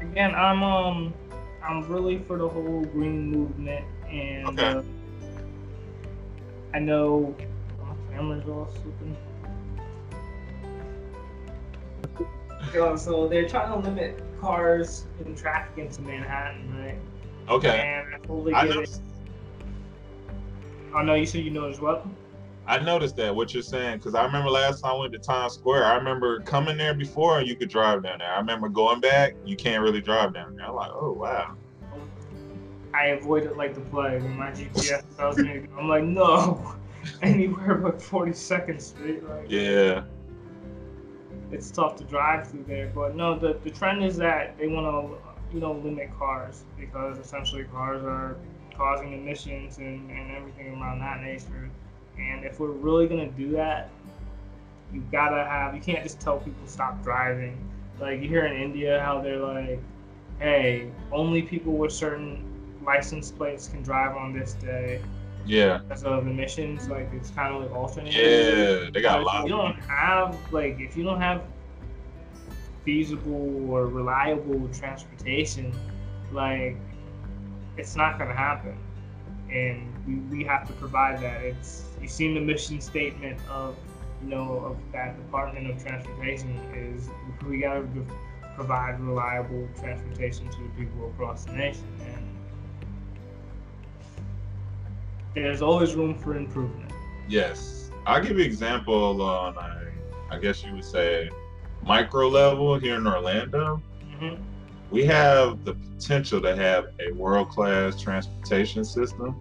again, 0.00 0.34
I'm 0.34 0.62
um, 0.62 1.14
I'm 1.62 1.82
really 1.88 2.18
for 2.18 2.38
the 2.38 2.48
whole 2.48 2.84
green 2.84 3.30
movement, 3.30 3.84
and 4.08 4.58
Okay. 4.58 4.74
uh, 4.76 4.82
I 6.74 6.78
know 6.80 7.34
my 7.80 7.94
camera's 8.14 8.46
all 8.48 8.68
slipping. 8.82 9.16
Yo, 12.72 12.96
so 12.96 13.28
they're 13.28 13.48
trying 13.48 13.70
to 13.70 13.78
limit 13.78 14.20
cars 14.40 15.06
and 15.24 15.36
traffic 15.36 15.78
into 15.78 16.02
Manhattan, 16.02 16.74
right? 16.78 16.98
Okay, 17.48 17.84
And 17.84 18.14
I 18.14 18.18
totally 18.26 18.54
I 18.54 18.64
get 18.64 18.76
it. 18.76 18.76
noticed, 18.76 19.02
Oh 20.94 21.02
no, 21.02 21.14
you 21.14 21.26
said 21.26 21.42
you 21.44 21.50
know 21.50 21.66
as 21.68 21.80
well. 21.80 22.10
I 22.66 22.78
noticed 22.78 23.16
that 23.16 23.34
what 23.34 23.52
you're 23.52 23.62
saying 23.62 23.98
because 23.98 24.14
I 24.14 24.24
remember 24.24 24.50
last 24.50 24.80
time 24.80 24.92
I 24.92 24.98
went 24.98 25.12
to 25.12 25.18
Times 25.18 25.54
Square. 25.54 25.84
I 25.84 25.96
remember 25.96 26.40
coming 26.40 26.78
there 26.78 26.94
before 26.94 27.38
and 27.38 27.46
you 27.46 27.56
could 27.56 27.68
drive 27.68 28.02
down 28.02 28.18
there. 28.18 28.32
I 28.32 28.38
remember 28.38 28.68
going 28.68 29.00
back, 29.00 29.34
you 29.44 29.54
can't 29.54 29.82
really 29.82 30.00
drive 30.00 30.32
down 30.32 30.56
there. 30.56 30.66
I'm 30.66 30.74
like, 30.74 30.90
oh 30.94 31.12
wow. 31.12 31.56
I 32.94 33.06
avoid 33.08 33.42
it 33.42 33.56
like 33.56 33.74
the 33.74 33.80
plague. 33.82 34.22
When 34.22 34.38
my 34.38 34.50
GPS 34.50 35.02
tells 35.16 35.36
me, 35.36 35.66
I'm 35.76 35.88
like, 35.88 36.04
no, 36.04 36.76
anywhere 37.22 37.74
but 37.74 38.00
40 38.00 38.32
seconds 38.32 38.86
straight. 38.86 39.22
Like, 39.28 39.46
Yeah, 39.50 40.04
it's 41.50 41.70
tough 41.70 41.96
to 41.96 42.04
drive 42.04 42.48
through 42.48 42.64
there. 42.64 42.90
But 42.94 43.14
no, 43.14 43.38
the, 43.38 43.58
the 43.62 43.70
trend 43.70 44.02
is 44.04 44.16
that 44.18 44.56
they 44.56 44.68
want 44.68 44.86
to, 44.86 45.54
you 45.54 45.60
know, 45.60 45.72
limit 45.72 46.16
cars 46.18 46.64
because 46.78 47.18
essentially 47.18 47.64
cars 47.64 48.02
are 48.04 48.36
causing 48.74 49.12
emissions 49.12 49.78
and, 49.78 50.10
and 50.10 50.30
everything 50.30 50.80
around 50.80 51.00
that 51.00 51.20
nature. 51.20 51.70
And 52.18 52.44
if 52.44 52.60
we're 52.60 52.68
really 52.68 53.06
gonna 53.06 53.30
do 53.30 53.50
that, 53.52 53.90
you 54.92 55.02
gotta 55.10 55.44
have. 55.44 55.74
You 55.74 55.80
can't 55.80 56.02
just 56.02 56.20
tell 56.20 56.38
people 56.38 56.66
stop 56.66 57.02
driving. 57.02 57.58
Like 58.00 58.20
you 58.20 58.28
hear 58.28 58.46
in 58.46 58.60
India 58.60 59.00
how 59.00 59.20
they're 59.20 59.38
like, 59.38 59.80
hey, 60.38 60.90
only 61.12 61.42
people 61.42 61.72
with 61.72 61.92
certain 61.92 62.44
license 62.84 63.30
plates 63.30 63.68
can 63.68 63.82
drive 63.82 64.16
on 64.16 64.38
this 64.38 64.54
day 64.54 65.00
yeah, 65.46 65.78
because 65.78 66.04
of 66.04 66.26
emissions. 66.26 66.88
Like 66.88 67.08
it's 67.12 67.30
kind 67.30 67.54
of 67.54 67.62
like 67.62 67.72
alternating. 67.72 68.20
yeah. 68.20 68.90
They 68.92 69.00
got 69.00 69.20
a 69.20 69.22
lot. 69.22 69.44
If 69.44 69.50
you 69.50 69.56
don't 69.56 69.78
have 69.80 70.36
like 70.52 70.80
if 70.80 70.96
you 70.96 71.04
don't 71.04 71.20
have 71.20 71.42
feasible 72.84 73.70
or 73.70 73.86
reliable 73.86 74.68
transportation, 74.68 75.72
like 76.32 76.76
it's 77.76 77.96
not 77.96 78.18
gonna 78.18 78.34
happen. 78.34 78.76
And 79.50 79.93
we, 80.06 80.14
we 80.14 80.44
have 80.44 80.66
to 80.66 80.72
provide 80.74 81.20
that. 81.22 81.42
It's 81.42 81.84
you've 82.00 82.10
seen 82.10 82.34
the 82.34 82.40
mission 82.40 82.80
statement 82.80 83.38
of 83.48 83.76
you 84.22 84.28
know 84.28 84.58
of 84.64 84.76
that 84.92 85.16
Department 85.16 85.70
of 85.70 85.82
Transportation 85.82 86.58
is 86.74 87.08
we 87.46 87.60
gotta 87.60 87.86
provide 88.54 89.00
reliable 89.00 89.68
transportation 89.78 90.48
to 90.48 90.58
the 90.62 90.68
people 90.84 91.08
across 91.08 91.44
the 91.44 91.52
nation 91.52 91.84
and 92.00 92.34
there's 95.34 95.62
always 95.62 95.94
room 95.94 96.16
for 96.18 96.36
improvement. 96.36 96.92
Yes, 97.28 97.90
I'll 98.06 98.22
give 98.22 98.38
you 98.38 98.44
an 98.44 98.50
example 98.50 99.20
on 99.22 99.56
a, 99.56 99.90
I 100.30 100.38
guess 100.38 100.64
you 100.64 100.72
would 100.74 100.84
say, 100.84 101.28
micro 101.82 102.28
level 102.28 102.78
here 102.78 102.96
in 102.96 103.06
Orlando. 103.06 103.82
hmm 104.16 104.34
We 104.90 105.04
have 105.06 105.64
the 105.64 105.74
potential 105.74 106.40
to 106.40 106.54
have 106.54 106.86
a 107.00 107.12
world 107.12 107.48
class 107.48 108.00
transportation 108.00 108.84
system. 108.84 109.40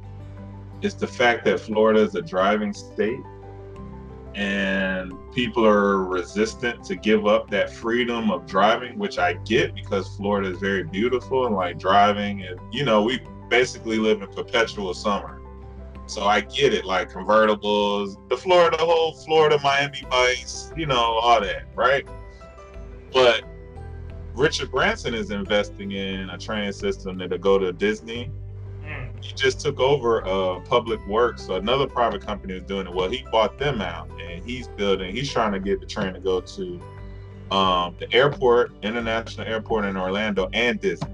It's 0.84 0.96
the 0.96 1.08
fact 1.08 1.46
that 1.46 1.62
Florida 1.62 2.02
is 2.02 2.14
a 2.16 2.22
driving 2.22 2.74
state 2.74 3.22
and 4.36 5.14
people 5.34 5.66
are 5.66 6.04
resistant 6.04 6.84
to 6.84 6.96
give 6.96 7.26
up 7.26 7.50
that 7.52 7.72
freedom 7.72 8.30
of 8.30 8.46
driving, 8.46 9.00
which 9.00 9.18
I 9.18 9.34
get 9.34 9.74
because 9.74 10.08
Florida 10.18 10.52
is 10.52 10.58
very 10.58 10.84
beautiful 10.84 11.46
and 11.46 11.56
like 11.56 11.80
driving 11.80 12.44
and 12.44 12.60
you 12.72 12.84
know, 12.84 13.02
we 13.02 13.22
basically 13.50 13.98
live 13.98 14.22
in 14.22 14.28
perpetual 14.28 14.94
summer. 14.94 15.40
So 16.06 16.26
I 16.26 16.42
get 16.42 16.74
it, 16.74 16.84
like 16.84 17.10
convertibles, 17.12 18.18
the 18.28 18.36
Florida, 18.36 18.76
the 18.76 18.86
whole 18.86 19.14
Florida 19.14 19.58
Miami 19.64 20.04
bikes, 20.10 20.74
you 20.76 20.86
know, 20.86 20.96
all 20.96 21.40
that, 21.40 21.64
right? 21.76 22.06
But 23.14 23.44
Richard 24.36 24.70
Branson 24.70 25.14
is 25.14 25.32
investing 25.32 25.94
in 25.94 26.30
a 26.30 26.38
train 26.38 26.74
system 26.74 27.20
that'll 27.20 27.38
go 27.38 27.58
to 27.58 27.72
Disney. 27.72 28.32
He 29.24 29.34
just 29.34 29.62
took 29.62 29.80
over 29.80 30.26
uh, 30.28 30.60
Public 30.60 31.06
Works, 31.08 31.44
so 31.44 31.56
another 31.56 31.88
private 31.88 32.26
company 32.26 32.56
is 32.56 32.64
doing 32.64 32.88
it. 32.88 32.94
Well, 32.94 33.10
he 33.10 33.26
bought 33.32 33.58
them 33.58 33.82
out, 33.82 34.10
and 34.22 34.44
he's 34.44 34.68
building. 34.68 35.16
He's 35.16 35.32
trying 35.32 35.54
to 35.54 35.60
get 35.60 35.80
the 35.80 35.86
train 35.86 36.14
to 36.14 36.20
go 36.20 36.42
to 36.42 36.82
um, 37.52 37.96
the 38.00 38.12
airport, 38.14 38.74
international 38.84 39.48
airport 39.48 39.86
in 39.86 39.96
Orlando, 39.96 40.50
and 40.54 40.80
Disney. 40.80 41.10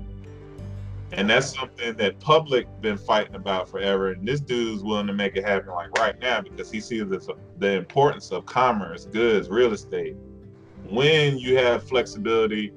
And 1.12 1.30
that's 1.30 1.56
something 1.56 1.96
that 1.98 2.20
public 2.20 2.68
been 2.82 2.98
fighting 2.98 3.36
about 3.36 3.70
forever. 3.70 4.12
And 4.12 4.28
this 4.28 4.40
dude's 4.40 4.84
willing 4.84 5.08
to 5.08 5.14
make 5.14 5.36
it 5.36 5.44
happen 5.44 5.70
like 5.70 5.92
right 5.98 6.20
now 6.20 6.42
because 6.42 6.72
he 6.72 6.80
sees 6.80 7.08
this, 7.08 7.28
the 7.58 7.74
importance 7.74 8.32
of 8.32 8.46
commerce, 8.46 9.06
goods, 9.06 9.50
real 9.50 9.74
estate. 9.74 10.16
When 10.88 11.38
you 11.38 11.58
have 11.58 11.84
flexibility 11.88 12.74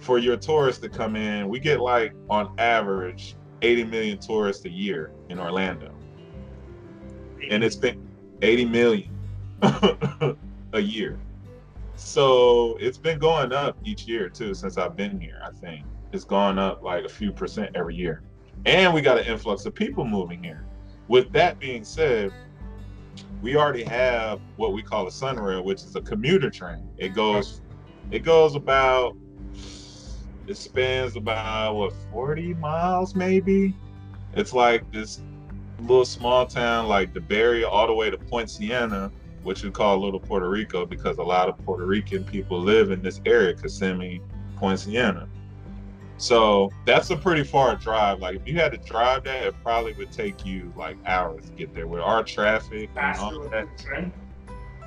for 0.00 0.18
your 0.18 0.36
tourists 0.36 0.80
to 0.82 0.88
come 0.88 1.16
in, 1.16 1.48
we 1.48 1.60
get 1.60 1.80
like 1.80 2.12
on 2.28 2.54
average 2.58 3.36
80 3.62 3.84
million 3.84 4.18
tourists 4.18 4.64
a 4.64 4.70
year 4.70 5.12
in 5.28 5.38
Orlando. 5.38 5.92
And 7.50 7.62
it's 7.62 7.76
been 7.76 8.06
80 8.42 8.64
million 8.66 9.18
a 9.62 10.80
year. 10.80 11.18
So 11.96 12.76
it's 12.78 12.98
been 12.98 13.18
going 13.18 13.52
up 13.52 13.78
each 13.84 14.06
year 14.06 14.28
too 14.28 14.54
since 14.54 14.76
I've 14.76 14.96
been 14.96 15.20
here, 15.20 15.40
I 15.42 15.50
think. 15.50 15.84
It's 16.12 16.24
gone 16.24 16.58
up 16.58 16.82
like 16.82 17.04
a 17.04 17.08
few 17.08 17.32
percent 17.32 17.74
every 17.74 17.94
year. 17.94 18.22
And 18.64 18.92
we 18.92 19.00
got 19.00 19.18
an 19.18 19.24
influx 19.24 19.64
of 19.66 19.74
people 19.74 20.04
moving 20.04 20.42
here. 20.42 20.64
With 21.08 21.32
that 21.32 21.58
being 21.58 21.84
said, 21.84 22.32
we 23.42 23.56
already 23.56 23.84
have 23.84 24.40
what 24.56 24.72
we 24.72 24.82
call 24.82 25.06
a 25.06 25.10
SunRail, 25.10 25.64
which 25.64 25.82
is 25.82 25.94
a 25.96 26.00
commuter 26.00 26.50
train. 26.50 26.88
It 26.98 27.14
goes 27.14 27.60
it 28.10 28.20
goes 28.20 28.54
about 28.54 29.16
it 30.48 30.56
spans 30.56 31.16
about 31.16 31.74
what 31.74 31.92
40 32.12 32.54
miles 32.54 33.14
maybe. 33.14 33.74
It's 34.34 34.52
like 34.52 34.90
this 34.92 35.20
little 35.80 36.04
small 36.04 36.46
town 36.46 36.88
like 36.88 37.12
DeBary 37.12 37.68
all 37.68 37.86
the 37.86 37.94
way 37.94 38.10
to 38.10 38.16
Poinciana, 38.16 39.10
which 39.42 39.62
we 39.62 39.70
call 39.70 39.98
Little 39.98 40.20
Puerto 40.20 40.48
Rico 40.48 40.86
because 40.86 41.18
a 41.18 41.22
lot 41.22 41.48
of 41.48 41.58
Puerto 41.64 41.86
Rican 41.86 42.24
people 42.24 42.60
live 42.60 42.90
in 42.90 43.02
this 43.02 43.20
area, 43.26 43.54
Kissimmee, 43.54 44.20
Poinciana. 44.56 45.28
So 46.18 46.70
that's 46.86 47.10
a 47.10 47.16
pretty 47.16 47.44
far 47.44 47.76
drive. 47.76 48.20
Like 48.20 48.36
if 48.36 48.48
you 48.48 48.54
had 48.54 48.72
to 48.72 48.78
drive 48.78 49.24
that, 49.24 49.44
it 49.44 49.54
probably 49.62 49.92
would 49.94 50.12
take 50.12 50.46
you 50.46 50.72
like 50.76 50.96
hours 51.06 51.46
to 51.46 51.52
get 51.52 51.74
there 51.74 51.86
with 51.86 52.00
our 52.00 52.22
traffic 52.22 52.88
and 52.96 53.18
all 53.18 53.48
that. 53.50 53.68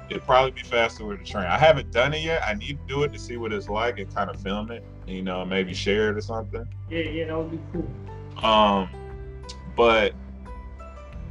With 0.10 0.22
the 0.22 0.26
trend. 0.26 0.26
It'd 0.26 0.26
probably 0.26 0.52
be 0.52 0.62
faster 0.62 1.06
with 1.06 1.20
the 1.20 1.26
train. 1.26 1.46
I 1.46 1.58
haven't 1.58 1.92
done 1.92 2.14
it 2.14 2.24
yet. 2.24 2.44
I 2.46 2.54
need 2.54 2.80
to 2.80 2.94
do 2.94 3.04
it 3.04 3.14
to 3.14 3.20
see 3.20 3.38
what 3.38 3.54
it's 3.54 3.70
like 3.70 4.00
and 4.00 4.14
kind 4.14 4.30
of 4.30 4.42
film 4.42 4.72
it. 4.72 4.84
You 5.08 5.22
know, 5.22 5.46
maybe 5.46 5.74
share 5.74 6.10
it 6.10 6.18
or 6.18 6.22
something. 6.22 6.68
Yeah, 6.90 7.00
yeah, 7.00 7.26
that 7.28 7.38
would 7.38 7.52
be 7.52 7.60
cool. 7.74 8.44
Um, 8.44 8.90
but 9.76 10.14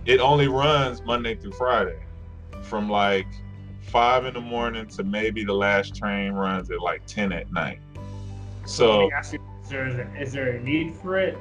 it 0.05 0.20
only 0.20 0.49
runs 0.49 1.03
Monday 1.03 1.35
through 1.35 1.53
Friday, 1.53 1.99
from 2.62 2.89
like 2.89 3.26
five 3.83 4.26
in 4.26 4.35
the 4.35 4.41
morning 4.41 4.87
to 4.87 5.05
maybe 5.05 5.45
the 5.45 5.55
last 5.55 5.95
train 5.95 6.33
runs 6.33 6.70
at 6.70 6.81
like 6.81 7.07
ten 7.07 7.33
at 7.33 7.53
night. 7.53 7.81
So, 8.66 9.05
Let 9.05 9.07
me 9.07 9.12
ask 9.12 9.33
you, 9.33 9.41
is 9.62 9.68
there, 9.70 10.16
is 10.20 10.33
there 10.33 10.51
a 10.57 10.61
need 10.61 10.95
for 10.97 11.18
it? 11.18 11.39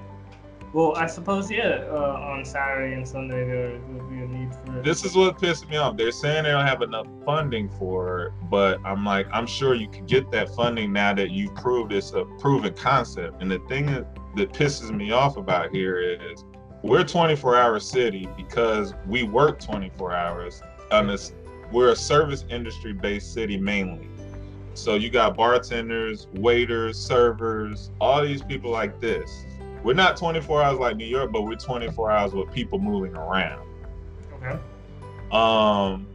Well, 0.78 0.96
I 0.96 1.08
suppose 1.08 1.50
yeah. 1.50 1.86
Uh, 1.90 2.20
on 2.22 2.46
Saturday 2.46 2.94
and 2.94 3.08
Sunday 3.08 3.48
there 3.48 3.82
will 3.90 4.08
be 4.08 4.18
a 4.18 4.28
need 4.28 4.54
for 4.54 4.80
this 4.84 5.04
is 5.04 5.16
what 5.16 5.42
pissed 5.42 5.68
me 5.68 5.78
off. 5.78 5.98
They're 5.98 6.12
saying 6.12 6.44
they 6.44 6.52
don't 6.52 6.68
have 6.68 6.84
enough 6.84 7.08
funding 7.26 7.68
for 7.68 8.26
it, 8.26 8.34
but 8.52 8.80
I'm 8.86 9.04
like, 9.04 9.26
I'm 9.34 9.48
sure 9.48 9.74
you 9.74 9.90
can 9.90 10.06
get 10.06 10.30
that 10.30 10.54
funding 10.54 10.94
now 10.94 11.16
that 11.16 11.32
you've 11.32 11.56
proved 11.56 11.94
it's 11.94 12.12
a 12.12 12.26
proven 12.38 12.76
concept. 12.76 13.42
And 13.42 13.50
the 13.50 13.58
thing 13.68 13.88
that, 13.88 14.06
that 14.36 14.54
pisses 14.54 14.96
me 14.96 15.10
off 15.10 15.36
about 15.36 15.74
here 15.74 15.98
is 16.00 16.46
we're 16.84 17.00
a 17.00 17.04
24 17.04 17.56
hour 17.58 17.80
city 17.80 18.30
because 18.38 18.94
we 19.08 19.24
work 19.24 19.60
24 19.60 20.14
hours 20.14 20.62
on 20.92 21.08
this. 21.08 21.34
We're 21.72 21.90
a 21.90 21.96
service 21.96 22.46
industry 22.52 22.94
based 22.94 23.34
city 23.34 23.58
mainly. 23.58 24.10
So 24.76 24.94
you 24.94 25.10
got 25.10 25.36
bartenders, 25.36 26.28
waiters, 26.36 27.00
servers, 27.00 27.90
all 28.00 28.24
these 28.24 28.44
people 28.44 28.70
like 28.70 29.00
this. 29.00 29.44
We're 29.84 29.94
not 29.94 30.18
24 30.18 30.64
hours 30.64 30.80
like 30.80 30.98
New 30.98 31.06
York, 31.06 31.32
but 31.32 31.44
we're 31.44 31.56
24 31.56 32.12
hours 32.12 32.34
with 32.34 32.52
people 32.52 32.80
moving 32.80 33.16
around. 33.16 33.66
okay. 34.34 34.60
Um, 35.32 36.08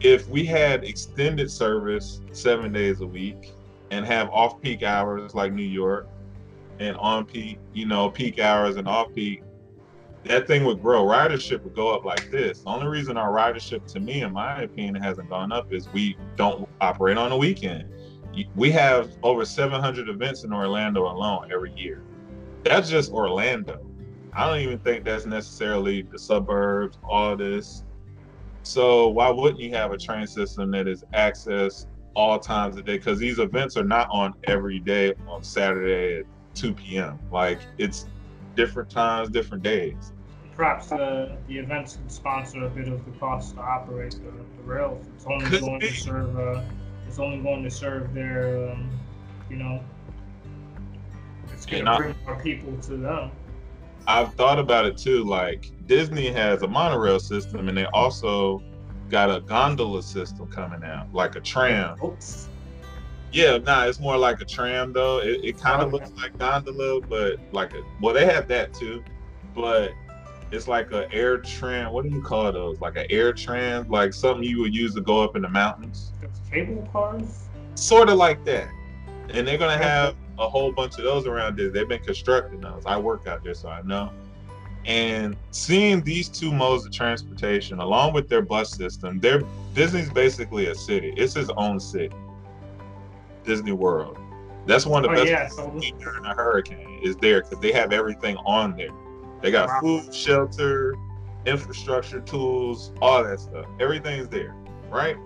if 0.00 0.28
we 0.28 0.44
had 0.44 0.84
extended 0.84 1.50
service 1.50 2.20
seven 2.32 2.72
days 2.72 3.00
a 3.00 3.06
week 3.06 3.52
and 3.90 4.04
have 4.04 4.28
off 4.30 4.60
peak 4.60 4.82
hours 4.82 5.34
like 5.34 5.52
New 5.52 5.62
York 5.62 6.08
and 6.78 6.96
on 6.98 7.24
peak, 7.24 7.58
you 7.72 7.86
know, 7.86 8.10
peak 8.10 8.38
hours 8.38 8.76
and 8.76 8.86
off 8.86 9.12
peak, 9.14 9.42
that 10.24 10.46
thing 10.46 10.64
would 10.64 10.82
grow. 10.82 11.04
Ridership 11.04 11.62
would 11.62 11.74
go 11.74 11.94
up 11.94 12.04
like 12.04 12.30
this. 12.30 12.60
The 12.60 12.68
only 12.68 12.88
reason 12.88 13.16
our 13.16 13.30
ridership, 13.30 13.86
to 13.92 14.00
me, 14.00 14.22
in 14.22 14.32
my 14.32 14.62
opinion, 14.62 14.96
hasn't 14.96 15.30
gone 15.30 15.52
up 15.52 15.72
is 15.72 15.88
we 15.92 16.16
don't 16.36 16.68
operate 16.80 17.16
on 17.16 17.30
the 17.30 17.36
weekend. 17.36 17.88
We 18.54 18.70
have 18.72 19.16
over 19.22 19.44
700 19.44 20.08
events 20.08 20.44
in 20.44 20.52
Orlando 20.52 21.10
alone 21.10 21.50
every 21.52 21.72
year. 21.72 22.02
That's 22.68 22.90
just 22.90 23.12
Orlando. 23.12 23.86
I 24.32 24.46
don't 24.46 24.60
even 24.60 24.78
think 24.80 25.04
that's 25.04 25.24
necessarily 25.24 26.02
the 26.02 26.18
suburbs, 26.18 26.98
all 27.08 27.36
this. 27.36 27.84
So 28.64 29.08
why 29.08 29.30
wouldn't 29.30 29.60
you 29.60 29.70
have 29.70 29.92
a 29.92 29.98
train 29.98 30.26
system 30.26 30.72
that 30.72 30.88
is 30.88 31.04
accessed 31.14 31.86
all 32.14 32.38
times 32.38 32.76
of 32.76 32.84
day? 32.84 32.98
Because 32.98 33.18
these 33.18 33.38
events 33.38 33.76
are 33.76 33.84
not 33.84 34.08
on 34.10 34.34
every 34.44 34.80
day 34.80 35.14
on 35.28 35.42
Saturday 35.42 36.18
at 36.18 36.26
2 36.54 36.74
p.m. 36.74 37.18
Like 37.30 37.60
it's 37.78 38.06
different 38.56 38.90
times, 38.90 39.28
different 39.30 39.62
days. 39.62 40.12
Perhaps 40.56 40.90
uh, 40.90 41.36
the 41.46 41.58
events 41.58 41.96
could 41.96 42.10
sponsor 42.10 42.64
a 42.64 42.70
bit 42.70 42.88
of 42.88 43.04
the 43.04 43.12
cost 43.18 43.54
to 43.54 43.60
operate 43.60 44.12
the, 44.12 44.32
the 44.56 44.62
rails. 44.64 45.06
It's 45.14 45.26
only 45.26 45.44
Could 45.46 45.60
going 45.60 45.78
be. 45.78 45.88
to 45.88 45.94
serve. 45.94 46.38
Uh, 46.38 46.62
it's 47.06 47.18
only 47.18 47.38
going 47.38 47.62
to 47.62 47.70
serve 47.70 48.12
their, 48.12 48.70
um, 48.70 48.90
you 49.48 49.56
know. 49.56 49.80
It's 51.56 51.64
going 51.66 51.84
to 51.86 51.96
bring 51.96 52.14
more 52.26 52.40
people 52.42 52.76
to 52.82 52.96
them. 52.98 53.30
I've 54.06 54.34
thought 54.34 54.58
about 54.58 54.84
it 54.86 54.96
too. 54.98 55.24
Like 55.24 55.72
Disney 55.86 56.30
has 56.30 56.62
a 56.62 56.68
monorail 56.68 57.18
system, 57.18 57.68
and 57.68 57.76
they 57.76 57.86
also 57.86 58.62
got 59.10 59.34
a 59.34 59.40
gondola 59.40 60.02
system 60.02 60.46
coming 60.48 60.84
out, 60.84 61.12
like 61.12 61.34
a 61.34 61.40
tram. 61.40 61.96
Oops. 62.04 62.48
Yeah, 63.32 63.58
nah, 63.58 63.84
it's 63.86 63.98
more 63.98 64.16
like 64.16 64.40
a 64.40 64.44
tram 64.44 64.92
though. 64.92 65.18
It, 65.18 65.40
it 65.44 65.60
kind 65.60 65.82
of 65.82 65.92
Okay. 65.92 66.04
looks 66.04 66.16
like 66.20 66.38
gondola, 66.38 67.00
but 67.00 67.38
like 67.52 67.72
a 67.74 67.82
well, 68.00 68.14
they 68.14 68.26
have 68.26 68.46
that 68.48 68.72
too, 68.74 69.02
but 69.54 69.90
it's 70.52 70.68
like 70.68 70.92
an 70.92 71.06
air 71.10 71.38
tram. 71.38 71.92
What 71.92 72.04
do 72.04 72.10
you 72.10 72.22
call 72.22 72.52
those? 72.52 72.80
Like 72.80 72.96
an 72.96 73.06
air 73.10 73.32
tram, 73.32 73.88
like 73.88 74.12
something 74.12 74.44
you 74.44 74.60
would 74.60 74.74
use 74.74 74.94
to 74.94 75.00
go 75.00 75.20
up 75.22 75.34
in 75.34 75.42
the 75.42 75.48
mountains, 75.48 76.12
cable 76.52 76.88
cars. 76.92 77.48
sort 77.74 78.08
of 78.08 78.16
like 78.18 78.44
that. 78.44 78.68
And 79.30 79.48
they're 79.48 79.58
gonna 79.58 79.76
have 79.76 80.14
a 80.38 80.48
whole 80.48 80.72
bunch 80.72 80.98
of 80.98 81.04
those 81.04 81.26
around 81.26 81.58
there. 81.58 81.70
They've 81.70 81.88
been 81.88 82.02
constructing 82.02 82.60
those. 82.60 82.82
I 82.86 82.96
work 82.96 83.26
out 83.26 83.42
there, 83.44 83.54
so 83.54 83.68
I 83.68 83.82
know. 83.82 84.10
And 84.84 85.36
seeing 85.50 86.02
these 86.02 86.28
two 86.28 86.52
modes 86.52 86.86
of 86.86 86.92
transportation, 86.92 87.80
along 87.80 88.12
with 88.12 88.28
their 88.28 88.42
bus 88.42 88.70
system, 88.70 89.18
they're 89.18 89.42
Disney's 89.74 90.10
basically 90.10 90.66
a 90.66 90.74
city. 90.74 91.12
It's 91.16 91.34
his 91.34 91.50
own 91.50 91.80
city. 91.80 92.14
Disney 93.44 93.72
World. 93.72 94.18
That's 94.66 94.86
one 94.86 95.04
of 95.04 95.10
Oh 95.10 95.14
the 95.14 95.20
best 95.20 95.30
yeah, 95.30 95.48
so 95.48 95.80
during 95.98 96.24
a 96.24 96.34
hurricane 96.34 97.00
is 97.02 97.16
there 97.16 97.42
because 97.42 97.60
they 97.60 97.72
have 97.72 97.92
everything 97.92 98.36
on 98.38 98.76
there. 98.76 98.90
They 99.42 99.50
got 99.50 99.68
Wow. 99.68 99.80
food, 99.80 100.14
shelter, 100.14 100.94
infrastructure, 101.46 102.20
tools, 102.20 102.92
all 103.00 103.22
that 103.22 103.38
stuff. 103.40 103.66
Everything's 103.78 104.28
there, 104.28 104.54
right? 104.90 105.16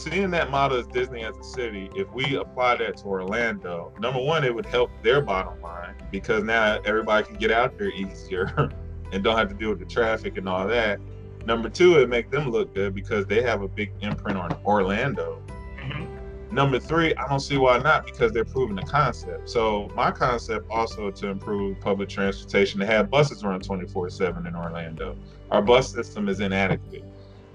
Seeing 0.00 0.30
that 0.30 0.50
model 0.50 0.78
as 0.78 0.86
Disney 0.86 1.24
as 1.24 1.36
a 1.36 1.44
city, 1.44 1.90
if 1.94 2.10
we 2.14 2.36
apply 2.36 2.76
that 2.76 2.96
to 2.96 3.04
Orlando, 3.04 3.92
number 4.00 4.18
one, 4.18 4.44
it 4.44 4.54
would 4.54 4.64
help 4.64 4.90
their 5.02 5.20
bottom 5.20 5.60
line 5.60 5.94
because 6.10 6.42
now 6.42 6.80
everybody 6.86 7.26
can 7.26 7.36
get 7.36 7.50
out 7.50 7.76
there 7.76 7.90
easier 7.90 8.70
and 9.12 9.22
don't 9.22 9.36
have 9.36 9.50
to 9.50 9.54
deal 9.54 9.68
with 9.68 9.78
the 9.78 9.84
traffic 9.84 10.38
and 10.38 10.48
all 10.48 10.66
that. 10.66 11.00
Number 11.44 11.68
two, 11.68 11.98
it 11.98 12.08
make 12.08 12.30
them 12.30 12.50
look 12.50 12.74
good 12.74 12.94
because 12.94 13.26
they 13.26 13.42
have 13.42 13.60
a 13.60 13.68
big 13.68 13.92
imprint 14.00 14.38
on 14.38 14.56
Orlando. 14.64 15.42
Mhm. 15.76 16.50
Number 16.50 16.78
three, 16.78 17.14
I 17.16 17.28
don't 17.28 17.40
see 17.40 17.58
why 17.58 17.76
not 17.76 18.06
because 18.06 18.32
they're 18.32 18.42
proving 18.46 18.76
the 18.76 18.82
concept. 18.82 19.50
So 19.50 19.90
my 19.94 20.10
concept 20.10 20.64
also 20.70 21.10
to 21.10 21.26
improve 21.26 21.78
public 21.78 22.08
transportation 22.08 22.80
to 22.80 22.86
have 22.86 23.10
buses 23.10 23.44
run 23.44 23.60
24/7 23.60 24.46
in 24.46 24.56
Orlando. 24.56 25.14
Our 25.50 25.60
bus 25.60 25.92
system 25.92 26.26
is 26.30 26.40
inadequate. 26.40 27.04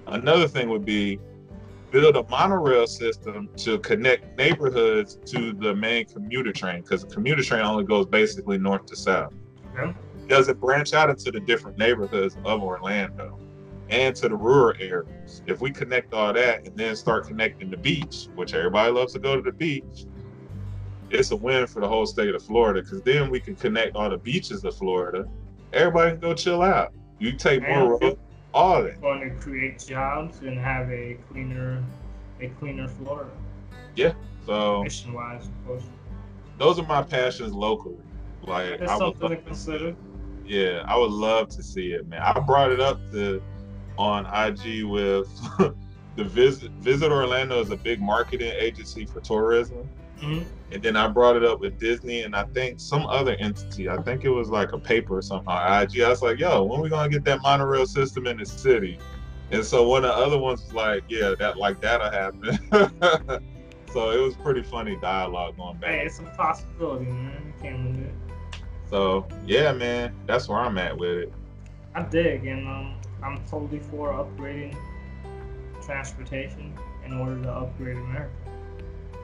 Another 0.06 0.46
thing 0.46 0.68
would 0.68 0.84
be 0.84 1.18
build 1.90 2.16
a 2.16 2.22
monorail 2.28 2.86
system 2.86 3.48
to 3.56 3.78
connect 3.78 4.36
neighborhoods 4.36 5.18
to 5.26 5.52
the 5.52 5.74
main 5.74 6.04
commuter 6.06 6.52
train 6.52 6.82
because 6.82 7.02
the 7.02 7.08
commuter 7.08 7.42
train 7.42 7.62
only 7.62 7.84
goes 7.84 8.06
basically 8.06 8.58
north 8.58 8.86
to 8.86 8.96
south. 8.96 9.32
Okay. 9.76 9.94
Does 10.28 10.48
it 10.48 10.60
branch 10.60 10.92
out 10.92 11.10
into 11.10 11.30
the 11.30 11.40
different 11.40 11.78
neighborhoods 11.78 12.36
of 12.44 12.62
Orlando 12.62 13.38
and 13.88 14.14
to 14.16 14.28
the 14.28 14.36
rural 14.36 14.74
areas? 14.80 15.42
If 15.46 15.60
we 15.60 15.70
connect 15.70 16.12
all 16.12 16.32
that 16.32 16.66
and 16.66 16.76
then 16.76 16.96
start 16.96 17.28
connecting 17.28 17.70
the 17.70 17.76
beach, 17.76 18.28
which 18.34 18.54
everybody 18.54 18.90
loves 18.90 19.12
to 19.12 19.18
go 19.20 19.36
to 19.36 19.42
the 19.42 19.52
beach, 19.52 20.06
it's 21.10 21.30
a 21.30 21.36
win 21.36 21.68
for 21.68 21.80
the 21.80 21.88
whole 21.88 22.06
state 22.06 22.34
of 22.34 22.42
Florida 22.42 22.82
because 22.82 23.02
then 23.02 23.30
we 23.30 23.38
can 23.38 23.54
connect 23.54 23.94
all 23.94 24.10
the 24.10 24.18
beaches 24.18 24.64
of 24.64 24.76
Florida. 24.76 25.28
Everybody 25.72 26.12
can 26.12 26.20
go 26.20 26.34
chill 26.34 26.62
out. 26.62 26.92
You 27.18 27.32
take 27.32 27.62
more 27.62 27.98
road, 27.98 28.18
all 28.56 28.82
that. 28.82 29.00
Going 29.00 29.20
to 29.20 29.30
create 29.36 29.78
jobs 29.78 30.40
and 30.40 30.58
have 30.58 30.90
a 30.90 31.18
cleaner, 31.30 31.84
a 32.40 32.48
cleaner 32.58 32.88
Florida, 32.88 33.30
Yeah. 33.94 34.14
So 34.46 34.82
mission 34.82 35.12
wise, 35.12 35.46
of 35.46 35.66
course. 35.66 35.82
those 36.58 36.78
are 36.78 36.86
my 36.86 37.02
passions 37.02 37.52
locally. 37.52 37.96
Like 38.42 38.78
That's 38.80 38.90
I 38.92 38.94
would 38.96 39.18
something 39.18 39.28
to 39.28 39.34
love 39.34 39.44
consider. 39.44 39.96
Yeah, 40.46 40.84
I 40.86 40.96
would 40.96 41.10
love 41.10 41.48
to 41.50 41.62
see 41.62 41.88
it, 41.88 42.06
man. 42.08 42.22
I 42.22 42.38
brought 42.40 42.70
it 42.72 42.80
up 42.80 42.98
to 43.12 43.42
on 43.98 44.24
IG 44.26 44.84
with 44.84 45.28
the 46.16 46.24
visit 46.24 46.70
Visit 46.72 47.10
Orlando 47.10 47.60
is 47.60 47.70
a 47.70 47.76
big 47.76 48.00
marketing 48.00 48.52
agency 48.58 49.04
for 49.04 49.20
tourism. 49.20 49.88
Mhm. 50.20 50.46
And 50.72 50.82
then 50.82 50.96
I 50.96 51.06
brought 51.08 51.36
it 51.36 51.44
up 51.44 51.60
with 51.60 51.78
Disney 51.78 52.22
and 52.22 52.34
I 52.34 52.44
think 52.44 52.80
some 52.80 53.06
other 53.06 53.36
entity. 53.38 53.88
I 53.88 53.96
think 54.02 54.24
it 54.24 54.30
was 54.30 54.48
like 54.48 54.72
a 54.72 54.78
paper 54.78 55.16
or 55.18 55.22
something 55.22 55.48
on 55.48 55.82
IG. 55.82 56.00
I 56.00 56.08
was 56.08 56.22
like, 56.22 56.38
yo, 56.38 56.64
when 56.64 56.80
we 56.80 56.88
gonna 56.88 57.08
get 57.08 57.24
that 57.24 57.40
monorail 57.42 57.86
system 57.86 58.26
in 58.26 58.38
the 58.38 58.46
city? 58.46 58.98
And 59.52 59.64
so 59.64 59.88
one 59.88 60.04
of 60.04 60.16
the 60.16 60.16
other 60.16 60.38
ones 60.38 60.62
was 60.64 60.74
like, 60.74 61.04
yeah, 61.08 61.34
that 61.38 61.56
like 61.56 61.80
that'll 61.80 62.10
happen. 62.10 62.58
so 63.92 64.10
it 64.10 64.20
was 64.20 64.34
pretty 64.36 64.62
funny 64.62 64.96
dialogue 65.00 65.56
going 65.56 65.76
back. 65.76 65.90
Hey, 65.90 66.06
it's 66.06 66.18
a 66.18 66.24
possibility, 66.36 67.06
man. 67.06 67.42
You 67.46 67.62
can't 67.62 67.84
limit 67.84 68.08
it. 68.08 68.14
So 68.90 69.26
yeah, 69.46 69.72
man, 69.72 70.14
that's 70.26 70.48
where 70.48 70.58
I'm 70.58 70.78
at 70.78 70.96
with 70.96 71.18
it. 71.18 71.32
I 71.94 72.02
dig, 72.02 72.44
and 72.46 72.66
um, 72.66 72.94
I'm 73.22 73.42
totally 73.46 73.78
for 73.78 74.12
upgrading 74.12 74.76
transportation 75.80 76.74
in 77.04 77.14
order 77.14 77.40
to 77.42 77.50
upgrade 77.50 77.96
America. 77.96 78.32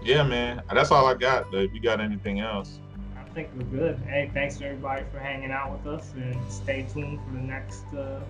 Yeah, 0.05 0.25
man. 0.25 0.63
That's 0.73 0.91
all 0.91 1.07
I 1.07 1.15
got. 1.15 1.51
Though. 1.53 1.59
If 1.59 1.73
you 1.73 1.81
got 1.81 2.01
anything 2.01 2.41
else, 2.41 2.81
I 3.17 3.29
think 3.31 3.51
we're 3.57 3.65
good. 3.65 3.99
Hey, 4.07 4.31
thanks 4.35 4.57
to 4.59 4.67
everybody 4.67 5.05
for 5.13 5.19
hanging 5.19 5.53
out 5.53 5.73
with 5.73 5.87
us, 5.87 6.13
and 6.17 6.37
stay 6.51 6.87
tuned 6.93 7.21
for 7.25 7.33
the 7.33 7.41
next 7.41 7.85
uh, 7.95 8.21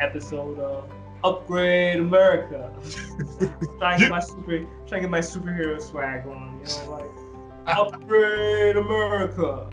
episode 0.00 0.58
of 0.58 0.90
Upgrade 1.22 2.00
America. 2.00 2.72
trying 3.78 3.98
to 3.98 4.04
get 4.04 4.10
my 4.10 4.20
super, 4.20 4.58
trying 4.58 4.88
to 4.88 5.00
get 5.00 5.10
my 5.10 5.20
superhero 5.20 5.80
swag 5.80 6.26
on, 6.26 6.58
you 6.58 6.86
know, 6.86 6.90
like 6.90 7.66
Upgrade 7.76 8.76
America. 8.76 9.68